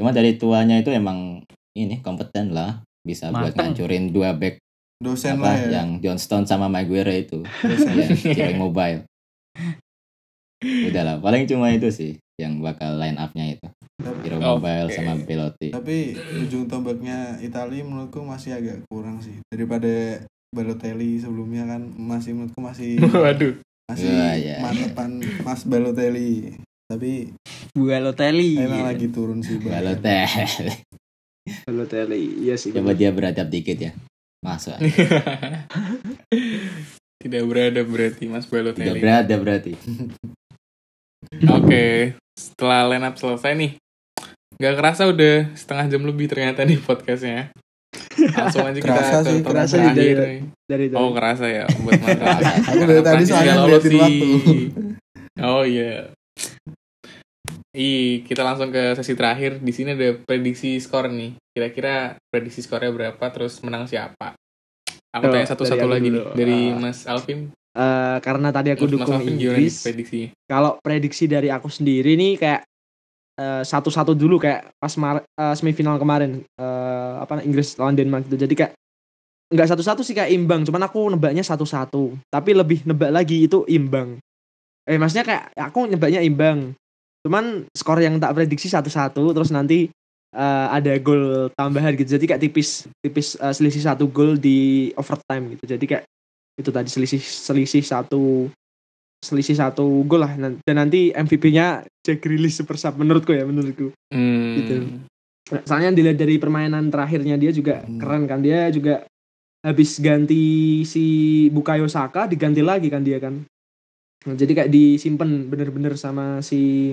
Cuma 0.00 0.16
dari 0.16 0.40
tuanya 0.40 0.80
itu 0.80 0.88
emang 0.88 1.44
ini 1.76 2.00
kompeten 2.00 2.56
lah, 2.56 2.80
bisa 3.04 3.28
buat 3.28 3.52
Mateng. 3.52 3.76
ngancurin 3.76 4.04
dua 4.10 4.32
back 4.32 4.56
dosen 5.00 5.40
apa 5.40 5.44
lah 5.44 5.56
ya 5.56 5.68
yang 5.80 5.88
Johnston 6.00 6.44
sama 6.44 6.68
Maguire 6.68 7.24
itu. 7.24 7.44
dosen 7.44 7.92
ya, 8.24 8.52
Mobile. 8.56 9.04
Udah 10.60 11.02
lah, 11.04 11.16
paling 11.20 11.48
cuma 11.48 11.72
itu 11.72 11.88
sih 11.88 12.12
yang 12.36 12.60
bakal 12.60 12.96
line 12.96 13.16
up-nya 13.16 13.56
itu. 13.56 13.66
Hero 14.00 14.40
Oke. 14.40 14.44
Mobile 14.56 14.88
sama 14.88 15.12
Pelotti. 15.20 15.68
tapi 15.76 16.16
ujung 16.40 16.64
tombaknya 16.64 17.36
Italia 17.44 17.84
menurutku 17.84 18.24
masih 18.24 18.56
agak 18.56 18.80
kurang 18.88 19.20
sih 19.20 19.36
daripada 19.52 20.24
Balotelli 20.50 21.20
sebelumnya 21.20 21.68
kan 21.68 21.84
masih 22.00 22.32
menurutku 22.32 22.64
masih 22.64 22.96
Waduh. 23.12 23.60
Masih 23.90 24.06
Wah, 24.06 24.34
iya, 24.38 24.56
mantepan 24.62 25.18
Mas 25.42 25.66
Balotelli 25.66 26.54
tapi 26.90 27.30
Balotelli. 27.74 28.58
emang 28.58 28.86
lagi 28.86 29.10
turun 29.14 29.42
sih 29.42 29.58
Bang. 29.62 29.78
Balotelli. 29.78 30.74
Balotelli 31.66 32.46
iya 32.46 32.54
sih 32.58 32.70
Coba 32.74 32.94
dia 32.94 33.10
beradab 33.14 33.46
dikit 33.50 33.78
ya. 33.78 33.92
Masuk. 34.42 34.74
Tidak 37.20 37.42
beradab 37.44 37.86
berarti 37.86 38.24
Mas 38.26 38.46
Tidak 38.46 38.54
Balotelli. 38.74 38.98
beradab 38.98 39.38
berarti. 39.44 39.72
Oke, 41.56 42.16
setelah 42.34 42.88
line 42.90 43.06
up 43.06 43.14
selesai 43.14 43.52
nih. 43.54 43.72
Gak 44.60 44.76
kerasa 44.76 45.06
udah 45.08 45.52
setengah 45.54 45.86
jam 45.92 46.02
lebih 46.04 46.26
ternyata 46.26 46.64
nih 46.66 46.80
podcastnya. 46.80 47.52
Langsung 48.28 48.62
aja 48.62 48.76
kita 48.76 48.86
Kerasa 48.86 49.16
ke 49.16 49.26
sih, 49.26 49.38
kerasa 49.40 49.74
sih 49.74 49.88
dari- 49.88 50.14
nih. 50.14 50.40
dari 50.64 50.86
tadi. 50.86 50.96
Oh 50.96 51.10
kerasa 51.10 51.44
ya 51.44 51.64
buat. 51.66 52.00
Aku 52.68 52.82
dari 52.84 53.02
tadi 53.02 53.22
soalnya 53.24 53.54
ngeliatin 53.58 53.92
waktu. 53.94 54.28
Oh 55.40 55.62
iya. 55.62 56.12
Ih, 57.70 58.22
kita 58.22 58.42
langsung 58.42 58.68
ke 58.68 58.94
sesi 58.94 59.14
terakhir. 59.14 59.56
Di 59.56 59.70
sini 59.70 59.94
ada 59.94 60.18
prediksi 60.18 60.74
skor 60.76 61.06
nih. 61.08 61.38
Kira-kira 61.48 61.94
prediksi 62.26 62.60
skornya 62.60 62.90
berapa? 62.90 63.24
Terus 63.30 63.62
menang 63.62 63.86
siapa? 63.86 64.34
Aku 65.10 65.24
Oh, 65.24 65.32
tanya 65.32 65.46
satu-satu 65.46 65.78
dari 65.80 65.92
lagi 65.92 66.08
dulu. 66.08 66.22
nih. 66.24 66.36
Dari 66.36 66.58
Ah. 66.68 66.78
Mas 66.80 66.98
Alvin. 67.04 67.40
Eh, 67.70 68.18
karena 68.20 68.50
tadi 68.50 68.68
aku 68.70 68.84
Mas 68.84 68.92
dukung 68.92 69.22
Inggris 69.22 69.74
prediksi? 69.80 70.34
kalau 70.44 70.74
prediksi 70.76 71.24
dari 71.24 71.46
aku 71.48 71.70
sendiri 71.70 72.18
nih 72.18 72.34
kayak 72.34 72.66
eh, 73.40 73.62
satu-satu 73.64 74.12
dulu 74.12 74.36
kayak 74.36 74.76
pas 74.76 74.92
Mar- 75.00 75.24
eh, 75.24 75.54
semifinal 75.56 75.96
kemarin 75.96 76.44
eh, 76.44 77.12
apa 77.16 77.40
Inggris 77.40 77.80
lawan 77.80 77.96
Denmark 77.96 78.28
itu 78.28 78.36
jadi 78.36 78.54
kayak 78.54 78.72
nggak 79.50 79.68
satu-satu 79.74 80.04
sih 80.06 80.14
kayak 80.14 80.30
imbang. 80.30 80.62
Cuman 80.62 80.86
aku 80.86 81.10
nebaknya 81.10 81.42
satu-satu. 81.42 82.14
Tapi 82.30 82.50
lebih 82.54 82.86
nebak 82.86 83.10
lagi 83.10 83.50
itu 83.50 83.66
imbang. 83.66 84.20
Eh 84.86 85.00
maksudnya 85.00 85.26
kayak 85.26 85.44
aku 85.58 85.90
nebaknya 85.90 86.22
imbang. 86.22 86.76
Cuman 87.26 87.66
skor 87.74 88.00
yang 88.00 88.16
tak 88.22 88.32
prediksi 88.38 88.70
satu-satu 88.70 89.34
terus 89.34 89.50
nanti 89.50 89.90
eh, 90.36 90.66
ada 90.70 90.94
gol 91.02 91.50
tambahan 91.58 91.98
gitu. 91.98 92.14
Jadi 92.14 92.24
kayak 92.30 92.42
tipis 92.46 92.86
tipis 93.02 93.34
eh, 93.40 93.50
selisih 93.50 93.82
satu 93.82 94.06
gol 94.06 94.38
di 94.38 94.90
overtime 94.94 95.58
gitu. 95.58 95.64
Jadi 95.74 95.84
kayak 95.84 96.04
itu 96.60 96.70
tadi 96.70 96.88
selisih 96.92 97.22
selisih 97.22 97.82
satu 97.82 98.52
selisih 99.20 99.54
satu 99.54 99.84
gol 100.02 100.20
lah 100.20 100.32
dan 100.34 100.74
nanti 100.74 101.10
MVP-nya 101.10 101.80
Jack 102.00 102.20
Grealish 102.20 102.56
super 102.56 102.74
sub 102.74 102.96
menurutku 102.96 103.30
ya 103.30 103.44
menurutku 103.44 103.92
Hmm. 104.08 104.56
Gitu. 104.56 104.74
soalnya 105.62 105.92
dilihat 105.92 106.16
dari 106.16 106.36
permainan 106.36 106.88
terakhirnya 106.88 107.34
dia 107.34 107.50
juga 107.50 107.80
Hmm. 107.80 107.96
keren 107.96 108.24
kan 108.24 108.38
dia 108.38 108.66
juga 108.68 109.04
habis 109.60 109.98
ganti 109.98 110.40
si 110.82 111.04
Bukayo 111.48 111.84
Saka 111.84 112.24
diganti 112.24 112.60
lagi 112.60 112.88
kan 112.88 113.00
dia 113.00 113.18
kan 113.18 113.44
Nah, 114.20 114.36
jadi 114.36 114.52
kayak 114.54 114.68
disimpan 114.68 115.46
bener-bener 115.46 115.96
sama 115.96 116.40
si 116.40 116.92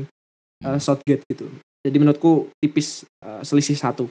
uh, 0.61 0.77
Southgate 0.77 1.27
gitu 1.27 1.47
jadi 1.79 1.95
menurutku 1.97 2.51
tipis 2.57 3.03
uh, 3.19 3.39
selisih 3.41 3.75
satu 3.75 4.07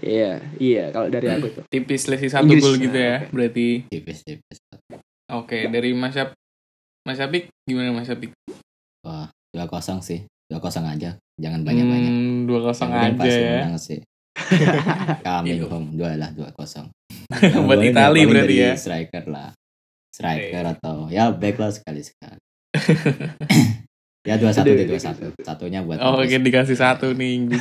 iya 0.00 0.40
iya 0.56 0.88
kalau 0.88 1.08
dari 1.08 1.28
aku 1.30 1.46
itu 1.48 1.60
Tipis 1.68 2.00
selisih 2.02 2.28
satu 2.28 2.44
Inggris. 2.44 2.62
gol 2.62 2.76
gitu 2.76 2.92
Nah, 2.92 3.04
ya. 3.04 3.16
oke. 3.18 3.28
Berarti 3.30 3.66
Tipis-tipis. 3.86 4.56
oke 5.30 5.58
dari 5.68 5.90
Mas 5.92 6.16
Mas 7.02 7.18
Syapik 7.18 7.50
gimana 7.66 7.90
Mas 7.90 8.06
Syapik? 8.06 8.30
Wah, 9.02 9.26
dua 9.50 9.66
kosong 9.66 9.98
sih. 9.98 10.22
Dua 10.46 10.62
kosong 10.62 10.86
aja. 10.86 11.18
Jangan 11.40 11.66
banyak-banyak. 11.66 12.12
Hmm, 12.12 12.38
dua 12.46 12.60
kosong 12.70 12.90
aja 12.94 13.10
pasti 13.18 13.40
ya. 13.42 13.50
menang 13.58 13.76
sih. 13.78 14.00
Gitu. 15.44 15.68
home 15.68 15.92
dua 15.98 16.16
lah 16.16 16.30
dua 16.32 16.48
kosong. 16.54 16.88
Buat 17.66 17.82
Itali 17.82 18.22
berarti 18.24 18.54
ya. 18.54 18.72
Striker 18.78 19.24
lah. 19.26 19.50
Striker 20.12 20.64
atau 20.78 21.10
ya 21.10 21.34
back 21.34 21.56
lah 21.58 21.70
sekali 21.74 22.00
sekali. 22.06 22.40
ya 24.28 24.38
dua 24.38 24.52
satu 24.54 24.70
deh 24.70 24.86
dua 24.86 25.00
satu. 25.02 25.34
Satunya 25.42 25.82
buat 25.82 25.98
Oh, 26.00 26.22
oke 26.22 26.30
Inggris. 26.30 26.46
dikasih 26.48 26.76
satu 26.78 27.10
nih 27.12 27.30
Inggris. 27.42 27.60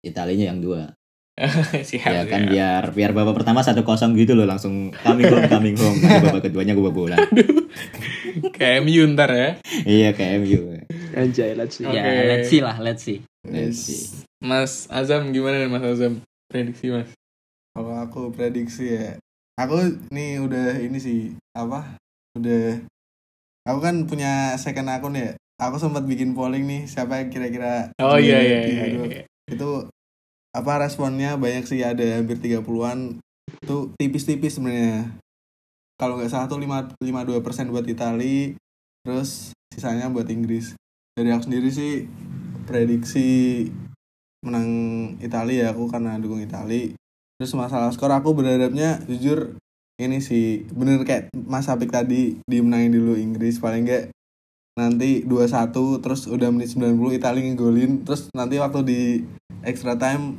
Italinya 0.00 0.50
yang 0.54 0.58
dua. 0.64 0.90
Siap. 1.90 2.06
ya 2.06 2.22
kan 2.24 2.46
siap. 2.46 2.52
biar 2.54 2.82
biar 2.94 3.10
babak 3.10 3.34
pertama 3.34 3.58
satu 3.58 3.82
kosong 3.82 4.14
gitu 4.14 4.38
loh 4.38 4.46
langsung 4.46 4.94
coming 5.02 5.26
home 5.26 5.46
coming 5.50 5.74
home. 5.74 5.98
Nanti 5.98 6.22
babak 6.22 6.42
keduanya 6.46 6.72
gue 6.72 6.90
bola. 6.90 7.18
Kayak 8.50 8.82
MU 8.82 9.02
ntar 9.14 9.30
ya. 9.30 9.50
iya 9.82 10.10
kayak 10.10 10.42
MU. 10.42 10.78
anjay 11.14 11.54
let's 11.54 11.78
see 11.78 11.86
Oke. 11.86 11.94
Ya, 11.94 12.02
let's 12.26 12.48
see 12.48 12.58
lah, 12.58 12.76
let's 12.78 13.02
see. 13.02 13.18
Let's 13.42 13.78
see. 13.78 14.02
Mas 14.38 14.86
Azam 14.88 15.30
gimana 15.30 15.58
nih 15.58 15.70
Mas 15.70 15.82
Azam? 15.84 16.22
Prediksi 16.46 16.90
Mas. 16.90 17.10
Kalau 17.74 17.94
aku 17.98 18.30
prediksi 18.30 18.94
ya, 18.94 19.18
aku 19.54 19.78
nih 20.10 20.38
udah 20.38 20.78
ini 20.78 20.98
sih 20.98 21.18
apa? 21.50 21.98
Udah 22.34 22.78
aku 23.64 23.78
kan 23.80 24.06
punya 24.06 24.54
second 24.54 24.86
akun 24.86 25.18
ya. 25.18 25.34
Aku 25.58 25.78
sempat 25.78 26.02
bikin 26.02 26.34
polling 26.34 26.66
nih 26.66 26.82
siapa 26.84 27.22
yang 27.22 27.30
kira-kira 27.30 27.94
Oh 27.98 28.18
iya 28.18 28.38
iya 28.38 28.58
iya. 28.66 28.84
di- 28.90 28.98
iya. 29.06 29.22
Itu 29.46 29.86
apa 30.54 30.72
responnya 30.78 31.34
banyak 31.34 31.66
sih 31.66 31.82
ada 31.82 32.02
hampir 32.16 32.38
30-an. 32.38 33.18
Itu 33.60 33.90
tipis-tipis 33.98 34.56
sebenarnya. 34.56 35.18
kalau 35.94 36.18
nggak 36.18 36.26
salah 36.26 36.50
tuh 36.50 36.58
5 36.58 36.98
52% 36.98 37.70
buat 37.70 37.86
Itali 37.86 38.58
terus 39.06 39.54
sisanya 39.70 40.10
buat 40.10 40.26
Inggris 40.26 40.74
dari 41.14 41.30
aku 41.30 41.46
sendiri 41.46 41.70
sih 41.70 42.10
prediksi 42.66 43.68
menang 44.42 44.70
Itali 45.22 45.62
ya 45.62 45.70
aku 45.70 45.86
karena 45.86 46.18
dukung 46.18 46.42
Itali 46.42 46.98
terus 47.38 47.54
masalah 47.54 47.94
skor 47.94 48.10
aku 48.10 48.34
berharapnya 48.34 48.98
jujur 49.06 49.54
ini 50.02 50.18
sih 50.18 50.66
bener 50.74 51.06
kayak 51.06 51.30
Mas 51.46 51.70
Apik 51.70 51.94
tadi 51.94 52.42
dimenangin 52.50 52.98
dulu 52.98 53.14
Inggris 53.14 53.62
paling 53.62 53.86
nggak 53.86 54.10
nanti 54.74 55.22
2-1 55.22 55.70
terus 56.02 56.26
udah 56.26 56.50
menit 56.50 56.66
90 56.68 56.90
Itali 57.14 57.46
ngegolin 57.46 58.02
terus 58.02 58.26
nanti 58.30 58.58
waktu 58.58 58.80
di 58.82 59.00
extra 59.62 59.94
time 59.94 60.34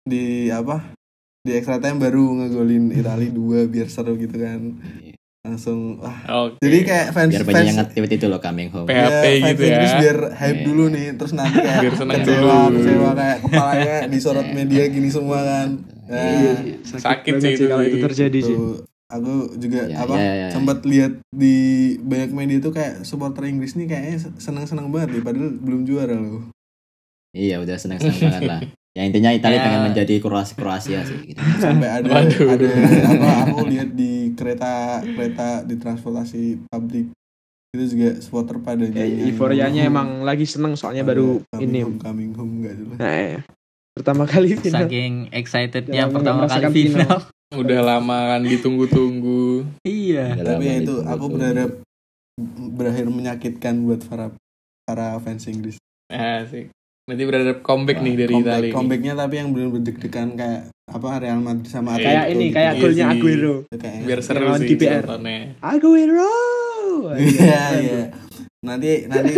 di 0.00 0.46
apa 0.48 0.94
di 1.40 1.52
extra 1.52 1.76
time 1.76 1.98
baru 1.98 2.22
ngegolin 2.36 2.94
Itali 2.94 3.28
2 3.28 3.66
biar 3.66 3.88
seru 3.88 4.14
gitu 4.14 4.36
kan 4.36 4.78
langsung 5.44 5.98
wah 5.98 6.16
Oke. 6.46 6.56
jadi 6.62 6.78
kayak 6.80 7.06
fans 7.12 7.28
biar 7.28 7.42
fans 7.42 7.52
banyak 7.52 7.74
yang 7.74 7.88
tweet 7.90 8.12
itu 8.14 8.26
loh 8.26 8.38
coming 8.38 8.70
home 8.70 8.86
PHP 8.86 8.94
ya, 8.94 9.10
fans 9.12 9.44
gitu 9.44 9.60
ya. 9.60 9.68
Inggris 9.68 9.92
biar 9.98 10.18
hype 10.32 10.54
Iya. 10.54 10.64
dulu 10.64 10.84
nih 10.88 11.06
terus 11.14 11.32
nanti 11.34 11.56
kayak 11.58 11.80
Biar 11.82 11.94
seneng 11.94 12.14
kecewa 12.16 12.54
dulu. 12.64 12.76
kecewa 12.78 13.10
kayak 13.12 13.38
kepalanya 13.42 13.96
disorot 14.08 14.48
media 14.50 14.82
gini 14.86 15.08
semua 15.08 15.38
kan 15.42 15.68
Iya, 16.04 16.14
nah, 16.14 16.32
iya. 16.32 16.54
Sakit 16.86 17.32
banget 17.34 17.42
sih 17.42 17.52
itu 17.54 17.64
kalau 17.66 17.82
itu 17.82 17.96
terjadi 17.98 18.38
sih 18.40 18.54
tuh 18.54 18.86
aku 19.14 19.32
juga 19.56 19.86
Ya, 19.86 20.00
apa 20.00 20.14
ya, 20.14 20.32
ya. 20.36 20.48
sempat 20.50 20.82
lihat 20.82 21.12
di 21.30 21.54
banyak 21.98 22.30
media 22.30 22.58
tuh 22.58 22.70
kayak 22.70 23.02
supporter 23.02 23.46
Inggris 23.46 23.74
nih 23.74 23.86
kayaknya 23.86 24.16
seneng 24.36 24.64
seneng 24.64 24.88
banget 24.88 25.14
nih 25.14 25.22
padahal 25.22 25.50
belum 25.54 25.82
juara 25.82 26.14
loh 26.14 26.50
iya 27.30 27.58
udah 27.58 27.74
seneng 27.74 27.98
seneng 27.98 28.18
banget 28.20 28.42
lah 28.44 28.60
ya 28.90 29.02
intinya 29.02 29.30
Italia 29.30 29.58
Ya. 29.58 29.64
pengen 29.64 29.82
menjadi 29.84 30.14
Kroasia 30.18 30.54
Kroasia 30.54 31.00
sih 31.02 31.18
gitu. 31.24 31.38
sampai 31.64 31.88
ada 31.92 32.06
Waduh. 32.06 32.46
ada 32.48 32.66
apa 33.04 33.28
aku 33.44 33.58
lihat 33.66 33.90
di 33.90 34.12
kereta 34.32 34.72
kereta 35.00 35.62
di 35.62 35.74
transportasi 35.74 36.42
publik 36.64 37.10
itu 37.72 37.84
juga 37.90 38.14
supporter 38.18 38.58
pada 38.58 38.86
Ya, 38.86 39.02
euforianya 39.02 39.82
emang 39.84 40.22
lagi 40.22 40.46
seneng 40.46 40.74
soalnya 40.74 41.02
baru 41.02 41.42
coming 41.50 41.62
ini 41.64 41.80
home, 41.82 41.98
coming 41.98 42.30
home 42.32 42.62
nggak 42.62 42.74
jelas 42.76 42.98
nah, 42.98 43.10
iya. 43.12 43.40
pertama 43.90 44.22
kali 44.24 44.54
final 44.54 44.86
Saking 44.86 45.12
excitednya 45.30 46.06
pertama 46.06 46.46
kali 46.46 46.70
final. 46.70 47.18
Udah 47.52 47.80
lama 47.82 48.18
kan 48.30 48.40
ditunggu-tunggu. 48.42 49.68
iya. 49.82 50.32
Udah 50.34 50.56
tapi 50.56 50.64
ya 50.64 50.74
itu 50.80 50.94
aku 51.00 51.24
berharap 51.28 51.70
berakhir 52.70 53.06
menyakitkan 53.06 53.84
buat 53.84 54.00
para 54.02 54.32
para 54.82 55.16
fans 55.18 55.44
Inggris 55.44 55.76
Asik. 56.08 56.72
Nanti 57.04 57.22
berharap 57.22 57.60
comeback 57.60 58.00
nih 58.00 58.14
dari 58.16 58.32
comeback, 58.32 58.52
Italia. 58.58 58.72
comebacknya 58.72 59.12
tapi 59.14 59.34
yang 59.36 59.48
benar 59.50 59.68
deg-degan 59.76 60.28
kayak 60.34 60.62
apa 60.84 61.08
Real 61.18 61.38
Madrid 61.38 61.68
sama 61.68 61.94
Iya. 61.94 62.02
kayak 62.02 62.22
Atletico 62.22 62.32
ini 62.34 62.44
gitu. 62.44 62.54
kayak 62.54 62.72
Iya 62.72 62.80
golnya 62.80 63.04
sih. 63.04 63.12
Aguero 63.14 63.54
kayak 63.70 63.98
Biar 64.02 64.20
seru 64.20 64.46
sih 64.54 64.68
DPR. 64.70 65.02
nontonnya. 65.02 65.38
Aguero 65.60 66.34
iya 67.14 67.62
iya 67.76 68.00
nanti 68.62 68.90
nanti 69.04 69.32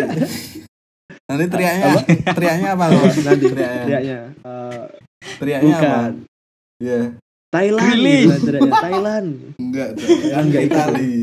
nanti 1.29 1.45
teriaknya 1.49 1.87
teriaknya 2.31 2.69
apa 2.73 2.85
loh 2.87 3.03
nanti 3.03 3.45
teriaknya 3.45 3.83
teriaknya 3.83 4.19
eh, 4.41 4.83
teriaknya 5.37 5.75
apa 5.75 5.83
bukan 5.83 6.13
Iya 6.79 7.01
Thailand 7.57 7.99
gitu 8.05 8.69
Thailand 8.69 9.29
enggak 9.65 9.89
kan 9.97 10.43
Enggak, 10.45 10.63
Itali 10.69 11.17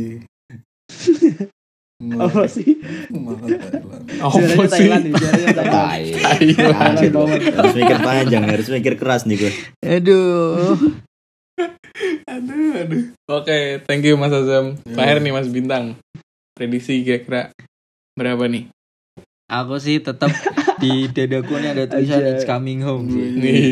apa 2.03 2.43
sih 2.51 2.83
Thailand. 2.83 4.03
Juaranya 4.11 4.67
sih. 4.67 4.75
Thailand 4.75 5.01
nih 5.07 5.13
juaranya 5.15 5.49
Thailand. 5.55 6.05
Thailand. 6.51 7.29
Harus 7.55 7.73
mikir 7.79 7.97
panjang 8.03 8.43
harus 8.43 8.67
mikir 8.67 8.93
keras 8.99 9.23
nih 9.23 9.37
gue 9.39 9.53
Aduh. 9.79 10.75
Aduh, 12.27 12.71
aduh. 12.81 13.03
Oke, 13.29 13.83
thank 13.85 14.01
you 14.01 14.17
Mas 14.17 14.33
Azam. 14.33 14.79
Ya. 14.89 14.97
Terakhir 14.97 15.17
nih 15.21 15.33
Mas 15.33 15.47
Bintang. 15.53 16.01
Prediksi 16.57 17.05
kira-kira 17.05 17.53
berapa 18.17 18.49
nih? 18.49 18.73
Aku 19.53 19.77
sih 19.77 20.01
tetap 20.01 20.33
di 20.81 21.05
dadaku 21.13 21.61
ini 21.61 21.67
ada 21.77 21.85
tulisan 21.85 22.25
it's 22.25 22.45
coming 22.47 22.81
home 22.81 23.05
sih. 23.05 23.27
Nih. 23.37 23.65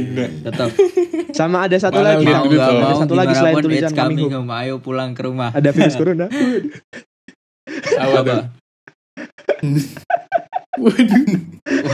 Tetap 0.45 0.70
sama 1.42 1.58
ada 1.66 1.74
satu 1.74 1.98
Mana 1.98 2.14
lagi 2.14 2.26
mau 2.28 2.46
Ada 2.46 2.96
satu 3.02 3.14
lagi 3.18 3.34
selain 3.34 3.56
tulisan 3.58 3.92
coming 3.92 4.18
coming 4.22 4.34
home. 4.38 4.52
Ayo 4.54 4.78
pulang 4.78 5.18
ke 5.18 5.22
rumah. 5.26 5.50
ada 5.50 5.70
virus 5.74 5.98
corona 5.98 6.30
apa? 8.02 8.54
Waduh, 10.72 11.24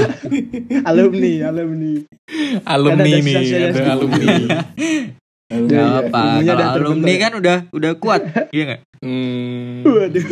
alumni 0.89 1.31
alumni 1.43 1.93
alumni 2.63 3.09
ada 3.09 3.19
nih, 3.19 3.35
ada 3.71 3.81
alumni. 3.93 4.25
Iya, 5.47 5.63
Gak 5.63 5.79
iya. 5.79 5.99
apa. 6.03 6.23
Kalau 6.43 6.65
alumni 6.67 6.75
terbentuk. 7.07 7.23
kan 7.23 7.31
udah 7.39 7.57
udah 7.71 7.91
kuat, 7.95 8.21
iya 8.51 8.63
nggak? 8.67 8.81
Hmm. 8.99 9.79
waduh 9.79 10.25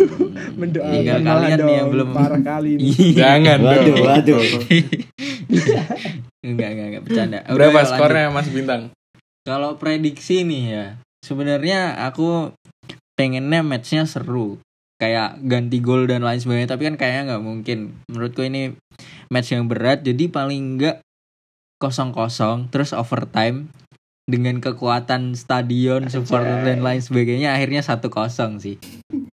mendoakan 0.60 1.22
kalian 1.24 1.60
nih 1.64 1.76
yang 1.80 1.88
belum- 1.88 2.12
parah 2.12 2.42
kali 2.44 2.76
ini. 2.76 3.16
Jangan 3.16 3.58
waduh 3.64 3.96
dong. 3.96 4.04
waduh 4.04 4.40
enggak 6.44 6.68
enggak 6.68 6.88
enggak 6.92 7.04
bercanda. 7.08 7.40
Udah, 7.42 7.56
Berapa 7.56 7.80
skornya 7.88 8.28
Mas 8.28 8.52
Bintang? 8.52 8.92
Kalau 9.46 9.78
prediksi 9.78 10.42
nih 10.42 10.64
ya, 10.66 10.86
sebenarnya 11.22 12.02
aku 12.10 12.50
pengennya 13.14 13.62
matchnya 13.62 14.10
seru, 14.10 14.58
kayak 14.98 15.38
ganti 15.46 15.86
gol 15.86 16.10
dan 16.10 16.26
lain 16.26 16.42
sebagainya. 16.42 16.74
Tapi 16.74 16.90
kan 16.90 16.96
kayaknya 16.98 17.22
nggak 17.30 17.46
mungkin. 17.46 17.94
Menurutku 18.10 18.42
ini 18.42 18.74
match 19.30 19.54
yang 19.54 19.70
berat, 19.70 20.02
jadi 20.02 20.34
paling 20.34 20.82
nggak 20.82 20.98
kosong 21.78 22.10
kosong, 22.10 22.74
terus 22.74 22.90
overtime 22.98 23.70
dengan 24.26 24.58
kekuatan 24.58 25.38
stadion, 25.38 26.10
supporter 26.10 26.66
dan 26.66 26.82
lain 26.82 27.06
sebagainya. 27.06 27.54
Akhirnya 27.54 27.86
satu 27.86 28.10
kosong 28.10 28.58
sih, 28.58 28.82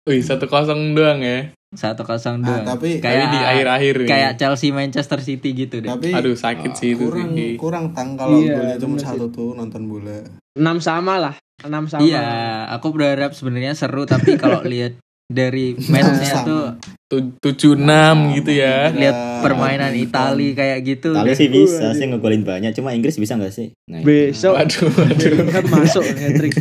Wih, 0.09 0.25
satu 0.25 0.49
kosong 0.49 0.97
doang 0.97 1.21
ya. 1.21 1.53
Satu 1.71 2.01
kosong 2.01 2.41
Ah, 2.41 2.59
doang. 2.59 2.65
tapi 2.67 2.97
Kayak 2.97 3.29
di 3.29 3.39
akhir-akhir 3.39 3.95
kayak 4.05 4.33
Chelsea 4.35 4.71
Manchester 4.71 5.21
City 5.21 5.53
gitu 5.55 5.79
deh. 5.79 5.91
tapi 5.91 6.11
Aduh, 6.11 6.33
sakit 6.33 6.73
sih 6.73 6.93
itu 6.93 7.05
kurang 7.05 7.31
sih. 7.31 7.55
kurang 7.55 7.85
tang 7.93 8.15
kalau 8.15 8.39
Iya, 8.39 8.55
golnya 8.55 8.77
cuma 8.79 8.97
satu 8.97 9.29
tuh 9.29 9.53
nonton 9.53 9.85
bola 9.85 10.25
enam 10.55 10.77
sama 10.79 11.19
lah 11.19 11.35
enam 11.61 11.85
sama 11.85 12.01
Iya, 12.01 12.25
aku 12.71 12.89
berharap 12.91 13.31
sebenarnya 13.31 13.73
seru 13.73 14.03
tapi 14.03 14.35
kalau 14.35 14.65
lihat 14.67 14.97
dari 15.27 15.77
matchnya 15.79 16.41
tuh 16.41 16.65
Tu- 17.05 17.37
tujuh 17.39 17.73
enam 17.75 18.33
gitu 18.33 18.49
ya. 18.51 18.89
lihat 18.91 19.17
Ya, 19.17 19.41
permainan. 19.41 19.93
Itali 19.93 20.53
kayak 20.53 20.79
gitu 20.83 21.13
Italia 21.15 21.25
udah- 21.27 21.37
sih 21.37 21.49
bisa 21.49 21.87
sih 21.91 22.05
ngegolin 22.07 22.43
banyak 22.43 22.73
cuma 22.73 22.93
Inggris 22.93 23.17
bisa 23.17 23.33
nggak 23.35 23.49
sih 23.51 23.73
nah, 23.85 24.01
besok 24.01 24.57
Waduh, 24.57 24.89
waduh. 24.91 25.17
Bellingham 25.19 25.65
masuk 25.69 26.05
hat-trick 26.07 26.53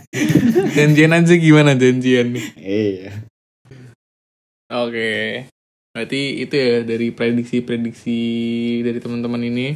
Janjian 0.76 1.12
aja 1.14 1.34
gimana 1.34 1.72
janjian 1.72 2.32
nih? 2.32 2.44
iya 2.58 3.12
Oke. 4.66 5.46
Berarti 5.90 6.20
itu 6.38 6.52
ya 6.52 6.82
dari 6.82 7.08
prediksi-prediksi 7.08 8.18
dari 8.82 8.98
teman-teman 8.98 9.40
ini. 9.40 9.66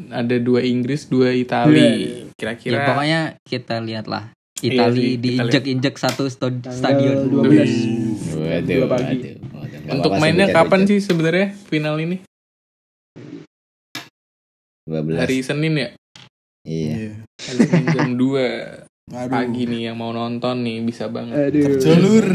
Ada 0.00 0.38
dua 0.38 0.62
Inggris, 0.62 1.06
dua 1.06 1.30
Itali. 1.32 1.74
ya, 1.74 1.90
Kira-kira 2.34 2.86
pokoknya 2.86 3.20
kita 3.42 3.78
lihatlah 3.78 4.30
Iya 4.56 4.70
Itali 4.86 5.02
kita 5.12 5.22
diinjek-injek 5.42 5.94
satu 5.96 6.26
sto- 6.26 6.54
stadion 6.62 7.26
12. 7.26 7.42
waduh 8.36 8.74
Dua 8.76 8.88
pagi. 8.88 9.18
waduh, 9.48 9.80
untuk 9.88 10.12
mainnya 10.16 10.46
kapan 10.48 10.82
sih 10.84 10.98
sebenarnya 10.98 11.50
final 11.66 11.98
ini? 11.98 12.22
12 14.84 15.18
Hari 15.18 15.38
Senin 15.40 15.72
ya? 15.76 15.88
iya 16.62 16.94
iya 16.96 17.12
Hari 17.38 17.58
Senin 17.60 17.86
jam 17.88 18.08
2 18.14 18.18
Aduh. 19.08 19.30
pagi 19.30 19.62
nih 19.64 19.80
yang 19.88 19.96
mau 19.96 20.12
nonton 20.12 20.60
nih 20.60 20.84
bisa 20.84 21.08
banget. 21.08 21.48
aduh 21.48 21.74
Jalur. 21.80 22.28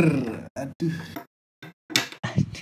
Aduh. 0.53 0.93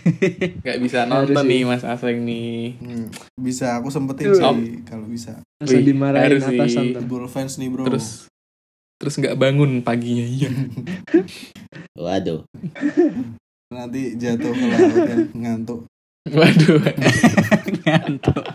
Gak 0.68 0.78
bisa 0.82 1.06
nonton 1.06 1.46
nih 1.46 1.62
Mas 1.64 1.86
Aseng 1.86 2.26
nih. 2.26 2.76
Hmm, 2.82 3.08
bisa 3.38 3.78
aku 3.78 3.94
sempetin 3.94 4.34
Tuh. 4.34 4.40
sih 4.40 4.82
kalau 4.88 5.06
bisa. 5.06 5.42
Masa 5.62 5.78
Wih, 5.78 5.86
dimarahin 5.86 6.38
harus 6.38 6.46
atasan. 6.46 6.98
Football 6.98 7.30
fans 7.30 7.58
nih 7.62 7.70
bro. 7.70 7.86
Terus 7.86 8.32
terus 9.02 9.18
nggak 9.18 9.34
bangun 9.34 9.82
paginya 9.82 10.22
iya. 10.22 10.54
waduh 12.06 12.46
nanti 13.74 14.14
jatuh 14.14 14.54
ke 14.54 14.66
laut 14.70 14.94
kan 15.10 15.20
ngantuk. 15.34 15.80
Waduh. 16.30 16.86
ngantuk 17.82 18.46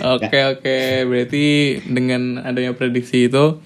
Oke 0.00 0.38
oke 0.56 0.78
berarti 1.04 1.44
dengan 1.84 2.40
adanya 2.40 2.72
prediksi 2.72 3.28
itu 3.28 3.60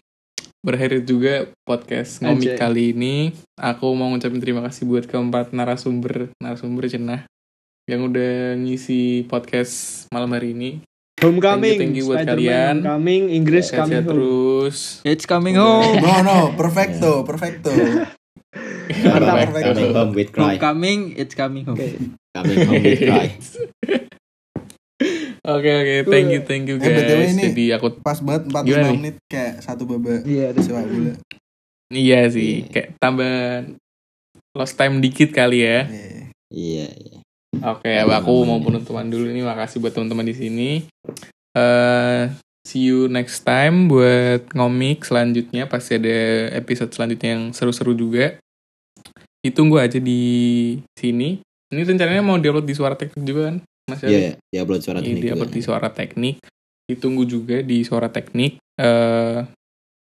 berakhir 0.64 1.04
juga 1.04 1.34
podcast 1.62 2.18
ngomik 2.18 2.56
Anjay. 2.56 2.58
kali 2.58 2.82
ini. 2.90 3.14
Aku 3.54 3.92
mau 3.92 4.08
ngucapin 4.08 4.40
terima 4.40 4.64
kasih 4.64 4.88
buat 4.88 5.04
keempat 5.04 5.52
narasumber 5.52 6.32
narasumber 6.40 6.88
cenah 6.88 7.28
yang 7.84 8.08
udah 8.08 8.56
ngisi 8.56 9.28
podcast 9.28 10.08
malam 10.08 10.32
hari 10.32 10.56
ini. 10.56 10.70
homecoming 11.20 11.78
Thank 11.78 11.78
you, 11.78 11.78
thank 11.78 11.94
you 11.94 12.04
buat 12.06 12.24
kalian. 12.26 12.74
homecoming 12.80 13.22
Inggris 13.30 13.68
Sehat 13.68 13.86
coming 13.86 14.02
home 14.02 14.08
terus. 14.10 14.76
it's 15.04 15.24
coming 15.24 15.56
home 15.56 15.96
No 15.96 16.20
no, 16.20 16.38
perfecto, 16.52 17.22
perfecto. 17.22 17.70
Mantap. 19.04 19.52
Coming- 19.52 19.64
coming 19.64 19.92
homecoming 20.34 21.00
it's 21.14 21.32
coming 21.32 21.64
home 21.64 21.76
Oke. 21.76 21.96
coming 22.32 22.58
home 22.62 22.82
with 22.82 23.00
cry 23.00 23.28
Oke 25.44 25.70
oke, 25.70 25.94
thank 26.06 26.28
you 26.30 26.40
thank 26.42 26.64
you 26.64 26.76
Eh, 26.76 26.86
guys. 26.86 27.34
ini- 27.34 27.50
Jadi 27.50 27.64
aku 27.72 27.86
Pas 28.00 28.16
banget 28.18 28.48
45 28.48 28.64
Gimana 28.64 28.86
nih? 28.86 28.96
menit 28.96 29.16
kayak 29.26 29.54
satu 29.60 29.82
babak 29.84 30.22
Iya, 30.24 30.44
ada 30.50 30.60
sepak 30.60 30.86
bola. 30.86 31.12
iya 31.90 32.20
sih 32.26 32.64
Iya. 32.64 32.70
kayak 32.70 32.88
tambah 32.96 33.34
lost 34.52 34.74
time 34.74 34.98
dikit 34.98 35.30
kali 35.30 35.60
ya. 35.60 35.84
Iya. 35.84 36.10
Iya, 36.48 36.86
iya. 36.88 37.16
Oke, 37.66 37.90
Aman, 37.92 38.14
aku 38.16 38.32
mau 38.44 38.58
penutupan 38.58 39.06
dulu 39.06 39.26
nih. 39.26 39.42
Makasih 39.42 39.78
buat 39.78 39.92
teman-teman 39.92 40.24
di 40.24 40.34
sini. 40.34 40.70
eh 41.54 42.34
see 42.66 42.88
you 42.88 43.06
next 43.06 43.42
time 43.42 43.86
buat 43.86 44.50
ngomik 44.50 45.02
selanjutnya. 45.02 45.66
Pasti 45.66 45.94
ada 45.94 46.16
episode 46.52 46.90
selanjutnya 46.90 47.30
yang 47.32 47.44
seru-seru 47.50 47.92
juga. 47.92 48.38
Ditunggu 49.38 49.76
aja 49.76 49.98
di 49.98 50.22
sini. 50.94 51.38
Ini 51.68 51.82
rencananya 51.84 52.22
mau 52.22 52.34
diupload 52.34 52.64
di 52.64 52.74
suara 52.74 52.94
teknik 52.94 53.22
juga 53.22 53.52
kan? 53.52 53.56
Mas 53.84 54.00
Iya, 54.00 54.08
Yari? 54.08 54.16
iya. 54.16 54.32
di 54.46 54.56
upload 54.58 54.80
suara 54.80 55.00
teknik 55.00 55.22
juga. 55.26 55.46
di 55.46 55.60
suara 55.60 55.88
teknik. 55.90 56.36
Ditunggu 56.84 57.22
juga 57.24 57.56
di 57.60 57.78
suara 57.82 58.08
teknik. 58.08 58.56
eh 58.74 59.38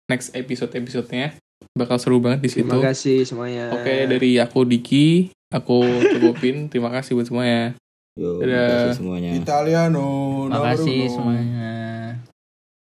next 0.08 0.34
episode-episodenya 0.34 1.36
bakal 1.72 1.96
seru 1.98 2.20
banget 2.20 2.42
di 2.42 2.50
situ. 2.50 2.68
Terima 2.68 2.84
kasih 2.86 3.24
semuanya. 3.24 3.72
Oke, 3.72 4.08
dari 4.08 4.36
aku 4.38 4.64
Diki, 4.64 5.08
aku 5.48 5.84
cukupin. 6.12 6.68
Terima 6.68 6.90
kasih 6.90 7.14
buat 7.14 7.28
semuanya. 7.28 7.78
Yo, 8.18 8.42
Dadah. 8.42 8.66
makasih 8.68 8.98
semuanya. 8.98 9.32
Italiano, 9.32 10.08
Makasih 10.50 11.00
Naruto. 11.00 11.14
semuanya. 11.14 11.72